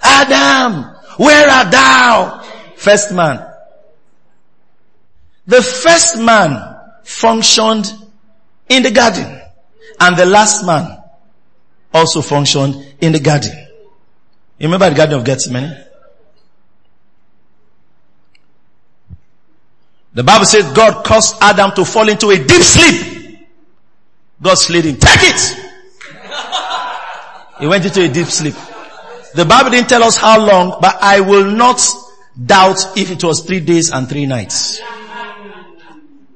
Adam. 0.03 0.85
Where 1.19 1.51
art 1.51 1.71
thou? 1.71 2.41
First 2.77 3.13
man. 3.13 3.47
The 5.47 5.61
first 5.61 6.17
man 6.19 6.79
functioned 7.05 7.93
in 8.71 8.83
the 8.85 8.91
garden 8.91 9.39
and 10.01 10.17
the 10.17 10.25
last 10.25 10.65
man 10.65 10.97
also 11.93 12.23
functioned 12.23 12.75
in 13.03 13.13
the 13.13 13.21
garden. 13.21 13.53
You 14.57 14.67
remember 14.69 14.89
the 14.89 14.97
garden 14.97 15.19
of 15.19 15.27
Gethsemane? 15.27 15.77
The 20.15 20.23
Bible 20.25 20.47
says 20.47 20.73
God 20.73 21.05
caused 21.05 21.37
Adam 21.43 21.73
to 21.73 21.85
fall 21.85 22.09
into 22.09 22.31
a 22.31 22.39
deep 22.39 22.63
sleep. 22.63 23.12
God 24.43 24.55
slid 24.57 24.85
him. 24.85 24.97
Take 24.97 25.21
it! 25.23 25.59
He 27.61 27.67
went 27.69 27.85
into 27.87 28.03
a 28.03 28.09
deep 28.09 28.27
sleep. 28.27 28.55
The 29.35 29.45
Bible 29.45 29.71
didn't 29.71 29.89
tell 29.89 30.03
us 30.03 30.17
how 30.17 30.45
long, 30.45 30.79
but 30.81 30.99
I 31.01 31.21
will 31.21 31.49
not 31.49 31.81
doubt 32.45 32.99
if 32.99 33.11
it 33.11 33.23
was 33.23 33.41
three 33.47 33.61
days 33.61 33.93
and 33.93 34.09
three 34.09 34.27
nights. 34.27 34.81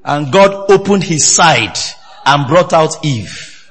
And 0.05 0.31
God 0.31 0.71
opened 0.71 1.03
his 1.03 1.27
side 1.27 1.77
and 2.25 2.47
brought 2.47 2.71
out 2.71 3.03
Eve. 3.03 3.69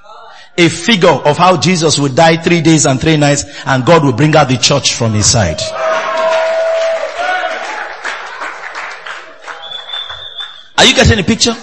A 0.59 0.68
figure 0.68 1.09
of 1.09 1.37
how 1.39 1.57
Jesus 1.59 1.99
would 1.99 2.14
die 2.14 2.37
three 2.37 2.61
days 2.61 2.84
and 2.87 3.01
three 3.01 3.16
nights 3.16 3.45
and 3.66 3.84
God 3.84 4.05
will 4.05 4.12
bring 4.12 4.37
out 4.37 4.49
the 4.49 4.59
church 4.59 4.95
from 4.95 5.12
his 5.12 5.26
side. 5.26 5.61
Are 10.78 10.84
you 10.84 10.95
getting 10.95 11.16
the 11.16 11.24
picture? 11.24 11.55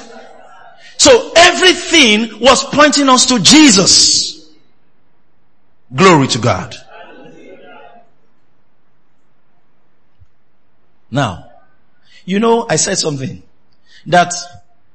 So 1.03 1.33
everything 1.35 2.39
was 2.39 2.63
pointing 2.63 3.09
us 3.09 3.25
to 3.25 3.37
Jesus. 3.37 4.49
Glory 5.93 6.29
to 6.29 6.39
God. 6.39 6.73
Now, 11.11 11.51
you 12.23 12.39
know, 12.39 12.65
I 12.69 12.77
said 12.77 12.97
something 12.97 13.43
that 14.05 14.33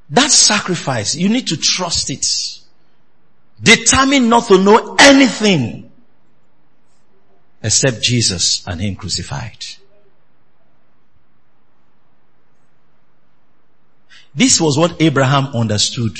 that 0.08 0.30
sacrifice, 0.30 1.14
you 1.14 1.28
need 1.28 1.48
to 1.48 1.58
trust 1.58 2.08
it. 2.08 2.26
Determine 3.62 4.30
not 4.30 4.46
to 4.48 4.56
know 4.56 4.96
anything 4.98 5.92
except 7.62 8.00
Jesus 8.00 8.66
and 8.66 8.80
Him 8.80 8.96
crucified. 8.96 9.62
This 14.38 14.60
was 14.60 14.78
what 14.78 15.02
Abraham 15.02 15.46
understood. 15.46 16.16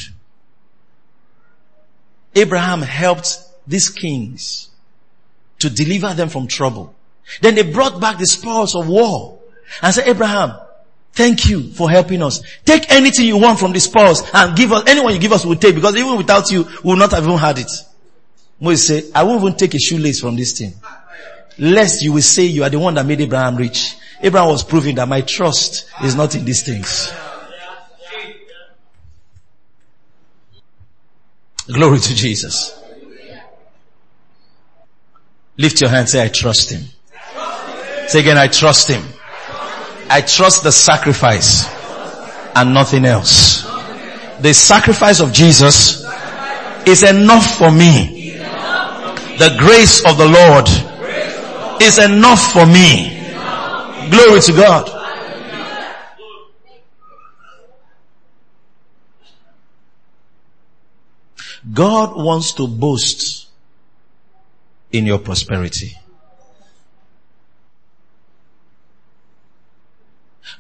Abraham 2.35 2.83
helped 2.83 3.39
these 3.65 3.91
kings 3.91 4.71
to 5.61 5.71
deliver 5.71 6.13
them 6.15 6.29
from 6.29 6.49
trouble. 6.49 6.97
Then 7.43 7.55
they 7.55 7.63
brought 7.63 8.01
back 8.01 8.19
the 8.19 8.27
spoils 8.27 8.75
of 8.75 8.89
war 8.89 9.39
and 9.81 9.95
said, 9.95 10.09
Abraham, 10.09 10.59
thank 11.13 11.49
you 11.49 11.71
for 11.71 11.89
helping 11.89 12.21
us. 12.25 12.43
Take 12.65 12.91
anything 12.91 13.25
you 13.25 13.37
want 13.37 13.61
from 13.61 13.73
the 13.73 13.79
spoils 13.79 14.29
and 14.35 14.57
give 14.57 14.73
us, 14.73 14.83
anyone 14.89 15.15
you 15.15 15.21
give 15.21 15.33
us 15.33 15.47
will 15.47 15.55
take 15.55 15.77
because 15.77 15.95
even 15.95 16.17
without 16.17 16.51
you, 16.51 16.65
we 16.65 16.91
will 16.91 16.97
not 16.97 17.13
have 17.13 17.23
even 17.23 17.39
had 17.39 17.61
it. 17.61 17.71
Moses 18.59 18.85
said, 18.85 19.13
I 19.15 19.23
won't 19.23 19.43
even 19.43 19.55
take 19.57 19.75
a 19.75 19.79
shoelace 19.79 20.21
from 20.21 20.35
this 20.35 20.59
thing. 20.59 20.75
Lest 21.57 22.03
you 22.03 22.15
will 22.15 22.23
say 22.23 22.43
you 22.47 22.65
are 22.65 22.71
the 22.71 22.81
one 22.81 22.95
that 22.95 23.07
made 23.07 23.21
Abraham 23.21 23.55
rich. 23.55 23.95
Abraham 24.21 24.49
was 24.49 24.65
proving 24.65 24.97
that 24.97 25.07
my 25.07 25.21
trust 25.21 25.89
is 26.03 26.17
not 26.17 26.35
in 26.35 26.45
these 26.45 26.65
things. 26.65 27.13
Glory 31.73 31.99
to 31.99 32.15
Jesus. 32.15 32.75
Lift 35.59 35.81
your 35.81 35.91
hand 35.91 36.09
say, 36.09 36.25
I 36.25 36.29
trust 36.29 36.71
him. 36.71 36.85
Say 38.07 38.21
again, 38.21 38.39
I 38.39 38.49
trust 38.49 38.89
him. 38.89 39.03
I 40.09 40.23
trust 40.23 40.63
the 40.63 40.73
sacrifice 40.73 41.69
and 42.57 42.73
nothing 42.73 43.05
else. 43.05 43.65
The 44.41 44.55
sacrifice 44.55 45.21
of 45.21 45.33
Jesus 45.33 46.07
is 46.87 47.03
enough 47.03 47.59
for 47.59 47.71
me. 47.71 48.31
The 49.39 49.55
grace 49.59 50.05
of 50.07 50.17
the 50.17 50.27
Lord 50.27 50.69
is 51.83 51.99
enough 51.99 52.53
for 52.53 52.65
me. 52.65 53.15
Glory 54.11 54.41
to 54.41 54.53
God. 54.53 54.98
God 61.73 62.17
wants 62.17 62.53
to 62.53 62.67
boast 62.67 63.49
in 64.93 65.07
your 65.07 65.19
prosperity. 65.19 65.97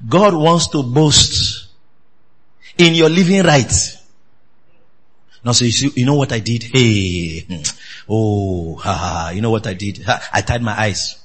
God 0.06 0.34
wants 0.34 0.68
to 0.68 0.82
boast 0.82 1.68
in 2.76 2.94
your 2.94 3.08
living 3.08 3.42
right. 3.42 3.72
Now, 5.44 5.52
so 5.52 5.64
you 5.64 5.72
see, 5.72 5.90
you 6.00 6.06
know 6.06 6.14
what 6.14 6.32
I 6.32 6.40
did? 6.40 6.64
Hey, 6.64 7.46
oh, 8.08 8.76
ha, 8.76 8.92
ha, 8.92 9.30
you 9.30 9.40
know 9.40 9.50
what 9.50 9.66
I 9.66 9.74
did? 9.74 10.04
I 10.32 10.42
tied 10.42 10.62
my 10.62 10.78
eyes. 10.78 11.24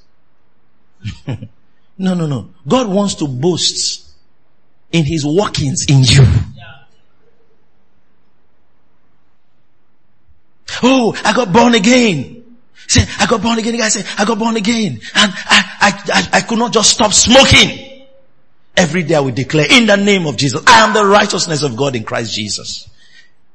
no, 1.28 2.14
no, 2.14 2.28
no. 2.28 2.50
God 2.68 2.88
wants 2.88 3.16
to 3.16 3.28
boast 3.28 4.12
in 4.92 5.04
his 5.06 5.26
workings 5.26 5.86
in 5.88 6.04
you. 6.04 6.26
Oh, 10.84 11.20
I 11.24 11.34
got 11.34 11.52
born 11.52 11.74
again. 11.76 12.44
Say, 12.88 13.02
I 13.20 13.26
got 13.26 13.42
born 13.42 13.58
again. 13.58 13.78
Guy 13.78 13.88
said, 13.90 14.06
I 14.18 14.26
got 14.26 14.38
born 14.38 14.58
again. 14.58 15.00
And 15.16 15.34
I, 15.36 15.78
I, 15.80 16.12
I, 16.14 16.38
I 16.38 16.42
could 16.42 16.60
not 16.60 16.74
just 16.74 16.92
stop 16.92 17.14
smoking. 17.14 18.08
Every 18.76 19.04
day 19.04 19.16
I 19.16 19.20
will 19.22 19.32
declare 19.32 19.68
in 19.70 19.86
the 19.86 19.96
name 19.96 20.28
of 20.28 20.36
Jesus, 20.36 20.62
I 20.68 20.86
am 20.86 20.94
the 20.94 21.06
righteousness 21.06 21.64
of 21.64 21.76
God 21.76 21.96
in 21.96 22.04
Christ 22.04 22.36
Jesus. 22.36 22.90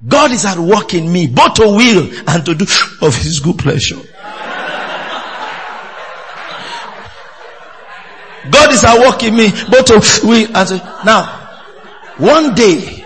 God 0.06 0.30
is 0.30 0.44
at 0.44 0.58
work 0.58 0.94
in 0.94 1.12
me, 1.12 1.26
both 1.26 1.54
to 1.54 1.62
will 1.62 2.08
and 2.28 2.46
to 2.46 2.54
do 2.54 2.64
of 3.02 3.16
his 3.16 3.40
good 3.40 3.58
pleasure. 3.58 4.00
God 8.50 8.72
is 8.72 8.84
at 8.84 8.98
work 8.98 9.22
in 9.24 9.36
me, 9.36 9.50
both 9.68 9.86
to 9.86 10.26
will 10.26 10.56
and 10.56 10.68
to, 10.68 11.02
now, 11.04 11.26
one 12.16 12.54
day, 12.54 13.04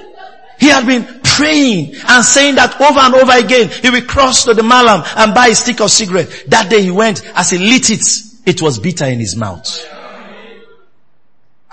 he 0.63 0.69
had 0.69 0.87
been 0.87 1.21
praying 1.25 1.93
and 2.07 2.25
saying 2.25 2.55
that 2.55 2.81
over 2.81 3.01
and 3.01 3.15
over 3.17 3.33
again. 3.33 3.69
He 3.69 3.91
will 3.91 4.07
cross 4.07 4.45
to 4.45 4.55
the 4.55 4.63
malam 4.63 5.03
and 5.17 5.35
buy 5.35 5.49
a 5.49 5.57
stick 5.57 5.81
of 5.81 5.91
cigarette. 5.91 6.45
That 6.47 6.71
day 6.71 6.83
he 6.83 6.93
went, 6.93 7.25
as 7.35 7.51
he 7.51 7.59
lit 7.59 7.91
it, 7.91 8.05
it 8.47 8.63
was 8.63 8.79
bitter 8.79 9.07
in 9.07 9.19
his 9.19 9.35
mouth. 9.35 9.67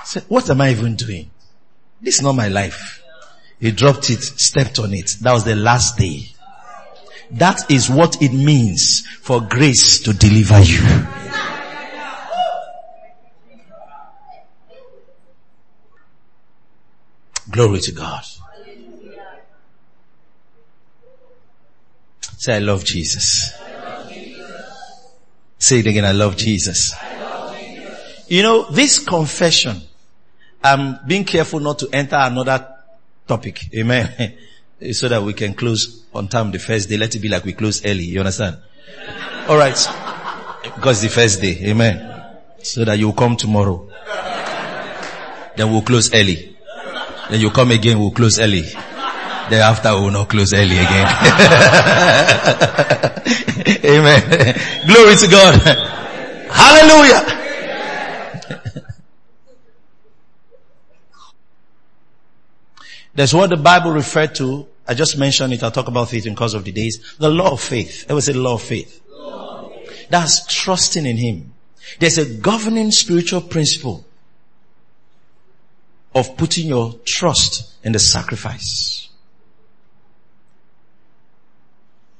Said, 0.03 0.23
what 0.27 0.49
am 0.49 0.61
I 0.61 0.71
even 0.71 0.95
doing? 0.95 1.29
This 2.01 2.15
is 2.15 2.23
not 2.23 2.33
my 2.33 2.47
life. 2.47 3.03
He 3.59 3.71
dropped 3.71 4.09
it, 4.09 4.23
stepped 4.23 4.79
on 4.79 4.91
it. 4.95 5.17
That 5.21 5.33
was 5.33 5.43
the 5.43 5.55
last 5.55 5.95
day. 5.95 6.23
That 7.29 7.69
is 7.69 7.91
what 7.91 8.19
it 8.23 8.33
means 8.33 9.05
for 9.05 9.39
grace 9.39 9.99
to 9.99 10.13
deliver 10.13 10.61
you. 10.61 10.81
Glory 17.51 17.81
to 17.81 17.91
God. 17.91 18.23
Say, 22.39 22.55
I 22.55 22.59
love 22.59 22.85
Jesus. 22.85 23.53
Say 25.57 25.79
it 25.79 25.87
again, 25.87 26.05
I 26.05 26.13
love 26.13 26.37
Jesus. 26.37 26.95
You 28.29 28.43
know, 28.43 28.71
this 28.71 28.99
confession, 28.99 29.81
I'm 30.63 30.99
being 31.05 31.25
careful 31.25 31.59
not 31.59 31.79
to 31.79 31.89
enter 31.91 32.15
another 32.15 32.65
topic. 33.27 33.59
Amen. 33.75 34.37
so 34.93 35.09
that 35.09 35.21
we 35.21 35.33
can 35.33 35.53
close 35.53 36.05
on 36.13 36.29
time 36.29 36.51
the 36.51 36.59
first 36.59 36.87
day. 36.87 36.95
Let 36.95 37.13
it 37.13 37.19
be 37.19 37.27
like 37.27 37.43
we 37.43 37.51
close 37.51 37.85
early. 37.85 38.05
You 38.05 38.19
understand? 38.19 38.55
Alright. 39.49 39.85
Because 40.63 41.01
the 41.01 41.09
first 41.09 41.41
day. 41.41 41.57
Amen. 41.63 42.37
So 42.63 42.85
that 42.85 42.97
you 42.97 43.07
will 43.07 43.15
come 43.15 43.35
tomorrow. 43.35 43.85
Then 45.57 45.69
we'll 45.73 45.81
close 45.81 46.13
early. 46.13 46.55
Then 47.29 47.41
you 47.41 47.51
come 47.51 47.71
again, 47.71 47.99
we'll 47.99 48.11
close 48.11 48.39
early. 48.39 48.63
Thereafter 49.49 49.95
we 49.95 50.01
will 50.01 50.11
not 50.11 50.29
close 50.29 50.53
early 50.53 50.77
again. 50.77 51.07
Amen. 53.83 54.55
Glory 54.87 55.15
to 55.15 55.27
God. 55.27 55.59
Hallelujah. 56.51 57.35
That's 63.15 63.33
what 63.33 63.49
the 63.49 63.57
Bible 63.57 63.91
referred 63.91 64.35
to. 64.35 64.67
I 64.87 64.93
just 64.93 65.17
mentioned 65.17 65.53
it. 65.53 65.63
I'll 65.63 65.71
talk 65.71 65.87
about 65.87 66.13
it 66.13 66.25
in 66.25 66.35
course 66.35 66.53
of 66.53 66.63
the 66.63 66.71
days. 66.71 67.15
The 67.17 67.29
law 67.29 67.51
of 67.51 67.61
faith. 67.61 68.05
It 68.09 68.13
was 68.13 68.29
a 68.29 68.33
law 68.33 68.53
of 68.53 68.61
faith. 68.61 69.01
That's 70.09 70.45
trusting 70.47 71.05
in 71.05 71.17
Him. 71.17 71.53
There's 71.99 72.17
a 72.17 72.25
governing 72.25 72.91
spiritual 72.91 73.41
principle 73.41 74.05
of 76.15 76.37
putting 76.37 76.67
your 76.67 76.93
trust 77.05 77.75
in 77.83 77.91
the 77.91 77.99
sacrifice 77.99 79.08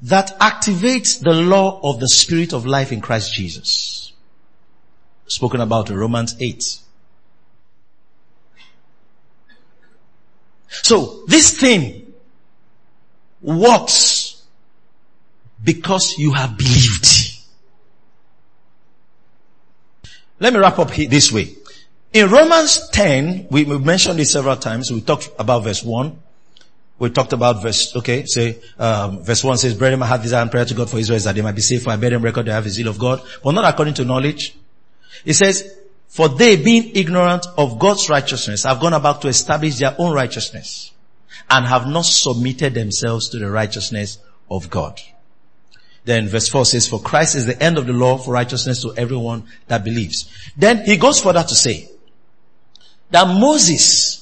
that 0.01 0.39
activates 0.39 1.21
the 1.21 1.33
law 1.33 1.79
of 1.83 1.99
the 1.99 2.07
spirit 2.07 2.53
of 2.53 2.65
life 2.65 2.91
in 2.91 3.01
Christ 3.01 3.33
Jesus. 3.33 4.13
Spoken 5.27 5.61
about 5.61 5.89
in 5.89 5.97
Romans 5.97 6.35
8. 6.39 6.79
So 10.69 11.23
this 11.27 11.59
thing 11.59 12.13
works 13.41 14.43
because 15.63 16.17
you 16.17 16.33
have 16.33 16.57
believed. 16.57 17.07
Let 20.39 20.53
me 20.53 20.59
wrap 20.59 20.79
up 20.79 20.93
this 20.93 21.31
way. 21.31 21.55
In 22.13 22.29
Romans 22.29 22.89
10, 22.89 23.47
we, 23.51 23.65
we 23.65 23.77
mentioned 23.77 24.19
it 24.19 24.25
several 24.25 24.55
times. 24.55 24.91
We 24.91 25.01
talked 25.01 25.29
about 25.37 25.63
verse 25.63 25.83
1. 25.83 26.17
We 26.99 27.09
talked 27.09 27.31
about 27.31 27.61
verse, 27.63 27.95
okay, 27.95 28.25
say, 28.25 28.59
um, 28.77 29.23
verse 29.23 29.41
1 29.41 29.57
says, 29.57 29.73
Brethren, 29.73 29.99
my 30.01 30.05
heart 30.05 30.21
desire 30.21 30.41
and 30.41 30.51
prayer 30.51 30.65
to 30.65 30.73
God 30.73 30.89
for 30.89 30.97
Israel 30.97 31.15
is 31.15 31.23
that 31.23 31.33
they 31.33 31.41
might 31.41 31.55
be 31.55 31.61
saved, 31.61 31.85
for 31.85 31.91
I 31.91 31.95
bear 31.95 32.09
them 32.09 32.21
record 32.21 32.45
they 32.45 32.51
have 32.51 32.65
the 32.65 32.69
zeal 32.69 32.89
of 32.89 32.99
God, 32.99 33.21
but 33.41 33.51
not 33.51 33.63
according 33.63 33.93
to 33.95 34.05
knowledge. 34.05 34.55
It 35.23 35.33
says, 35.33 35.77
for 36.09 36.27
they 36.27 36.57
being 36.57 36.91
ignorant 36.95 37.45
of 37.57 37.79
God's 37.79 38.09
righteousness 38.09 38.63
have 38.63 38.81
gone 38.81 38.93
about 38.93 39.21
to 39.21 39.27
establish 39.29 39.77
their 39.77 39.95
own 39.97 40.13
righteousness 40.13 40.91
and 41.49 41.65
have 41.65 41.87
not 41.87 42.05
submitted 42.05 42.73
themselves 42.73 43.29
to 43.29 43.39
the 43.39 43.49
righteousness 43.49 44.17
of 44.51 44.69
God. 44.69 44.99
Then 46.03 46.27
verse 46.27 46.49
4 46.49 46.65
says, 46.65 46.87
for 46.87 46.99
Christ 46.99 47.35
is 47.35 47.45
the 47.45 47.61
end 47.61 47.77
of 47.77 47.85
the 47.85 47.93
law 47.93 48.17
for 48.17 48.31
righteousness 48.33 48.81
to 48.81 48.93
everyone 48.97 49.43
that 49.67 49.83
believes. 49.83 50.29
Then 50.57 50.83
he 50.83 50.97
goes 50.97 51.21
further 51.21 51.43
to 51.43 51.55
say 51.55 51.89
that 53.11 53.27
Moses 53.27 54.18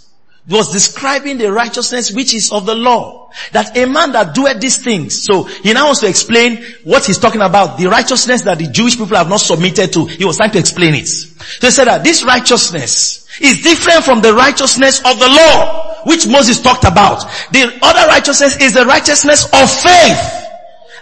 was 0.49 0.71
describing 0.71 1.37
the 1.37 1.51
righteousness 1.51 2.11
which 2.11 2.33
is 2.33 2.51
of 2.51 2.65
the 2.65 2.75
law. 2.75 3.29
That 3.51 3.77
a 3.77 3.85
man 3.85 4.13
that 4.13 4.33
doeth 4.33 4.61
these 4.61 4.77
things. 4.77 5.23
So 5.23 5.43
he 5.43 5.73
now 5.73 5.87
wants 5.87 6.01
to 6.01 6.07
explain 6.07 6.63
what 6.83 7.05
he's 7.05 7.19
talking 7.19 7.41
about. 7.41 7.77
The 7.77 7.87
righteousness 7.87 8.43
that 8.43 8.57
the 8.57 8.67
Jewish 8.67 8.97
people 8.97 9.17
have 9.17 9.29
not 9.29 9.41
submitted 9.41 9.91
to. 9.93 10.05
He 10.05 10.25
was 10.25 10.37
trying 10.37 10.51
to 10.51 10.59
explain 10.59 10.95
it. 10.95 11.07
So 11.07 11.67
he 11.67 11.71
said 11.71 11.85
that 11.85 12.03
this 12.03 12.23
righteousness 12.23 13.27
is 13.41 13.61
different 13.61 14.03
from 14.03 14.21
the 14.21 14.33
righteousness 14.33 14.99
of 14.99 15.19
the 15.19 15.27
law, 15.27 16.03
which 16.05 16.25
Moses 16.25 16.61
talked 16.61 16.85
about. 16.85 17.21
The 17.51 17.77
other 17.81 18.07
righteousness 18.07 18.57
is 18.61 18.73
the 18.73 18.85
righteousness 18.85 19.45
of 19.45 19.69
faith. 19.69 20.43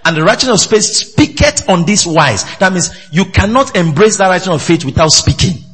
And 0.03 0.17
the 0.17 0.23
righteousness 0.23 0.65
of 0.65 0.71
faith 0.71 0.83
speaketh 0.83 1.69
on 1.69 1.85
this 1.85 2.05
wise. 2.05 2.43
That 2.57 2.73
means 2.73 2.95
you 3.11 3.25
cannot 3.25 3.75
embrace 3.75 4.17
that 4.17 4.27
righteousness 4.27 4.61
of 4.61 4.67
faith 4.67 4.85
without 4.85 5.11
speaking. 5.11 5.64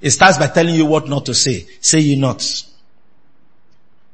It 0.00 0.10
starts 0.10 0.38
by 0.38 0.46
telling 0.46 0.74
you 0.74 0.86
what 0.86 1.08
not 1.08 1.26
to 1.26 1.34
say. 1.34 1.66
Say 1.80 2.00
you 2.00 2.16
not. 2.16 2.42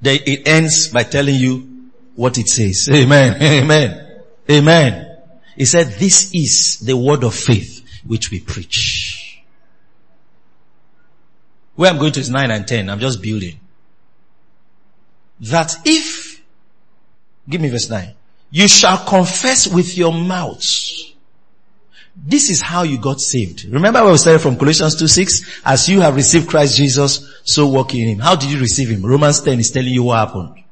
Then 0.00 0.18
it 0.26 0.46
ends 0.48 0.88
by 0.88 1.04
telling 1.04 1.36
you 1.36 1.90
what 2.14 2.38
it 2.38 2.48
says. 2.48 2.88
Amen. 2.88 3.40
Amen. 3.40 4.22
Amen. 4.50 5.18
He 5.56 5.64
said, 5.64 5.86
this 5.98 6.34
is 6.34 6.80
the 6.80 6.96
word 6.96 7.24
of 7.24 7.34
faith 7.34 8.02
which 8.04 8.30
we 8.30 8.40
preach. 8.40 9.42
Where 11.76 11.90
I'm 11.90 11.98
going 11.98 12.12
to 12.12 12.20
is 12.20 12.30
9 12.30 12.50
and 12.50 12.66
10. 12.66 12.90
I'm 12.90 13.00
just 13.00 13.22
building. 13.22 13.60
That 15.40 15.76
if, 15.84 16.42
give 17.48 17.60
me 17.60 17.68
verse 17.68 17.90
9, 17.90 18.14
you 18.50 18.68
shall 18.68 18.98
confess 19.04 19.66
with 19.66 19.96
your 19.96 20.12
mouth 20.12 20.64
this 22.24 22.50
is 22.50 22.60
how 22.60 22.82
you 22.82 22.98
got 22.98 23.20
saved. 23.20 23.64
Remember 23.66 24.02
what 24.02 24.12
we 24.12 24.18
said 24.18 24.40
from 24.40 24.56
Colossians 24.56 24.96
2 24.96 25.06
6? 25.06 25.60
As 25.64 25.88
you 25.88 26.00
have 26.00 26.16
received 26.16 26.48
Christ 26.48 26.76
Jesus, 26.76 27.40
so 27.44 27.66
walk 27.66 27.94
in 27.94 28.08
him. 28.08 28.18
How 28.18 28.34
did 28.34 28.50
you 28.50 28.58
receive 28.58 28.88
him? 28.88 29.04
Romans 29.04 29.40
10 29.42 29.60
is 29.60 29.70
telling 29.70 29.92
you 29.92 30.04
what 30.04 30.26
happened. 30.26 30.64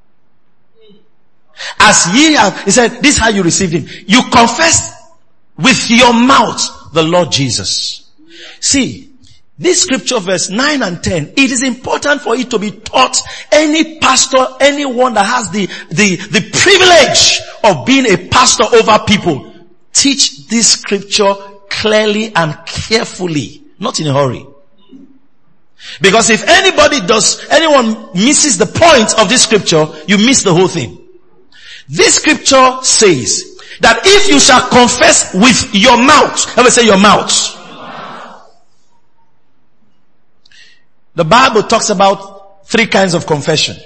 As 1.78 2.12
ye 2.12 2.32
have, 2.34 2.64
he 2.64 2.70
said, 2.70 2.88
this 3.02 3.16
is 3.16 3.18
how 3.18 3.28
you 3.28 3.42
received 3.42 3.72
him. 3.72 4.04
You 4.06 4.22
confess 4.32 4.92
with 5.56 5.90
your 5.90 6.12
mouth 6.12 6.92
the 6.92 7.02
Lord 7.02 7.30
Jesus. 7.30 8.10
See, 8.58 9.10
this 9.56 9.82
scripture 9.82 10.18
verse 10.18 10.50
9 10.50 10.82
and 10.82 11.04
10, 11.04 11.34
it 11.36 11.52
is 11.52 11.62
important 11.62 12.22
for 12.22 12.34
it 12.34 12.50
to 12.50 12.58
be 12.58 12.72
taught 12.72 13.20
any 13.52 14.00
pastor, 14.00 14.44
anyone 14.58 15.14
that 15.14 15.26
has 15.26 15.50
the, 15.50 15.66
the, 15.90 16.16
the 16.16 16.50
privilege 16.50 17.40
of 17.62 17.86
being 17.86 18.06
a 18.06 18.28
pastor 18.28 18.64
over 18.64 18.98
people 19.06 19.53
teach 19.94 20.46
this 20.48 20.72
scripture 20.72 21.34
clearly 21.70 22.34
and 22.34 22.58
carefully, 22.66 23.62
not 23.78 23.98
in 24.00 24.06
a 24.06 24.12
hurry. 24.12 24.46
Because 26.00 26.30
if 26.30 26.46
anybody 26.46 27.00
does, 27.06 27.46
anyone 27.50 28.10
misses 28.14 28.58
the 28.58 28.66
point 28.66 29.18
of 29.18 29.28
this 29.28 29.44
scripture, 29.44 29.86
you 30.06 30.18
miss 30.18 30.42
the 30.42 30.52
whole 30.52 30.68
thing. 30.68 30.98
This 31.88 32.16
scripture 32.16 32.78
says 32.82 33.58
that 33.80 34.00
if 34.04 34.28
you 34.28 34.40
shall 34.40 34.68
confess 34.68 35.34
with 35.34 35.74
your 35.74 35.96
mouth, 35.96 36.56
let 36.56 36.64
me 36.64 36.70
say 36.70 36.86
your 36.86 36.98
mouth. 36.98 37.60
The 41.14 41.24
Bible 41.24 41.62
talks 41.62 41.90
about 41.90 42.66
three 42.66 42.86
kinds 42.86 43.14
of 43.14 43.26
confession. 43.26 43.76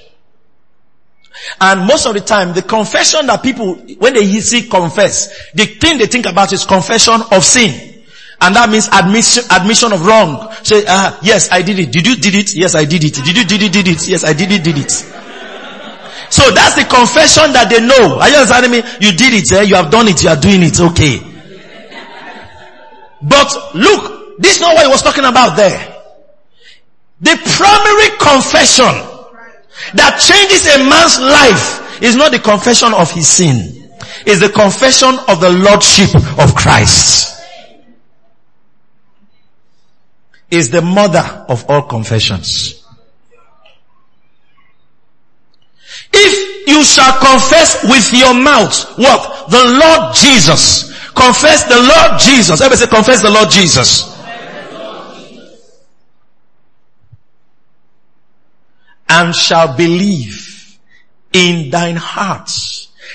And 1.61 1.87
most 1.87 2.07
of 2.07 2.15
the 2.15 2.21
time, 2.21 2.53
the 2.55 2.63
confession 2.63 3.27
that 3.27 3.43
people, 3.43 3.75
when 3.75 4.15
they 4.15 4.27
see 4.41 4.69
confess, 4.69 5.53
the 5.53 5.67
thing 5.67 5.99
they 5.99 6.07
think 6.07 6.27
about 6.27 6.53
is 6.53 6.65
confession 6.65 7.21
of 7.33 7.45
sin. 7.45 8.05
And 8.41 8.55
that 8.55 8.71
means 8.71 8.89
admission, 8.93 9.45
admission 9.51 9.93
of 9.93 10.05
wrong. 10.07 10.53
Say, 10.63 10.85
uh, 10.87 11.19
yes, 11.23 11.51
I 11.51 11.63
did 11.63 11.79
it. 11.79 11.91
Did 11.93 12.07
you 12.07 12.17
did 12.17 12.35
it? 12.35 12.55
Yes, 12.55 12.75
I 12.75 12.85
did 12.85 13.03
it. 13.03 13.15
Did 13.15 13.37
you 13.37 13.45
did 13.45 13.63
it? 13.63 13.73
Did 13.73 13.89
it? 13.89 14.07
Yes, 14.09 14.25
I 14.25 14.33
did 14.33 14.53
it, 14.53 14.63
did 14.63 14.79
it. 14.79 14.91
So 16.31 16.51
that's 16.53 16.77
the 16.77 16.85
confession 16.85 17.53
that 17.57 17.69
they 17.71 17.81
know. 17.81 18.21
Are 18.21 18.29
you 18.29 18.37
understanding 18.37 18.71
me? 18.73 18.79
You 19.01 19.17
did 19.17 19.33
it, 19.33 19.51
eh? 19.53 19.63
you 19.63 19.75
have 19.75 19.91
done 19.91 20.09
it, 20.09 20.23
you 20.23 20.29
are 20.29 20.37
doing 20.37 20.63
it, 20.63 20.79
okay. 20.79 21.21
But 23.23 23.75
look, 23.75 24.39
this 24.39 24.57
is 24.57 24.61
not 24.61 24.75
what 24.75 24.85
he 24.85 24.91
was 24.93 25.03
talking 25.03 25.25
about 25.25 25.57
there. 25.57 25.97
The 27.21 27.35
primary 27.35 28.11
confession 28.21 29.18
that 29.95 30.19
changes 30.19 30.67
a 30.67 30.79
man's 30.89 31.19
life 31.21 32.03
is 32.03 32.17
not 32.17 32.33
the 32.33 32.39
confession 32.39 32.93
of 32.95 33.11
his 33.11 33.29
sin. 33.29 33.91
It's 34.27 34.41
the 34.41 34.51
confession 34.51 35.15
of 35.29 35.41
the 35.41 35.51
Lordship 35.51 36.15
of 36.39 36.55
Christ. 36.55 37.37
Is 40.51 40.71
the 40.71 40.81
mother 40.81 41.45
of 41.49 41.69
all 41.69 41.83
confessions. 41.83 42.85
If 46.13 46.67
you 46.67 46.83
shall 46.85 47.19
confess 47.19 47.85
with 47.85 48.13
your 48.15 48.35
mouth, 48.35 48.97
what? 48.99 49.51
The 49.51 49.65
Lord 49.65 50.15
Jesus. 50.15 50.89
Confess 51.13 51.65
the 51.65 51.79
Lord 51.79 52.21
Jesus. 52.21 52.61
Everybody 52.61 52.77
say 52.77 52.87
confess 52.87 53.23
the 53.23 53.31
Lord 53.31 53.51
Jesus. 53.51 54.18
And 59.09 59.35
shall 59.35 59.77
believe 59.77 60.79
in 61.33 61.71
thine 61.71 61.97
heart 61.97 62.51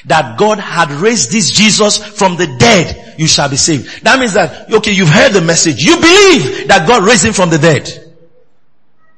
that 0.05 0.37
God 0.37 0.59
had 0.59 0.89
raised 0.91 1.31
this 1.31 1.51
Jesus 1.51 1.97
from 1.97 2.35
the 2.35 2.47
dead, 2.57 3.15
you 3.17 3.27
shall 3.27 3.49
be 3.49 3.55
saved. 3.55 4.03
That 4.03 4.19
means 4.19 4.33
that, 4.33 4.71
okay, 4.71 4.91
you've 4.91 5.09
heard 5.09 5.31
the 5.31 5.41
message. 5.41 5.83
You 5.83 5.95
believe 5.95 6.67
that 6.67 6.87
God 6.87 7.03
raised 7.03 7.25
him 7.25 7.33
from 7.33 7.49
the 7.49 7.57
dead. 7.57 8.13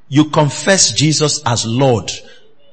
You 0.08 0.26
confess 0.26 0.92
Jesus 0.92 1.42
as 1.46 1.66
Lord 1.66 2.12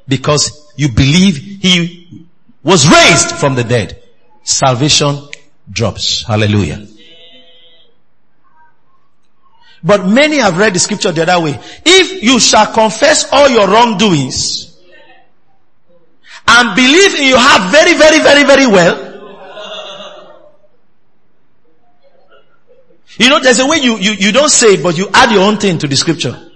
because 0.07 0.73
you 0.77 0.89
believe 0.89 1.37
he 1.37 2.27
was 2.63 2.89
raised 2.89 3.37
from 3.37 3.55
the 3.55 3.65
dead. 3.65 4.03
Salvation 4.43 5.29
drops. 5.71 6.25
Hallelujah. 6.27 6.87
But 9.85 10.07
many 10.07 10.37
have 10.39 10.59
read 10.59 10.75
the 10.75 10.79
scripture 10.79 11.11
the 11.11 11.23
other 11.23 11.45
way. 11.45 11.59
If 11.85 12.23
you 12.23 12.39
shall 12.39 12.73
confess 12.73 13.33
all 13.33 13.49
your 13.49 13.69
wrongdoings 13.69 14.79
and 16.47 16.77
believe 16.77 17.15
in 17.17 17.27
your 17.27 17.39
heart 17.41 17.73
very, 17.73 17.95
very, 17.95 18.21
very, 18.21 18.45
very 18.45 18.67
well, 18.67 19.09
you 23.19 23.29
know, 23.29 23.41
there's 23.41 23.59
a 23.59 23.67
way 23.67 23.79
you, 23.79 23.99
you, 23.99 24.13
you 24.13 24.33
don't 24.33 24.51
say 24.51 24.75
it, 24.75 24.83
but 24.83 24.97
you 24.97 25.09
add 25.13 25.33
your 25.33 25.43
own 25.43 25.59
thing 25.59 25.79
to 25.79 25.89
the 25.89 25.97
scripture. 25.97 26.52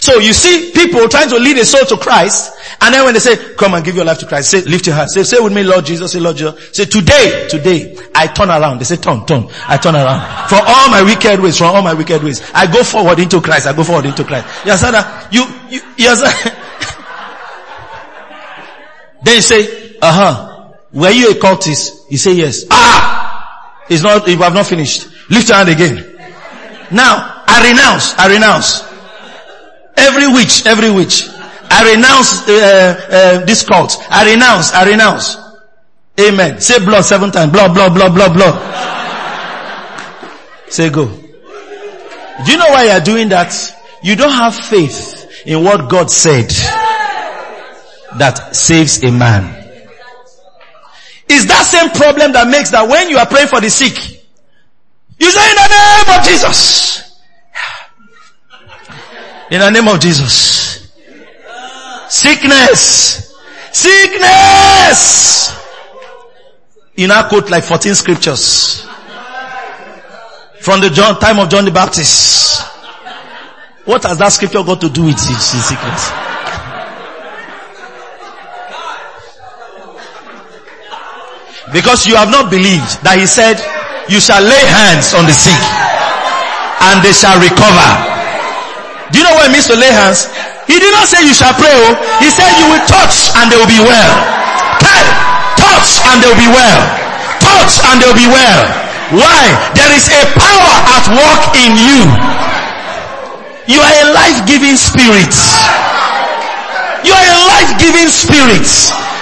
So 0.00 0.18
you 0.18 0.32
see 0.32 0.72
people 0.72 1.08
trying 1.08 1.28
to 1.28 1.38
lead 1.38 1.58
a 1.58 1.64
soul 1.64 1.84
to 1.86 1.96
Christ, 1.96 2.52
and 2.80 2.94
then 2.94 3.04
when 3.04 3.14
they 3.14 3.20
say, 3.20 3.54
come 3.54 3.74
and 3.74 3.84
give 3.84 3.94
your 3.94 4.04
life 4.04 4.18
to 4.20 4.26
Christ, 4.26 4.50
say, 4.50 4.62
lift 4.62 4.86
your 4.86 4.96
hand. 4.96 5.10
Say, 5.10 5.22
say 5.22 5.38
with 5.38 5.52
me, 5.52 5.62
Lord 5.62 5.84
Jesus, 5.84 6.12
say, 6.12 6.20
Lord 6.20 6.36
Jesus. 6.36 6.76
Say, 6.76 6.86
today, 6.86 7.46
today, 7.48 7.96
I 8.14 8.26
turn 8.26 8.48
around. 8.48 8.80
They 8.80 8.84
say, 8.84 8.96
turn, 8.96 9.24
turn. 9.26 9.48
I 9.68 9.76
turn 9.76 9.94
around. 9.94 10.48
For 10.48 10.56
all 10.56 10.90
my 10.90 11.02
wicked 11.02 11.40
ways, 11.40 11.58
from 11.58 11.74
all 11.74 11.82
my 11.82 11.94
wicked 11.94 12.22
ways. 12.22 12.42
I 12.54 12.70
go 12.72 12.82
forward 12.82 13.18
into 13.18 13.40
Christ. 13.40 13.66
I 13.66 13.76
go 13.76 13.84
forward 13.84 14.06
into 14.06 14.24
Christ. 14.24 14.46
Understand 14.66 14.94
that? 14.94 15.32
You, 15.32 15.44
you, 15.70 15.80
then 19.22 19.36
you 19.36 19.42
say, 19.42 19.96
uh-huh. 20.00 20.48
Were 20.92 21.10
you 21.10 21.30
a 21.30 21.34
cultist? 21.34 22.10
You 22.10 22.18
say 22.18 22.34
yes. 22.34 22.64
Ah! 22.70 23.84
It's 23.88 24.02
not, 24.02 24.28
you 24.28 24.36
have 24.38 24.54
not 24.54 24.66
finished. 24.66 25.08
Lift 25.30 25.48
your 25.48 25.56
hand 25.56 25.70
again. 25.70 26.18
Now, 26.90 27.42
I 27.46 27.70
renounce, 27.70 28.14
I 28.18 28.32
renounce. 28.32 28.91
Every 29.96 30.26
witch, 30.28 30.66
every 30.66 30.90
witch. 30.90 31.28
I 31.70 31.94
renounce 31.94 32.48
uh, 32.48 32.52
uh, 32.52 33.44
this 33.44 33.64
cult. 33.64 33.96
I 34.10 34.30
renounce, 34.32 34.72
I 34.72 34.84
renounce. 34.84 35.36
Amen. 36.20 36.60
Say 36.60 36.78
blood 36.84 37.02
seven 37.02 37.30
times. 37.30 37.52
Blood, 37.52 37.74
blood, 37.74 37.94
blood, 37.94 38.14
blood, 38.14 38.34
blood. 38.34 38.54
Say 40.68 40.90
go. 40.90 41.06
Do 41.06 42.52
you 42.52 42.58
know 42.58 42.68
why 42.68 42.84
you 42.84 42.90
are 42.90 43.00
doing 43.00 43.28
that? 43.30 43.52
You 44.02 44.16
don't 44.16 44.32
have 44.32 44.54
faith 44.54 45.42
in 45.46 45.62
what 45.64 45.88
God 45.88 46.10
said 46.10 46.48
that 48.18 48.54
saves 48.54 49.02
a 49.02 49.10
man. 49.10 49.58
Is 51.28 51.46
that 51.46 51.64
same 51.64 51.90
problem 51.90 52.32
that 52.32 52.48
makes 52.48 52.70
that 52.70 52.86
when 52.88 53.08
you 53.08 53.16
are 53.16 53.26
praying 53.26 53.48
for 53.48 53.60
the 53.60 53.70
sick, 53.70 53.94
you 55.18 55.30
say 55.30 55.50
in 55.50 55.56
the 55.56 55.68
name 55.68 56.18
of 56.18 56.24
Jesus. 56.26 57.11
In 59.52 59.60
the 59.60 59.68
name 59.68 59.86
of 59.86 60.00
Jesus. 60.00 60.88
Sickness. 62.08 63.36
Sickness. 63.70 65.52
You 66.96 67.08
now 67.08 67.28
quote 67.28 67.50
like 67.50 67.62
14 67.62 67.94
scriptures. 67.94 68.86
From 70.60 70.80
the 70.80 70.88
John, 70.88 71.20
time 71.20 71.38
of 71.38 71.50
John 71.50 71.66
the 71.66 71.70
Baptist. 71.70 72.62
What 73.84 74.04
has 74.04 74.16
that 74.16 74.30
scripture 74.32 74.62
got 74.64 74.80
to 74.80 74.88
do 74.88 75.04
with 75.04 75.18
sickness? 75.18 76.12
Because 81.74 82.06
you 82.06 82.16
have 82.16 82.30
not 82.30 82.50
believed 82.50 83.04
that 83.04 83.18
he 83.20 83.26
said, 83.26 83.60
you 84.08 84.18
shall 84.18 84.40
lay 84.40 84.64
hands 84.64 85.12
on 85.12 85.26
the 85.28 85.36
sick 85.36 85.60
and 86.88 87.04
they 87.04 87.12
shall 87.12 87.36
recover. 87.36 88.11
Do 89.12 89.20
you 89.20 89.24
know 89.28 89.36
what 89.36 89.46
it 89.46 89.52
means 89.52 89.68
to 89.68 89.76
lay 89.76 89.92
hands? 89.92 90.32
He 90.64 90.80
did 90.80 90.88
not 90.96 91.04
say 91.04 91.20
you 91.20 91.36
shall 91.36 91.52
pray. 91.52 91.68
Oh. 91.68 91.92
He 92.24 92.32
said 92.32 92.48
you 92.56 92.66
will 92.72 92.80
touch 92.88 93.28
and 93.36 93.52
they 93.52 93.60
will 93.60 93.68
be 93.68 93.82
well. 93.84 94.12
Touch 95.60 96.00
and 96.08 96.24
they 96.24 96.28
will 96.32 96.40
be 96.40 96.48
well. 96.48 96.80
Touch 97.44 97.76
and 97.92 98.00
they 98.00 98.08
will 98.08 98.16
be 98.16 98.30
well. 98.32 98.62
Why? 99.12 99.42
There 99.76 99.92
is 99.92 100.08
a 100.08 100.22
power 100.32 100.74
at 100.96 101.04
work 101.12 101.42
in 101.60 101.76
you. 101.76 102.08
You 103.68 103.84
are 103.84 103.94
a 104.00 104.06
life-giving 104.16 104.80
spirit. 104.80 105.36
You 107.04 107.12
are 107.12 107.26
a 107.28 107.38
life-giving 107.52 108.08
spirit. 108.08 108.64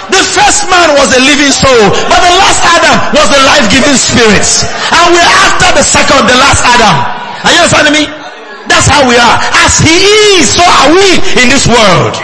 The 0.07 0.23
first 0.23 0.71
man 0.71 0.95
was 0.95 1.11
a 1.11 1.21
living 1.23 1.51
soul, 1.51 1.83
but 2.07 2.19
the 2.23 2.33
last 2.39 2.63
Adam 2.63 2.95
was 3.11 3.27
the 3.27 3.41
life-giving 3.43 3.99
spirit. 3.99 4.47
And 4.95 5.03
we're 5.11 5.33
after 5.43 5.75
the 5.75 5.83
second, 5.83 6.31
the 6.31 6.39
last 6.39 6.63
Adam. 6.63 6.95
Are 7.43 7.51
you 7.51 7.59
understanding 7.59 7.95
me? 8.07 8.20
That's 8.67 8.87
how 8.87 9.07
we 9.07 9.15
are. 9.15 9.37
As 9.65 9.79
he 9.79 9.95
is, 10.37 10.53
so 10.53 10.63
are 10.63 10.89
we 10.93 11.07
in 11.41 11.49
this 11.49 11.67
world. 11.67 12.15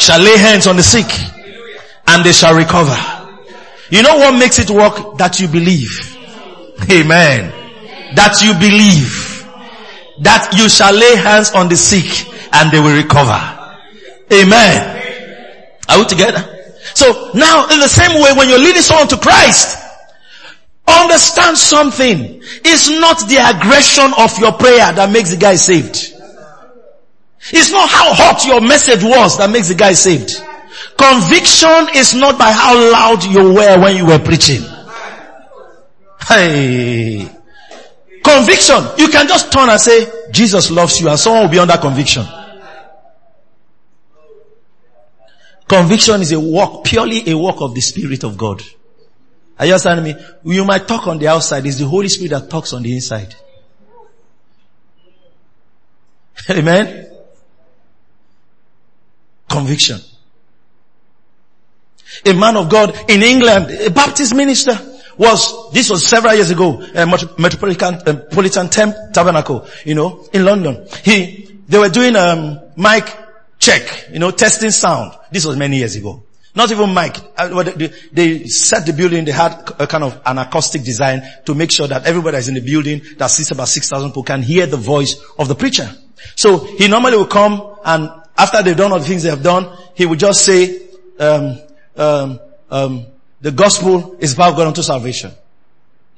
Shall 0.00 0.20
lay 0.20 0.38
hands 0.38 0.66
on 0.66 0.76
the 0.76 0.82
sick 0.82 1.10
and 2.06 2.24
they 2.24 2.32
shall 2.32 2.54
recover. 2.54 2.96
You 3.90 4.02
know 4.02 4.16
what 4.16 4.38
makes 4.38 4.58
it 4.58 4.70
work? 4.70 5.18
That 5.18 5.40
you 5.40 5.48
believe. 5.48 6.16
Amen. 6.90 7.52
That 8.14 8.40
you 8.42 8.54
believe. 8.54 9.44
That 10.20 10.54
you 10.56 10.68
shall 10.68 10.94
lay 10.94 11.16
hands 11.16 11.52
on 11.52 11.68
the 11.68 11.76
sick 11.76 12.06
and 12.52 12.70
they 12.70 12.80
will 12.80 12.96
recover. 12.96 13.38
Amen. 14.32 15.32
Are 15.88 15.98
we 15.98 16.04
together? 16.04 16.44
So 16.94 17.32
now 17.34 17.68
in 17.70 17.80
the 17.80 17.88
same 17.88 18.20
way 18.22 18.32
when 18.36 18.48
you're 18.48 18.58
leading 18.58 18.82
someone 18.82 19.08
to 19.08 19.16
Christ, 19.16 19.87
understand 20.88 21.56
something. 21.56 22.40
It's 22.64 22.88
not 22.88 23.18
the 23.28 23.36
aggression 23.36 24.12
of 24.18 24.38
your 24.38 24.52
prayer 24.52 24.92
that 24.92 25.10
makes 25.12 25.30
the 25.30 25.36
guy 25.36 25.56
saved. 25.56 26.14
It's 27.52 27.70
not 27.70 27.88
how 27.88 28.12
hot 28.12 28.44
your 28.46 28.60
message 28.60 29.02
was 29.02 29.38
that 29.38 29.50
makes 29.50 29.68
the 29.68 29.74
guy 29.74 29.92
saved. 29.92 30.42
Conviction 30.96 31.96
is 31.96 32.14
not 32.14 32.38
by 32.38 32.52
how 32.52 32.74
loud 32.74 33.24
you 33.24 33.54
were 33.54 33.80
when 33.80 33.96
you 33.96 34.06
were 34.06 34.18
preaching. 34.18 34.62
Hey. 36.26 37.30
Conviction. 38.22 38.84
You 38.98 39.08
can 39.08 39.26
just 39.28 39.52
turn 39.52 39.70
and 39.70 39.80
say, 39.80 40.06
Jesus 40.30 40.70
loves 40.70 41.00
you 41.00 41.08
and 41.08 41.18
someone 41.18 41.44
will 41.44 41.50
be 41.50 41.58
under 41.58 41.76
conviction. 41.78 42.26
Conviction 45.66 46.20
is 46.22 46.32
a 46.32 46.40
work, 46.40 46.84
purely 46.84 47.28
a 47.30 47.36
work 47.36 47.60
of 47.60 47.74
the 47.74 47.80
Spirit 47.80 48.24
of 48.24 48.36
God. 48.36 48.62
Are 49.58 49.66
you 49.66 49.72
understanding 49.72 50.04
me? 50.04 50.54
You 50.54 50.64
might 50.64 50.86
talk 50.86 51.06
on 51.08 51.18
the 51.18 51.28
outside. 51.28 51.66
It's 51.66 51.78
the 51.78 51.86
Holy 51.86 52.08
Spirit 52.08 52.30
that 52.30 52.50
talks 52.50 52.72
on 52.72 52.82
the 52.82 52.94
inside. 52.94 53.34
Amen. 56.50 57.08
Conviction. 59.48 60.00
A 62.24 62.32
man 62.32 62.56
of 62.56 62.68
God 62.68 62.96
in 63.10 63.22
England, 63.22 63.70
a 63.70 63.90
Baptist 63.90 64.34
minister, 64.34 64.78
was, 65.16 65.72
this 65.72 65.90
was 65.90 66.06
several 66.06 66.34
years 66.34 66.50
ago, 66.50 66.80
a 66.94 67.06
Metropolitan, 67.06 67.94
uh, 67.94 68.12
Metropolitan 68.12 68.68
Temp 68.68 68.94
Tabernacle, 69.12 69.66
you 69.84 69.94
know, 69.94 70.26
in 70.32 70.44
London. 70.44 70.86
He, 71.02 71.58
they 71.66 71.78
were 71.78 71.88
doing, 71.88 72.14
um, 72.14 72.60
mic 72.76 73.12
check, 73.58 74.08
you 74.12 74.20
know, 74.20 74.30
testing 74.30 74.70
sound. 74.70 75.12
This 75.32 75.44
was 75.44 75.56
many 75.56 75.78
years 75.78 75.96
ago. 75.96 76.22
Not 76.58 76.72
even 76.72 76.92
mic. 76.92 77.16
Uh, 77.36 77.62
they, 78.10 78.46
set 78.46 78.84
the 78.84 78.92
building, 78.92 79.24
they 79.24 79.30
had 79.30 79.70
a 79.78 79.86
kind 79.86 80.02
of 80.02 80.20
an 80.26 80.38
acoustic 80.38 80.82
design 80.82 81.22
to 81.44 81.54
make 81.54 81.70
sure 81.70 81.86
that 81.86 82.04
everybody 82.04 82.36
that's 82.36 82.48
in 82.48 82.54
the 82.54 82.60
building 82.60 83.00
that 83.16 83.28
sits 83.28 83.52
about 83.52 83.68
6,000 83.68 84.10
people 84.10 84.24
can 84.24 84.42
hear 84.42 84.66
the 84.66 84.76
voice 84.76 85.22
of 85.38 85.46
the 85.46 85.54
preacher. 85.54 85.88
So 86.34 86.58
he 86.58 86.88
normally 86.88 87.16
will 87.16 87.28
come 87.28 87.76
and 87.84 88.10
after 88.36 88.60
they've 88.60 88.76
done 88.76 88.90
all 88.90 88.98
the 88.98 89.04
things 89.04 89.22
they 89.22 89.30
have 89.30 89.44
done, 89.44 89.70
he 89.94 90.04
would 90.04 90.18
just 90.18 90.44
say, 90.44 90.82
um, 91.20 91.60
um, 91.96 92.40
um, 92.72 93.06
the 93.40 93.52
gospel 93.52 94.16
is 94.18 94.34
about 94.34 94.56
God 94.56 94.66
unto 94.66 94.82
salvation. 94.82 95.30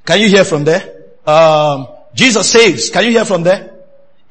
Can 0.06 0.22
you 0.22 0.28
hear 0.28 0.46
from 0.46 0.64
there? 0.64 1.02
Um, 1.26 1.86
Jesus 2.14 2.50
saves. 2.50 2.88
Can 2.88 3.04
you 3.04 3.10
hear 3.10 3.26
from 3.26 3.42
there? 3.42 3.74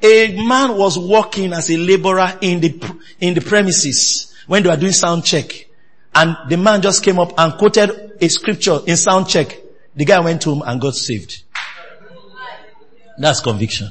A 0.02 0.44
man 0.44 0.76
was 0.76 0.98
working 0.98 1.52
as 1.52 1.70
a 1.70 1.76
laborer 1.76 2.36
in 2.40 2.60
the, 2.60 2.96
in 3.20 3.34
the 3.34 3.42
premises 3.42 4.34
when 4.48 4.64
they 4.64 4.70
were 4.70 4.76
doing 4.76 4.90
sound 4.90 5.24
check. 5.24 5.68
And 6.14 6.36
the 6.48 6.56
man 6.56 6.82
just 6.82 7.02
came 7.04 7.18
up 7.18 7.32
and 7.38 7.54
quoted 7.54 8.12
a 8.20 8.28
scripture 8.28 8.80
in 8.86 8.96
sound 8.96 9.28
check. 9.28 9.56
The 9.94 10.04
guy 10.04 10.20
went 10.20 10.44
home 10.44 10.62
and 10.64 10.80
got 10.80 10.94
saved. 10.94 11.42
That's 13.18 13.40
conviction. 13.40 13.90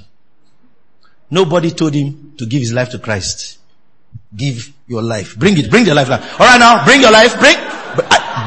Nobody 1.31 1.71
told 1.71 1.93
him 1.93 2.33
to 2.37 2.45
give 2.45 2.61
his 2.61 2.73
life 2.73 2.89
to 2.89 2.99
Christ. 2.99 3.59
Give 4.35 4.73
your 4.87 5.01
life. 5.01 5.37
Bring 5.37 5.57
it. 5.57 5.69
Bring 5.69 5.85
your 5.85 5.95
life. 5.95 6.09
Alright 6.09 6.59
now, 6.59 6.83
bring 6.85 7.01
your 7.01 7.11
life. 7.11 7.39
Bring, 7.39 7.55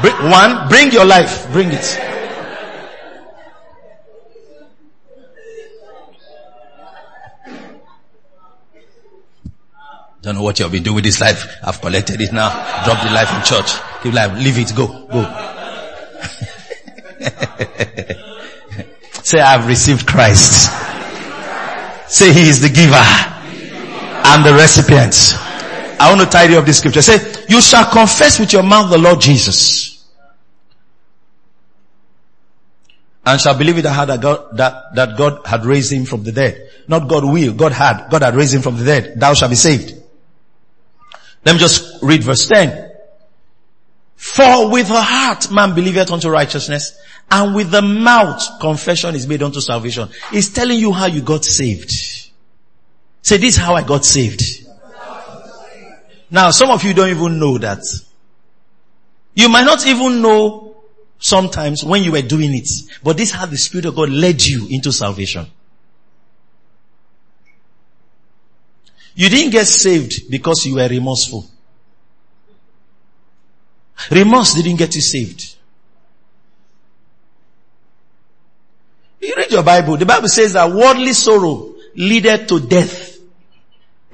bring, 0.01 0.29
one, 0.29 0.67
bring 0.67 0.91
your 0.91 1.05
life. 1.05 1.51
Bring 1.51 1.69
it. 1.71 2.12
Don't 10.23 10.35
know 10.35 10.41
what 10.41 10.57
you 10.57 10.63
have 10.63 10.71
been 10.71 10.83
doing 10.83 10.95
with 10.95 11.03
this 11.03 11.19
life. 11.19 11.45
I've 11.61 11.81
collected 11.81 12.21
it 12.21 12.31
now. 12.31 12.49
Drop 12.85 13.03
the 13.03 13.11
life 13.11 13.29
in 13.35 13.43
church. 13.43 13.73
Keep 14.01 14.13
life. 14.13 14.31
Leave 14.41 14.57
it. 14.57 14.73
Go. 14.73 14.87
Go. 14.87 15.23
Say, 19.21 19.41
I've 19.41 19.67
received 19.67 20.07
Christ. 20.07 20.71
Say, 22.07 22.31
He 22.31 22.47
is 22.47 22.61
the 22.61 22.69
giver 22.69 22.95
and 22.95 24.45
the 24.45 24.53
recipient. 24.53 25.35
I 25.99 26.09
want 26.09 26.21
to 26.21 26.27
tidy 26.27 26.55
up 26.55 26.63
this 26.65 26.77
scripture. 26.77 27.01
Say, 27.01 27.43
you 27.49 27.61
shall 27.61 27.91
confess 27.91 28.39
with 28.39 28.53
your 28.53 28.63
mouth 28.63 28.89
the 28.89 28.97
Lord 28.97 29.19
Jesus. 29.19 30.05
And 33.25 33.41
shall 33.41 33.57
believe 33.57 33.75
in 33.77 33.83
the 33.83 33.91
heart 33.91 34.07
that 34.07 34.21
God, 34.21 34.55
that, 34.55 34.95
that 34.95 35.17
God 35.17 35.45
had 35.45 35.65
raised 35.65 35.91
him 35.91 36.05
from 36.05 36.23
the 36.23 36.31
dead. 36.31 36.69
Not 36.87 37.09
God 37.09 37.25
will, 37.25 37.53
God 37.53 37.73
had. 37.73 38.09
God 38.09 38.21
had 38.21 38.35
raised 38.35 38.53
him 38.53 38.61
from 38.61 38.77
the 38.77 38.85
dead. 38.85 39.19
Thou 39.19 39.33
shalt 39.33 39.51
be 39.51 39.57
saved. 39.57 40.02
Let 41.45 41.53
me 41.53 41.59
just 41.59 42.01
read 42.01 42.23
verse 42.23 42.47
10. 42.47 42.91
For 44.15 44.71
with 44.71 44.87
the 44.87 45.01
heart 45.01 45.51
man 45.51 45.75
believeth 45.75 46.11
unto 46.11 46.29
righteousness, 46.29 46.97
and 47.29 47.55
with 47.55 47.71
the 47.71 47.81
mouth 47.81 48.41
confession 48.61 49.15
is 49.15 49.27
made 49.27 49.43
unto 49.43 49.59
salvation. 49.59 50.09
It's 50.31 50.49
telling 50.49 50.79
you 50.79 50.91
how 50.91 51.07
you 51.07 51.21
got 51.21 51.43
saved. 51.43 51.91
Say, 53.21 53.37
this 53.37 53.55
is 53.55 53.57
how 53.57 53.73
I 53.73 53.83
got 53.83 54.05
saved. 54.05 54.67
Now, 56.29 56.51
some 56.51 56.71
of 56.71 56.83
you 56.83 56.93
don't 56.93 57.09
even 57.09 57.39
know 57.39 57.57
that. 57.57 57.83
You 59.35 59.49
might 59.49 59.65
not 59.65 59.85
even 59.85 60.21
know 60.21 60.77
sometimes 61.19 61.83
when 61.83 62.03
you 62.03 62.11
were 62.11 62.21
doing 62.21 62.53
it, 62.53 62.69
but 63.03 63.17
this 63.17 63.29
is 63.29 63.35
how 63.35 63.45
the 63.45 63.57
Spirit 63.57 63.85
of 63.85 63.95
God 63.95 64.09
led 64.09 64.43
you 64.45 64.67
into 64.69 64.91
salvation. 64.91 65.47
You 69.15 69.29
didn't 69.29 69.51
get 69.51 69.65
saved 69.65 70.29
because 70.29 70.65
you 70.65 70.75
were 70.75 70.87
remorseful. 70.87 71.45
Remorse 74.11 74.53
didn't 74.55 74.77
get 74.77 74.95
you 74.95 75.01
saved. 75.01 75.55
You 79.21 79.33
read 79.37 79.51
your 79.51 79.63
Bible. 79.63 79.97
The 79.97 80.05
Bible 80.05 80.27
says 80.27 80.53
that 80.53 80.69
worldly 80.69 81.13
sorrow 81.13 81.75
leadeth 81.95 82.47
to 82.47 82.59
death. 82.59 83.17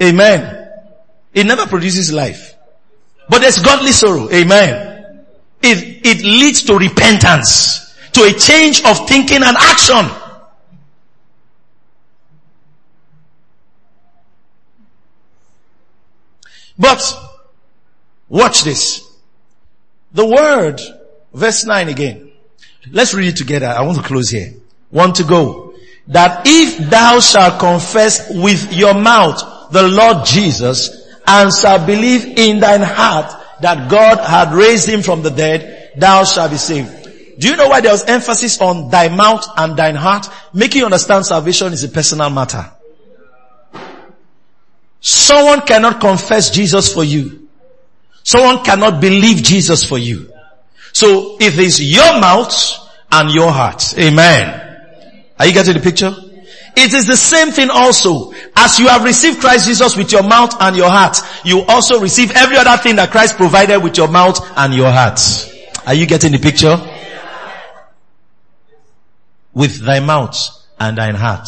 Amen. 0.02 0.70
It 1.34 1.46
never 1.46 1.66
produces 1.66 2.12
life. 2.12 2.56
But 3.28 3.40
there's 3.40 3.60
godly 3.60 3.92
sorrow. 3.92 4.30
Amen. 4.32 5.26
It, 5.62 6.06
it 6.06 6.24
leads 6.24 6.64
to 6.64 6.78
repentance, 6.78 7.94
to 8.14 8.24
a 8.24 8.34
change 8.34 8.84
of 8.86 9.08
thinking 9.08 9.44
and 9.44 9.58
action. 9.58 10.06
But, 16.80 17.14
watch 18.30 18.64
this. 18.64 19.06
The 20.14 20.26
word, 20.26 20.82
verse 21.34 21.66
9 21.66 21.90
again. 21.90 22.32
Let's 22.92 23.14
read 23.14 23.28
it 23.28 23.38
together. 23.38 23.68
I 23.68 23.82
want 23.82 23.98
to 23.98 24.04
close 24.04 24.30
here. 24.30 24.54
Want 24.90 25.16
to 25.16 25.24
go. 25.26 25.76
That 26.08 26.44
if 26.46 26.90
thou 26.90 27.20
shalt 27.20 27.60
confess 27.60 28.30
with 28.34 28.74
your 28.74 28.96
mouth 28.96 29.72
the 29.72 29.88
Lord 29.88 30.26
Jesus 30.26 30.90
and 31.28 31.54
shalt 31.54 31.86
believe 31.86 32.26
in 32.38 32.60
thine 32.60 32.82
heart 32.82 33.36
that 33.62 33.92
God 33.92 34.18
had 34.18 34.54
raised 34.54 34.88
him 34.88 35.04
from 35.04 35.22
the 35.22 35.30
dead, 35.30 35.92
thou 35.98 36.24
shalt 36.24 36.52
be 36.52 36.58
saved. 36.58 37.40
Do 37.40 37.50
you 37.50 37.56
know 37.56 37.68
why 37.68 37.82
there 37.82 37.92
was 37.92 38.06
emphasis 38.06 38.60
on 38.60 38.90
thy 38.90 39.10
mouth 39.10 39.46
and 39.58 39.78
thine 39.78 39.96
heart? 39.96 40.28
Making 40.54 40.80
you 40.80 40.86
understand 40.86 41.26
salvation 41.26 41.72
is 41.74 41.84
a 41.84 41.90
personal 41.90 42.30
matter. 42.30 42.72
Someone 45.02 45.62
cannot 45.62 46.02
confess 46.02 46.50
Jesus 46.50 46.94
for 46.94 47.04
you. 47.04 47.48
Someone 48.24 48.64
cannot 48.64 49.02
believe 49.02 49.44
Jesus 49.44 49.84
for 49.84 49.98
you. 49.98 50.32
So 50.94 51.38
it 51.40 51.58
is 51.58 51.82
your 51.82 52.20
mouth 52.20 52.54
and 53.12 53.32
your 53.32 53.52
heart. 53.52 53.98
Amen. 53.98 54.66
Are 55.40 55.46
you 55.46 55.54
getting 55.54 55.74
the 55.74 55.80
picture? 55.80 56.14
It 56.76 56.94
is 56.94 57.08
the 57.08 57.18
same 57.18 57.52
thing 57.52 57.70
also. 57.70 58.34
As 58.56 58.80
you 58.80 58.88
have 58.88 59.04
received 59.04 59.40
Christ 59.40 59.68
Jesus 59.68 59.96
with 59.96 60.12
your 60.12 60.24
mouth 60.24 60.56
and 60.62 60.76
your 60.76 60.90
heart, 60.90 61.18
you 61.44 61.62
also 61.68 62.00
receive 62.00 62.32
every 62.36 62.58
other 62.58 62.78
thing 62.82 62.96
that 62.98 63.12
Christ 63.12 63.38
provided 63.38 63.80
with 63.80 63.98
your 63.98 64.08
mouth 64.08 64.40
and 64.58 64.74
your 64.74 64.92
heart. 64.92 65.20
Are 65.86 65.94
you 65.94 66.06
getting 66.06 66.32
the 66.32 66.40
picture? 66.40 66.78
With 69.54 69.80
thy 69.80 70.00
mouth 70.00 70.38
and 70.80 70.98
thine 70.98 71.16
heart. 71.16 71.48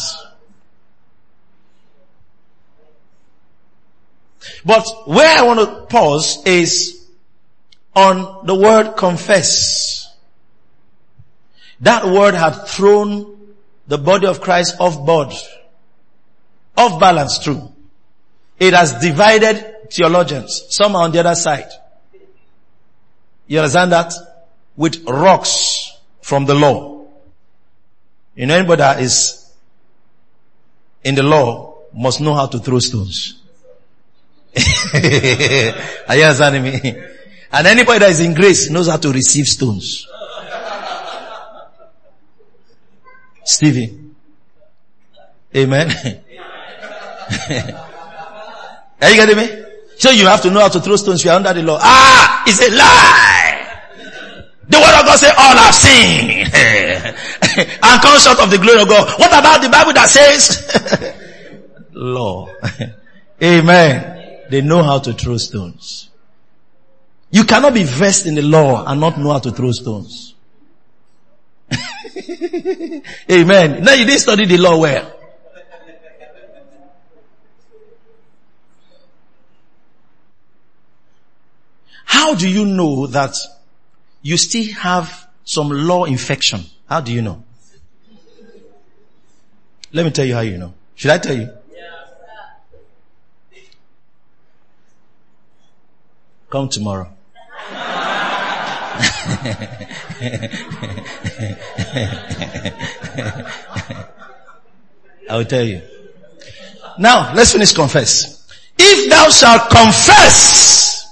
But 4.64 4.86
where 5.06 5.38
I 5.38 5.42
want 5.42 5.60
to 5.60 5.86
pause 5.86 6.44
is 6.46 7.06
on 7.94 8.46
the 8.46 8.54
word 8.54 8.96
confess. 8.96 10.14
That 11.80 12.06
word 12.06 12.34
had 12.34 12.66
thrown 12.66 13.54
the 13.86 13.98
body 13.98 14.26
of 14.26 14.40
Christ 14.40 14.76
off 14.78 15.04
board, 15.04 15.32
off 16.76 17.00
balance 17.00 17.38
true. 17.40 17.72
It 18.58 18.74
has 18.74 19.00
divided 19.00 19.90
theologians. 19.90 20.64
Some 20.70 20.94
are 20.96 21.04
on 21.04 21.12
the 21.12 21.20
other 21.20 21.34
side. 21.34 21.68
You 23.46 23.58
understand 23.58 23.92
that? 23.92 24.12
With 24.76 25.04
rocks 25.06 25.92
from 26.22 26.46
the 26.46 26.54
law. 26.54 27.06
You 28.34 28.46
know 28.46 28.54
anybody 28.54 28.78
that 28.78 29.00
is 29.02 29.52
in 31.04 31.14
the 31.14 31.22
law 31.22 31.74
must 31.92 32.20
know 32.20 32.34
how 32.34 32.46
to 32.46 32.58
throw 32.58 32.78
stones. 32.78 33.41
Are 36.08 36.16
you 36.16 36.24
understanding 36.24 36.62
me? 36.62 36.94
And 37.52 37.66
anybody 37.66 37.98
that 38.00 38.10
is 38.10 38.20
in 38.20 38.34
grace 38.34 38.70
knows 38.70 38.88
how 38.88 38.96
to 38.96 39.12
receive 39.12 39.46
stones. 39.46 40.06
Stevie. 43.44 43.98
Amen. 45.54 45.90
Are 49.00 49.10
you 49.10 49.16
getting 49.16 49.36
me? 49.36 49.64
So 49.98 50.10
you 50.10 50.26
have 50.26 50.42
to 50.42 50.50
know 50.50 50.60
how 50.60 50.68
to 50.68 50.80
throw 50.80 50.96
stones. 50.96 51.24
You 51.24 51.30
are 51.30 51.36
under 51.36 51.52
the 51.52 51.62
law. 51.62 51.78
Ah, 51.80 52.44
it's 52.46 52.60
a 52.60 52.70
lie. 52.70 53.42
The 54.68 54.78
word 54.78 55.00
of 55.00 55.06
God 55.06 55.18
says 55.18 55.34
all 55.36 55.56
have 55.56 55.74
sinned 55.74 56.30
and 57.82 58.02
come 58.02 58.18
short 58.18 58.40
of 58.40 58.50
the 58.50 58.58
glory 58.58 58.82
of 58.82 58.88
God. 58.88 59.18
What 59.18 59.28
about 59.28 59.60
the 59.60 59.68
Bible 59.68 59.92
that 59.92 60.08
says 60.08 61.14
law? 61.92 62.48
Amen. 63.42 64.21
They 64.52 64.60
know 64.60 64.82
how 64.82 64.98
to 64.98 65.14
throw 65.14 65.38
stones. 65.38 66.10
You 67.30 67.44
cannot 67.44 67.72
be 67.72 67.84
versed 67.84 68.26
in 68.26 68.34
the 68.34 68.42
law 68.42 68.84
and 68.86 69.00
not 69.00 69.16
know 69.16 69.32
how 69.32 69.38
to 69.38 69.50
throw 69.50 69.72
stones. 69.72 70.34
Amen. 73.30 73.82
Now 73.82 73.94
you 73.94 74.04
didn't 74.04 74.20
study 74.20 74.44
the 74.44 74.58
law 74.58 74.78
well. 74.78 75.10
How 82.04 82.34
do 82.34 82.46
you 82.46 82.66
know 82.66 83.06
that 83.06 83.34
you 84.20 84.36
still 84.36 84.70
have 84.74 85.28
some 85.44 85.70
law 85.70 86.04
infection? 86.04 86.60
How 86.86 87.00
do 87.00 87.10
you 87.10 87.22
know? 87.22 87.42
Let 89.94 90.04
me 90.04 90.10
tell 90.10 90.26
you 90.26 90.34
how 90.34 90.40
you 90.40 90.58
know. 90.58 90.74
Should 90.94 91.10
I 91.10 91.16
tell 91.16 91.38
you? 91.38 91.61
Come 96.52 96.68
tomorrow. 96.68 97.10
I 105.30 105.36
will 105.38 105.46
tell 105.46 105.64
you. 105.64 105.80
Now, 106.98 107.32
let's 107.34 107.52
finish 107.52 107.72
confess. 107.72 108.46
If 108.78 109.08
thou 109.08 109.30
shalt 109.30 109.70
confess 109.70 111.08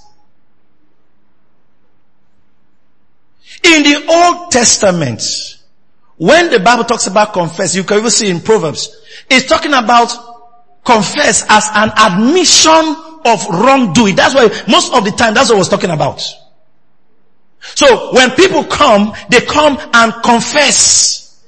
in 3.64 3.82
the 3.82 4.04
Old 4.10 4.50
Testament, 4.50 5.22
when 6.18 6.50
the 6.50 6.60
Bible 6.60 6.84
talks 6.84 7.06
about 7.06 7.32
confess, 7.32 7.74
you 7.74 7.84
can 7.84 7.96
even 7.96 8.10
see 8.10 8.28
in 8.28 8.40
Proverbs, 8.40 8.94
it's 9.30 9.46
talking 9.46 9.72
about 9.72 10.14
confess 10.84 11.46
as 11.48 11.66
an 11.72 11.92
admission 11.96 13.09
of 13.24 13.46
wrongdoing. 13.48 14.16
That's 14.16 14.34
why 14.34 14.48
most 14.68 14.92
of 14.92 15.04
the 15.04 15.10
time 15.12 15.34
that's 15.34 15.50
what 15.50 15.56
I 15.56 15.58
was 15.58 15.68
talking 15.68 15.90
about. 15.90 16.22
So 17.60 18.12
when 18.14 18.30
people 18.32 18.64
come, 18.64 19.12
they 19.28 19.40
come 19.40 19.78
and 19.92 20.12
confess. 20.22 21.44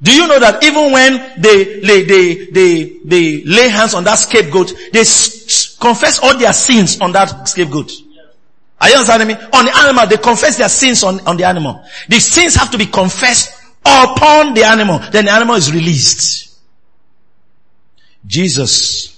Do 0.00 0.14
you 0.14 0.26
know 0.26 0.38
that 0.38 0.62
even 0.62 0.92
when 0.92 1.40
they, 1.40 1.80
they, 1.80 2.04
they, 2.04 2.46
they, 2.46 2.84
they 3.04 3.44
lay 3.44 3.68
hands 3.68 3.94
on 3.94 4.04
that 4.04 4.14
scapegoat, 4.14 4.72
they 4.92 5.00
s- 5.00 5.76
confess 5.76 6.20
all 6.20 6.38
their 6.38 6.52
sins 6.52 7.00
on 7.00 7.12
that 7.12 7.48
scapegoat? 7.48 7.90
Are 8.80 8.88
you 8.88 8.94
understanding 8.94 9.28
me? 9.28 9.34
On 9.34 9.64
the 9.64 9.76
animal, 9.76 10.06
they 10.06 10.16
confess 10.18 10.56
their 10.56 10.68
sins 10.68 11.02
on, 11.02 11.18
on 11.26 11.36
the 11.36 11.44
animal. 11.44 11.84
The 12.08 12.20
sins 12.20 12.54
have 12.54 12.70
to 12.70 12.78
be 12.78 12.86
confessed 12.86 13.60
upon 13.84 14.54
the 14.54 14.62
animal. 14.64 15.00
Then 15.10 15.24
the 15.24 15.32
animal 15.32 15.56
is 15.56 15.72
released. 15.72 16.56
Jesus 18.24 19.17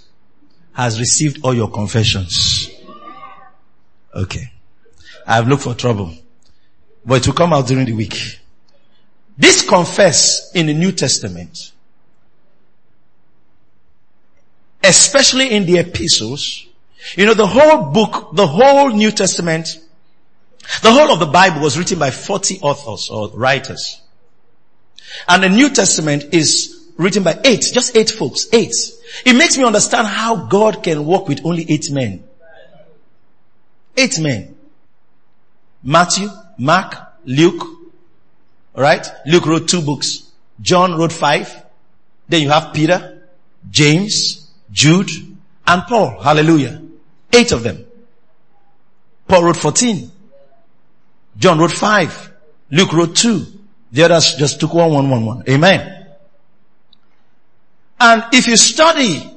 has 0.80 0.98
received 0.98 1.44
all 1.44 1.52
your 1.52 1.70
confessions. 1.70 2.70
Okay. 4.14 4.50
I've 5.26 5.46
looked 5.46 5.64
for 5.64 5.74
trouble. 5.74 6.14
But 7.04 7.20
it 7.20 7.26
will 7.26 7.34
come 7.34 7.52
out 7.52 7.66
during 7.66 7.84
the 7.84 7.92
week. 7.92 8.40
This 9.36 9.66
confess 9.68 10.50
in 10.54 10.66
the 10.66 10.74
New 10.74 10.92
Testament, 10.92 11.72
especially 14.82 15.50
in 15.50 15.66
the 15.66 15.78
epistles, 15.78 16.66
you 17.14 17.26
know, 17.26 17.34
the 17.34 17.46
whole 17.46 17.90
book, 17.90 18.34
the 18.34 18.46
whole 18.46 18.88
New 18.88 19.10
Testament, 19.10 19.78
the 20.82 20.92
whole 20.92 21.12
of 21.12 21.20
the 21.20 21.26
Bible 21.26 21.60
was 21.60 21.78
written 21.78 21.98
by 21.98 22.10
40 22.10 22.60
authors 22.60 23.10
or 23.10 23.28
writers. 23.30 24.00
And 25.28 25.42
the 25.42 25.50
New 25.50 25.68
Testament 25.68 26.32
is 26.32 26.79
written 27.00 27.22
by 27.22 27.40
eight, 27.44 27.62
just 27.72 27.96
eight 27.96 28.10
folks, 28.10 28.46
eight. 28.52 28.74
It 29.24 29.32
makes 29.32 29.56
me 29.56 29.64
understand 29.64 30.06
how 30.06 30.36
God 30.36 30.82
can 30.82 31.06
work 31.06 31.28
with 31.28 31.44
only 31.46 31.64
eight 31.68 31.90
men. 31.90 32.22
Eight 33.96 34.18
men. 34.20 34.54
Matthew, 35.82 36.28
Mark, 36.58 36.94
Luke, 37.24 37.66
alright? 38.76 39.10
Luke 39.24 39.46
wrote 39.46 39.66
two 39.66 39.80
books. 39.80 40.30
John 40.60 40.98
wrote 40.98 41.12
five. 41.12 41.64
Then 42.28 42.42
you 42.42 42.50
have 42.50 42.74
Peter, 42.74 43.22
James, 43.70 44.50
Jude, 44.70 45.10
and 45.66 45.82
Paul. 45.84 46.20
Hallelujah. 46.20 46.82
Eight 47.32 47.52
of 47.52 47.62
them. 47.62 47.86
Paul 49.26 49.44
wrote 49.44 49.56
14. 49.56 50.10
John 51.38 51.58
wrote 51.58 51.72
five. 51.72 52.30
Luke 52.70 52.92
wrote 52.92 53.16
two. 53.16 53.46
The 53.90 54.02
others 54.02 54.34
just 54.34 54.60
took 54.60 54.74
one, 54.74 54.92
one, 54.92 55.08
one, 55.08 55.24
one. 55.24 55.44
Amen. 55.48 55.99
And 58.00 58.24
if 58.32 58.48
you 58.48 58.56
study 58.56 59.30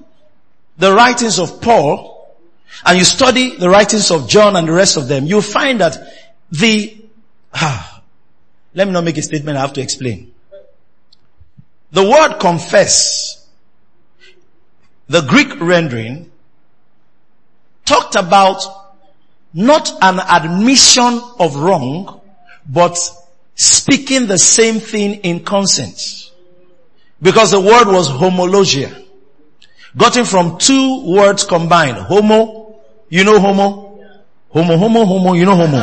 the 0.77 0.93
writings 0.93 1.37
of 1.37 1.61
Paul 1.61 2.33
and 2.85 2.97
you 2.97 3.03
study 3.03 3.57
the 3.57 3.69
writings 3.69 4.09
of 4.09 4.29
John 4.29 4.55
and 4.55 4.67
the 4.67 4.71
rest 4.71 4.95
of 4.95 5.09
them, 5.09 5.25
you'll 5.25 5.41
find 5.41 5.81
that 5.81 5.97
the, 6.49 6.97
ah, 7.53 8.01
let 8.73 8.87
me 8.87 8.93
not 8.93 9.03
make 9.03 9.17
a 9.17 9.21
statement 9.21 9.57
I 9.57 9.61
have 9.61 9.73
to 9.73 9.81
explain. 9.81 10.33
The 11.91 12.09
word 12.09 12.39
confess, 12.39 13.47
the 15.07 15.21
Greek 15.21 15.59
rendering 15.59 16.31
talked 17.85 18.15
about 18.15 18.63
not 19.53 19.91
an 20.01 20.19
admission 20.19 21.21
of 21.37 21.55
wrong, 21.55 22.21
but 22.67 22.97
speaking 23.55 24.25
the 24.25 24.39
same 24.39 24.79
thing 24.79 25.15
in 25.15 25.43
consent. 25.43 26.31
Because 27.23 27.51
the 27.51 27.59
word 27.59 27.87
was 27.87 28.09
homologia. 28.09 28.93
Gotten 29.95 30.25
from 30.25 30.57
two 30.57 31.15
words 31.15 31.45
combined. 31.45 31.97
Homo, 31.97 32.81
you 33.09 33.23
know 33.23 33.39
homo? 33.39 33.99
Homo, 34.49 34.77
homo, 34.77 35.05
homo, 35.05 35.33
you 35.33 35.45
know 35.45 35.55
homo. 35.55 35.77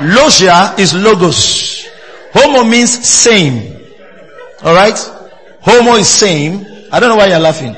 Logia 0.00 0.74
is 0.78 0.94
logos. 0.94 1.86
Homo 2.34 2.64
means 2.64 2.90
same. 2.90 3.80
Alright? 4.64 4.98
Homo 5.60 5.92
is 5.92 6.08
same. 6.08 6.66
I 6.90 6.98
don't 6.98 7.10
know 7.10 7.16
why 7.16 7.26
you're 7.26 7.38
laughing. 7.38 7.76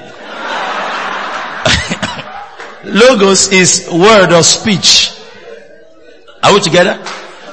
Logos 2.94 3.52
is 3.52 3.88
word 3.92 4.32
or 4.32 4.42
speech. 4.42 5.12
Are 6.42 6.54
we 6.54 6.60
together? 6.60 7.04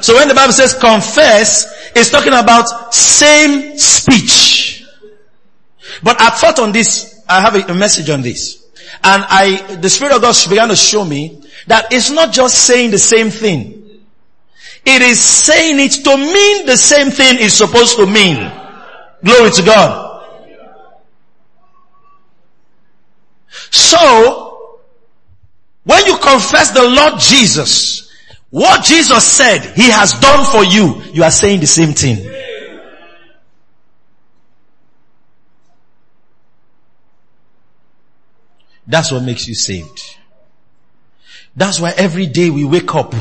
So 0.02 0.16
when 0.16 0.28
the 0.28 0.34
Bible 0.34 0.54
says 0.54 0.74
confess, 0.74 1.92
it's 1.96 2.10
talking 2.10 2.34
about 2.34 2.94
same 2.94 3.78
speech. 3.78 4.71
But 6.04 6.20
I 6.22 6.30
thought 6.30 6.60
on 6.60 6.72
this, 6.72 7.24
I 7.28 7.42
have 7.42 7.56
a, 7.56 7.72
a 7.72 7.76
message 7.76 8.10
on 8.10 8.22
this. 8.22 8.66
And 9.04 9.24
I, 9.28 9.76
the 9.76 9.90
Spirit 9.90 10.14
of 10.16 10.22
God 10.22 10.36
began 10.50 10.70
to 10.70 10.76
show 10.76 11.06
me 11.06 11.42
that 11.68 11.92
it's 11.94 12.10
not 12.10 12.34
just 12.34 12.66
saying 12.66 12.92
the 12.92 13.00
same 13.00 13.30
thing. 13.30 14.02
It 14.86 15.02
is 15.02 15.20
saying 15.20 15.80
it 15.80 16.04
to 16.04 16.18
mean 16.18 16.66
the 16.66 16.78
same 16.78 17.12
thing 17.12 17.38
it's 17.40 17.54
supposed 17.54 17.98
to 17.98 18.06
mean. 18.06 18.52
Glory 19.24 19.52
to 19.52 19.62
God. 19.64 20.12
So, 23.70 24.80
when 25.84 26.06
you 26.06 26.18
confess 26.18 26.72
the 26.72 26.84
Lord 26.84 27.20
Jesus, 27.20 28.12
what 28.50 28.84
Jesus 28.84 29.24
said 29.24 29.62
he 29.76 29.90
has 29.90 30.14
done 30.20 30.46
for 30.46 30.64
you, 30.64 31.02
you 31.14 31.24
are 31.24 31.32
saying 31.32 31.60
the 31.60 31.68
same 31.68 31.94
thing. 31.94 32.18
That's 38.92 39.10
what 39.10 39.24
makes 39.24 39.48
you 39.48 39.56
saved. 39.56 40.18
That's 41.56 41.80
why 41.80 41.94
every 41.96 42.28
day 42.28 42.50
we 42.50 42.66
wake 42.66 42.94
up, 42.94 43.16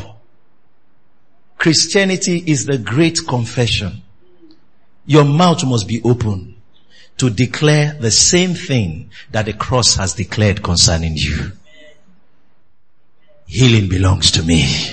Christianity 1.59 2.43
is 2.45 2.67
the 2.67 2.77
great 2.77 3.21
confession. 3.29 4.03
Your 5.07 5.25
mouth 5.25 5.65
must 5.65 5.87
be 5.87 6.03
open 6.03 6.57
to 7.19 7.31
declare 7.31 7.97
the 8.01 8.11
same 8.11 8.55
thing 8.55 9.11
that 9.31 9.47
the 9.47 9.53
cross 9.53 9.95
has 9.95 10.15
declared 10.15 10.61
concerning 10.61 11.13
you. 11.15 11.53
Healing 13.47 13.89
belongs 13.89 14.33
to 14.33 14.43
me. 14.43 14.91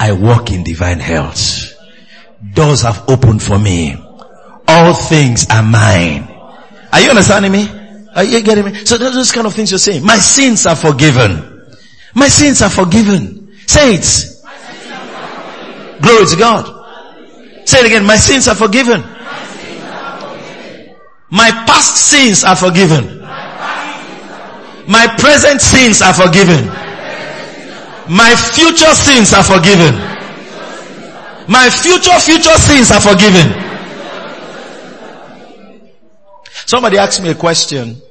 I 0.00 0.12
walk 0.12 0.50
in 0.50 0.64
divine 0.64 1.00
health. 1.00 1.74
Doors 2.54 2.80
have 2.80 3.10
opened 3.10 3.42
for 3.42 3.58
me. 3.58 3.94
All 4.66 4.94
things 4.94 5.46
are 5.50 5.62
mine. 5.62 6.22
Are 6.94 7.00
you 7.00 7.10
understanding 7.10 7.52
me? 7.52 7.77
Are 8.18 8.24
you 8.24 8.42
getting 8.42 8.64
me? 8.64 8.74
So 8.84 8.98
those 8.98 9.30
kind 9.30 9.46
of 9.46 9.54
things 9.54 9.70
you're 9.70 9.78
saying. 9.78 10.04
My 10.04 10.16
sins 10.16 10.66
are 10.66 10.74
forgiven. 10.74 11.70
My 12.16 12.26
sins 12.26 12.60
are 12.62 12.68
forgiven. 12.68 13.54
Say 13.64 13.94
it. 13.94 14.42
Glory 16.02 16.26
to 16.26 16.36
God. 16.36 16.66
Say 17.64 17.78
it 17.78 17.86
again. 17.86 18.04
My 18.04 18.16
sins 18.16 18.48
are 18.48 18.56
forgiven. 18.56 19.02
My 21.30 21.48
past 21.62 21.94
sins 22.10 22.42
are 22.42 22.56
forgiven. 22.56 23.20
My 24.90 25.06
present 25.16 25.60
sins 25.60 26.02
are 26.02 26.12
forgiven. 26.12 26.66
My 28.10 28.34
future 28.34 28.94
sins 28.98 29.32
are 29.32 29.44
forgiven. 29.44 29.94
My 31.46 31.70
future 31.70 32.18
future 32.18 32.58
sins 32.58 32.90
are 32.90 33.00
forgiven. 33.00 33.46
Somebody 36.66 36.98
asked 36.98 37.22
me 37.22 37.30
a 37.30 37.36
question 37.36 38.02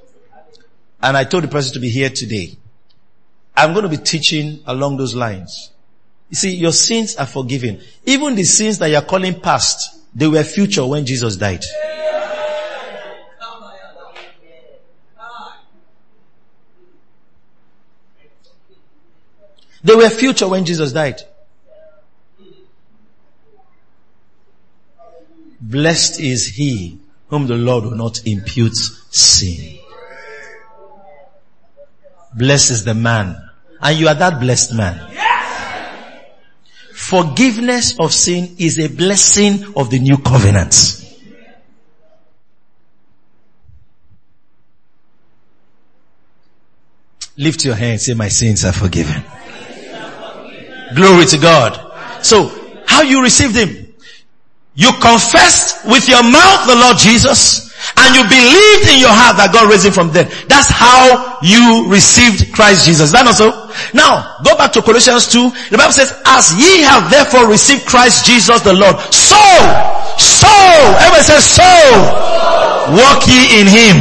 and 1.02 1.16
I 1.16 1.24
told 1.24 1.43
the 1.43 1.48
person 1.48 1.74
to 1.74 1.80
be 1.80 1.89
here 1.89 2.10
today. 2.10 2.58
I'm 3.56 3.74
going 3.74 3.84
to 3.84 3.89
be 3.89 3.98
teaching 3.98 4.60
along 4.66 4.98
those 4.98 5.16
lines. 5.16 5.72
You 6.30 6.36
see, 6.36 6.56
your 6.56 6.72
sins 6.72 7.16
are 7.16 7.26
forgiven. 7.26 7.82
Even 8.06 8.36
the 8.36 8.43
sins 8.43 8.80
that 8.80 8.89
you're 8.89 9.02
calling 9.02 9.39
past, 9.39 10.00
they 10.14 10.28
were 10.28 10.43
future 10.43 10.86
when 10.86 11.06
Jesus 11.06 11.38
died. 11.38 11.64
They 19.84 19.95
were 19.95 20.10
future 20.10 20.48
when 20.50 20.66
Jesus 20.66 20.91
died. 20.91 21.22
Blessed 25.62 26.20
is 26.20 26.48
he 26.48 27.00
whom 27.30 27.48
the 27.48 27.56
Lord 27.56 27.86
will 27.86 27.95
not 27.95 28.26
impute 28.26 28.76
sin. 28.76 29.80
Blessed 32.38 32.72
is 32.72 32.84
the 32.86 32.94
man. 32.94 33.36
And 33.82 33.98
you 33.98 34.08
are 34.08 34.14
that 34.14 34.40
blessed 34.40 34.74
man. 34.76 35.10
Yes! 35.12 36.24
Forgiveness 36.94 38.00
of 38.00 38.14
sin 38.14 38.56
is 38.60 38.80
a 38.80 38.88
blessing 38.88 39.74
of 39.76 39.90
the 39.90 40.00
new 40.00 40.18
covenant. 40.18 41.04
Lift 47.38 47.66
your 47.66 47.76
hands, 47.76 48.06
say 48.06 48.14
my 48.14 48.30
sins 48.30 48.66
are 48.66 48.74
forgiven. 48.74 49.24
Glory 50.96 51.26
to 51.26 51.38
God. 51.38 52.26
So, 52.26 52.84
how 52.88 53.04
you 53.04 53.22
received 53.22 53.56
Him? 53.56 53.94
You 54.74 54.92
confessed 54.94 55.86
with 55.88 56.08
your 56.10 56.24
mouth 56.24 56.68
the 56.68 56.76
Lord 56.76 56.98
Jesus 56.98 57.66
and 57.96 58.10
you 58.16 58.24
believed 58.28 58.86
in 58.92 59.00
your 59.00 59.14
heart 59.14 59.40
that 59.40 59.56
God 59.56 59.72
raised 59.72 59.88
him 59.88 59.96
from 59.96 60.12
dead. 60.12 60.28
That's 60.52 60.68
how 60.68 61.40
you 61.40 61.88
received 61.88 62.52
Christ 62.52 62.84
Jesus. 62.84 63.10
Is 63.10 63.16
that 63.16 63.24
not 63.24 63.40
so? 63.40 63.54
Now, 63.96 64.42
go 64.44 64.58
back 64.58 64.76
to 64.76 64.82
Colossians 64.82 65.32
2. 65.32 65.72
The 65.72 65.78
Bible 65.80 65.96
says, 65.96 66.12
as 66.28 66.52
ye 66.58 66.84
have 66.84 67.08
therefore 67.08 67.48
received 67.48 67.88
Christ 67.88 68.28
Jesus 68.28 68.60
the 68.62 68.74
Lord, 68.74 68.98
so, 69.14 69.40
so, 70.20 70.52
everybody 71.00 71.24
says 71.24 71.46
so, 71.48 71.72
walk 72.92 73.24
ye 73.30 73.64
in 73.64 73.68
him. 73.70 73.98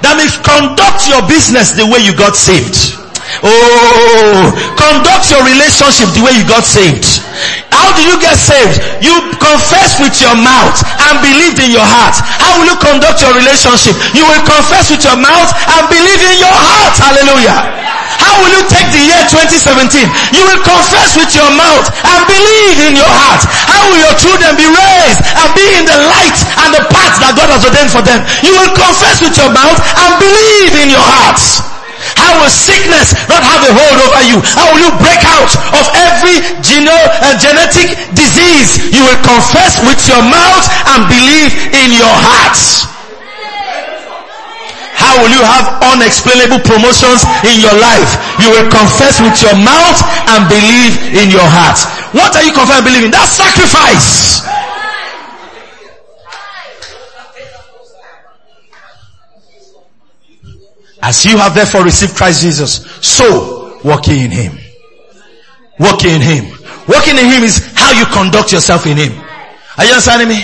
That 0.00 0.16
means 0.16 0.36
conduct 0.40 1.06
your 1.06 1.22
business 1.28 1.76
the 1.76 1.86
way 1.86 2.00
you 2.00 2.16
got 2.16 2.34
saved. 2.34 2.97
Oh, 3.42 4.50
conduct 4.74 5.30
your 5.30 5.42
relationship 5.46 6.10
the 6.10 6.22
way 6.26 6.34
you 6.34 6.42
got 6.42 6.66
saved. 6.66 7.22
How 7.70 7.94
do 7.94 8.02
you 8.02 8.18
get 8.18 8.34
saved? 8.34 8.82
You 8.98 9.14
confess 9.38 9.94
with 10.02 10.18
your 10.18 10.34
mouth 10.34 10.74
and 11.06 11.22
believe 11.22 11.54
in 11.62 11.70
your 11.70 11.86
heart. 11.86 12.18
How 12.18 12.58
will 12.58 12.66
you 12.66 12.78
conduct 12.82 13.22
your 13.22 13.30
relationship? 13.38 13.94
You 14.10 14.26
will 14.26 14.42
confess 14.42 14.90
with 14.90 15.06
your 15.06 15.14
mouth 15.14 15.50
and 15.78 15.86
believe 15.86 16.22
in 16.34 16.42
your 16.42 16.50
heart. 16.50 16.98
Hallelujah. 16.98 17.78
How 18.18 18.42
will 18.42 18.50
you 18.50 18.62
take 18.66 18.90
the 18.90 19.06
year 19.06 19.22
2017? 19.30 20.02
You 20.34 20.42
will 20.42 20.58
confess 20.66 21.14
with 21.14 21.30
your 21.38 21.48
mouth 21.54 21.86
and 21.86 22.20
believe 22.26 22.90
in 22.90 22.98
your 22.98 23.06
heart. 23.06 23.46
How 23.46 23.86
will 23.86 24.02
your 24.02 24.16
children 24.18 24.58
be 24.58 24.66
raised 24.66 25.22
and 25.22 25.48
be 25.54 25.66
in 25.78 25.86
the 25.86 25.98
light 26.10 26.38
and 26.66 26.74
the 26.74 26.82
path 26.90 27.22
that 27.22 27.38
God 27.38 27.54
has 27.54 27.62
ordained 27.62 27.94
for 27.94 28.02
them? 28.02 28.18
You 28.42 28.58
will 28.58 28.74
confess 28.74 29.22
with 29.22 29.38
your 29.38 29.54
mouth 29.54 29.78
and 29.78 30.10
believe 30.18 30.74
in 30.82 30.90
your 30.90 31.06
heart. 31.06 31.77
How 32.16 32.40
will 32.40 32.52
sickness 32.52 33.12
not 33.28 33.42
have 33.44 33.60
a 33.66 33.72
hold 33.74 33.98
over 34.08 34.22
you? 34.24 34.38
How 34.56 34.70
will 34.72 34.80
you 34.80 34.92
break 35.02 35.20
out 35.26 35.52
of 35.76 35.84
every 35.92 36.40
geno, 36.64 36.94
uh, 36.94 37.34
genetic 37.36 37.96
disease? 38.14 38.92
You 38.94 39.04
will 39.04 39.20
confess 39.26 39.82
with 39.84 40.00
your 40.08 40.22
mouth 40.24 40.66
and 40.94 41.04
believe 41.10 41.52
in 41.74 41.92
your 41.92 42.14
heart. 42.14 42.56
How 44.98 45.14
will 45.22 45.30
you 45.30 45.40
have 45.46 45.78
unexplainable 45.94 46.58
promotions 46.66 47.22
in 47.46 47.62
your 47.62 47.74
life? 47.78 48.10
You 48.42 48.50
will 48.50 48.68
confess 48.68 49.22
with 49.22 49.38
your 49.40 49.54
mouth 49.54 49.98
and 50.34 50.44
believe 50.50 51.14
in 51.14 51.30
your 51.30 51.46
heart. 51.46 51.78
What 52.12 52.34
are 52.34 52.42
you 52.42 52.52
confessing 52.52 52.84
believing? 52.84 53.14
That's 53.14 53.30
sacrifice. 53.38 54.42
As 61.02 61.24
you 61.24 61.38
have 61.38 61.54
therefore 61.54 61.84
received 61.84 62.16
Christ 62.16 62.42
Jesus, 62.42 62.84
so 63.00 63.80
walk 63.84 64.08
in 64.08 64.30
Him. 64.30 64.58
Walk 65.78 66.04
in 66.04 66.20
Him. 66.20 66.58
Walking 66.88 67.16
in 67.18 67.28
Him 67.28 67.44
is 67.44 67.72
how 67.74 67.92
you 67.92 68.06
conduct 68.06 68.52
yourself 68.52 68.86
in 68.86 68.96
Him. 68.96 69.12
Are 69.76 69.84
you 69.84 69.90
understanding 69.90 70.28
me? 70.28 70.42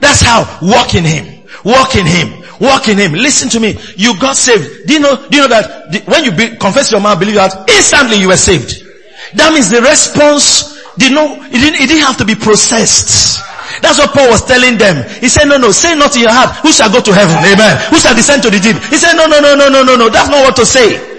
That's 0.00 0.20
how. 0.20 0.58
Walk 0.62 0.94
in 0.94 1.04
Him. 1.04 1.42
Walk 1.64 1.96
in 1.96 2.06
Him. 2.06 2.44
Walk 2.60 2.88
in 2.88 2.96
Him. 2.96 3.12
Listen 3.12 3.48
to 3.50 3.60
me. 3.60 3.76
You 3.96 4.18
got 4.18 4.36
saved. 4.36 4.86
Do 4.86 4.94
you 4.94 5.00
know, 5.00 5.16
do 5.28 5.36
you 5.36 5.42
know 5.42 5.48
that 5.48 5.92
the, 5.92 5.98
when 6.10 6.24
you 6.24 6.30
be, 6.30 6.56
confess 6.56 6.92
your 6.92 7.00
mouth, 7.00 7.18
believe 7.18 7.34
that, 7.34 7.68
instantly 7.68 8.16
you 8.16 8.28
were 8.28 8.36
saved. 8.36 8.86
That 9.34 9.52
means 9.52 9.68
the 9.68 9.82
response 9.82 10.80
did 10.96 11.12
not, 11.12 11.38
it 11.48 11.52
didn't, 11.52 11.80
it 11.80 11.88
didn't 11.88 12.04
have 12.04 12.16
to 12.18 12.24
be 12.24 12.34
processed. 12.34 13.42
That's 13.80 13.96
what 13.98 14.12
Paul 14.12 14.28
was 14.28 14.44
telling 14.44 14.76
them. 14.76 15.02
He 15.20 15.28
said, 15.28 15.48
no, 15.48 15.56
no, 15.56 15.72
say 15.72 15.96
not 15.96 16.14
in 16.16 16.22
your 16.28 16.32
heart, 16.32 16.56
who 16.60 16.72
shall 16.72 16.92
go 16.92 17.00
to 17.00 17.12
heaven? 17.12 17.36
Amen. 17.40 17.74
Who 17.88 17.96
shall 17.98 18.14
descend 18.14 18.44
to 18.44 18.50
the 18.52 18.60
deep? 18.60 18.76
He 18.92 18.96
said, 19.00 19.16
no, 19.16 19.24
no, 19.26 19.40
no, 19.40 19.56
no, 19.56 19.68
no, 19.72 19.80
no, 19.82 19.96
no. 19.96 20.06
That's 20.12 20.28
not 20.28 20.44
what 20.44 20.56
to 20.60 20.66
say. 20.68 21.10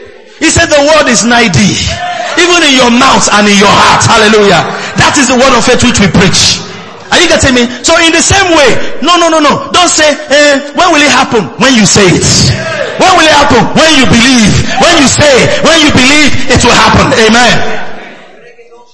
He 0.41 0.49
said 0.49 0.73
the 0.73 0.81
word 0.81 1.05
is 1.05 1.21
nigh 1.21 1.53
thee. 1.53 1.77
Even 2.41 2.65
in 2.65 2.73
your 2.73 2.89
mouth 2.89 3.29
and 3.29 3.45
in 3.45 3.53
your 3.61 3.69
heart. 3.69 4.01
Hallelujah. 4.01 4.65
That 4.97 5.13
is 5.21 5.29
the 5.29 5.37
word 5.37 5.53
of 5.53 5.61
faith 5.61 5.85
which 5.85 6.01
we 6.01 6.09
preach. 6.09 6.57
Are 7.13 7.21
you 7.21 7.29
getting 7.29 7.53
me? 7.53 7.69
So 7.85 7.93
in 8.01 8.09
the 8.09 8.25
same 8.25 8.49
way, 8.57 8.97
no, 9.05 9.21
no, 9.21 9.29
no, 9.29 9.37
no. 9.37 9.69
Don't 9.69 9.91
say, 9.91 10.09
eh, 10.09 10.73
when 10.73 10.89
will 10.89 11.03
it 11.05 11.13
happen? 11.13 11.45
When 11.61 11.77
you 11.77 11.85
say 11.85 12.09
it. 12.09 12.25
When 12.97 13.11
will 13.21 13.27
it 13.29 13.37
happen? 13.37 13.61
When 13.77 13.91
you 14.01 14.05
believe. 14.09 14.53
When 14.81 14.93
you 14.97 15.05
say, 15.05 15.35
when 15.61 15.77
you 15.85 15.93
believe, 15.93 16.29
it 16.49 16.61
will 16.65 16.73
happen. 16.73 17.13
Amen. 17.21 17.53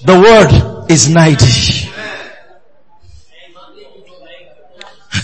The 0.04 0.18
word 0.20 0.52
is 0.92 1.08
nigh 1.08 1.40
thee. 1.40 1.87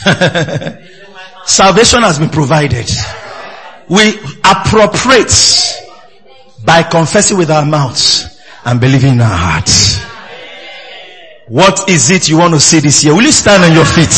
Salvation 1.45 2.01
has 2.01 2.19
been 2.19 2.29
provided. 2.29 2.89
We 3.89 4.17
appropriate 4.43 5.33
by 6.65 6.83
confessing 6.83 7.37
with 7.37 7.51
our 7.51 7.65
mouths 7.65 8.39
and 8.65 8.79
believing 8.79 9.13
in 9.13 9.21
our 9.21 9.37
hearts. 9.37 10.01
What 11.47 11.89
is 11.89 12.09
it 12.09 12.29
you 12.29 12.37
want 12.37 12.53
to 12.53 12.59
see 12.59 12.79
this 12.79 13.03
year? 13.03 13.13
Will 13.13 13.23
you 13.23 13.31
stand 13.31 13.63
on 13.63 13.73
your 13.73 13.85
feet 13.85 14.13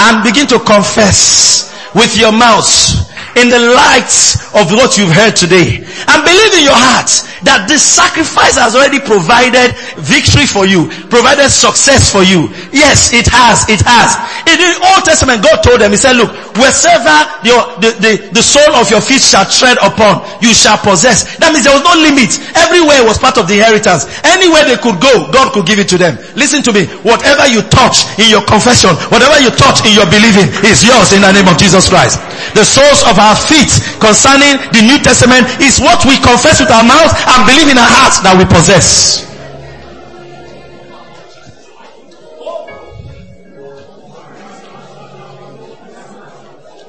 and 0.00 0.22
begin 0.24 0.46
to 0.48 0.58
confess 0.60 1.72
with 1.94 2.16
your 2.16 2.32
mouths 2.32 3.11
in 3.36 3.48
the 3.48 3.60
light 3.72 4.12
of 4.54 4.70
what 4.72 4.98
you've 4.98 5.12
heard 5.12 5.34
today 5.36 5.80
and 5.82 6.18
believe 6.24 6.52
in 6.58 6.64
your 6.68 6.76
heart 6.76 7.08
that 7.42 7.66
this 7.66 7.82
sacrifice 7.82 8.54
has 8.54 8.78
already 8.78 9.02
provided 9.02 9.74
victory 9.98 10.46
for 10.46 10.62
you, 10.62 10.86
provided 11.10 11.50
success 11.50 12.10
for 12.10 12.22
you. 12.22 12.50
Yes, 12.70 13.10
it 13.10 13.26
has, 13.26 13.66
it 13.66 13.82
has. 13.82 14.14
In 14.46 14.58
the 14.58 14.70
Old 14.94 15.02
Testament, 15.02 15.42
God 15.42 15.58
told 15.62 15.82
them, 15.82 15.90
He 15.90 15.98
said, 15.98 16.14
look, 16.14 16.30
wherever 16.54 17.16
your, 17.42 17.60
the, 17.82 17.90
the, 17.98 18.12
the 18.30 18.44
sole 18.44 18.78
of 18.78 18.86
your 18.90 19.02
feet 19.02 19.22
shall 19.22 19.46
tread 19.46 19.78
upon, 19.82 20.22
you 20.38 20.54
shall 20.54 20.78
possess. 20.78 21.26
That 21.42 21.50
means 21.50 21.66
there 21.66 21.74
was 21.74 21.82
no 21.82 21.94
limit. 21.98 22.38
Everywhere 22.54 23.02
was 23.02 23.18
part 23.18 23.38
of 23.38 23.50
the 23.50 23.58
inheritance. 23.58 24.06
Anywhere 24.22 24.62
they 24.62 24.78
could 24.78 25.02
go, 25.02 25.30
God 25.34 25.50
could 25.50 25.66
give 25.66 25.82
it 25.82 25.90
to 25.90 25.98
them. 25.98 26.14
Listen 26.38 26.62
to 26.62 26.70
me. 26.70 26.86
Whatever 27.02 27.50
you 27.50 27.66
touch 27.66 28.06
in 28.22 28.30
your 28.30 28.46
confession, 28.46 28.94
whatever 29.10 29.38
you 29.42 29.50
touch 29.58 29.82
in 29.82 29.98
your 29.98 30.06
believing 30.06 30.46
is 30.62 30.86
yours 30.86 31.10
in 31.10 31.26
the 31.26 31.32
name 31.34 31.50
of 31.50 31.58
Jesus 31.58 31.90
Christ. 31.90 32.22
The 32.54 32.62
soles 32.62 33.02
of 33.06 33.18
our 33.22 33.36
feet 33.38 33.70
concerning 34.02 34.58
the 34.74 34.82
New 34.82 34.98
Testament 34.98 35.46
is 35.62 35.78
what 35.78 36.02
we 36.04 36.18
confess 36.18 36.58
with 36.58 36.70
our 36.70 36.82
mouth 36.82 37.14
and 37.14 37.46
believe 37.46 37.70
in 37.70 37.78
our 37.78 37.86
hearts 37.86 38.18
that 38.26 38.34
we 38.34 38.44
possess. 38.44 39.30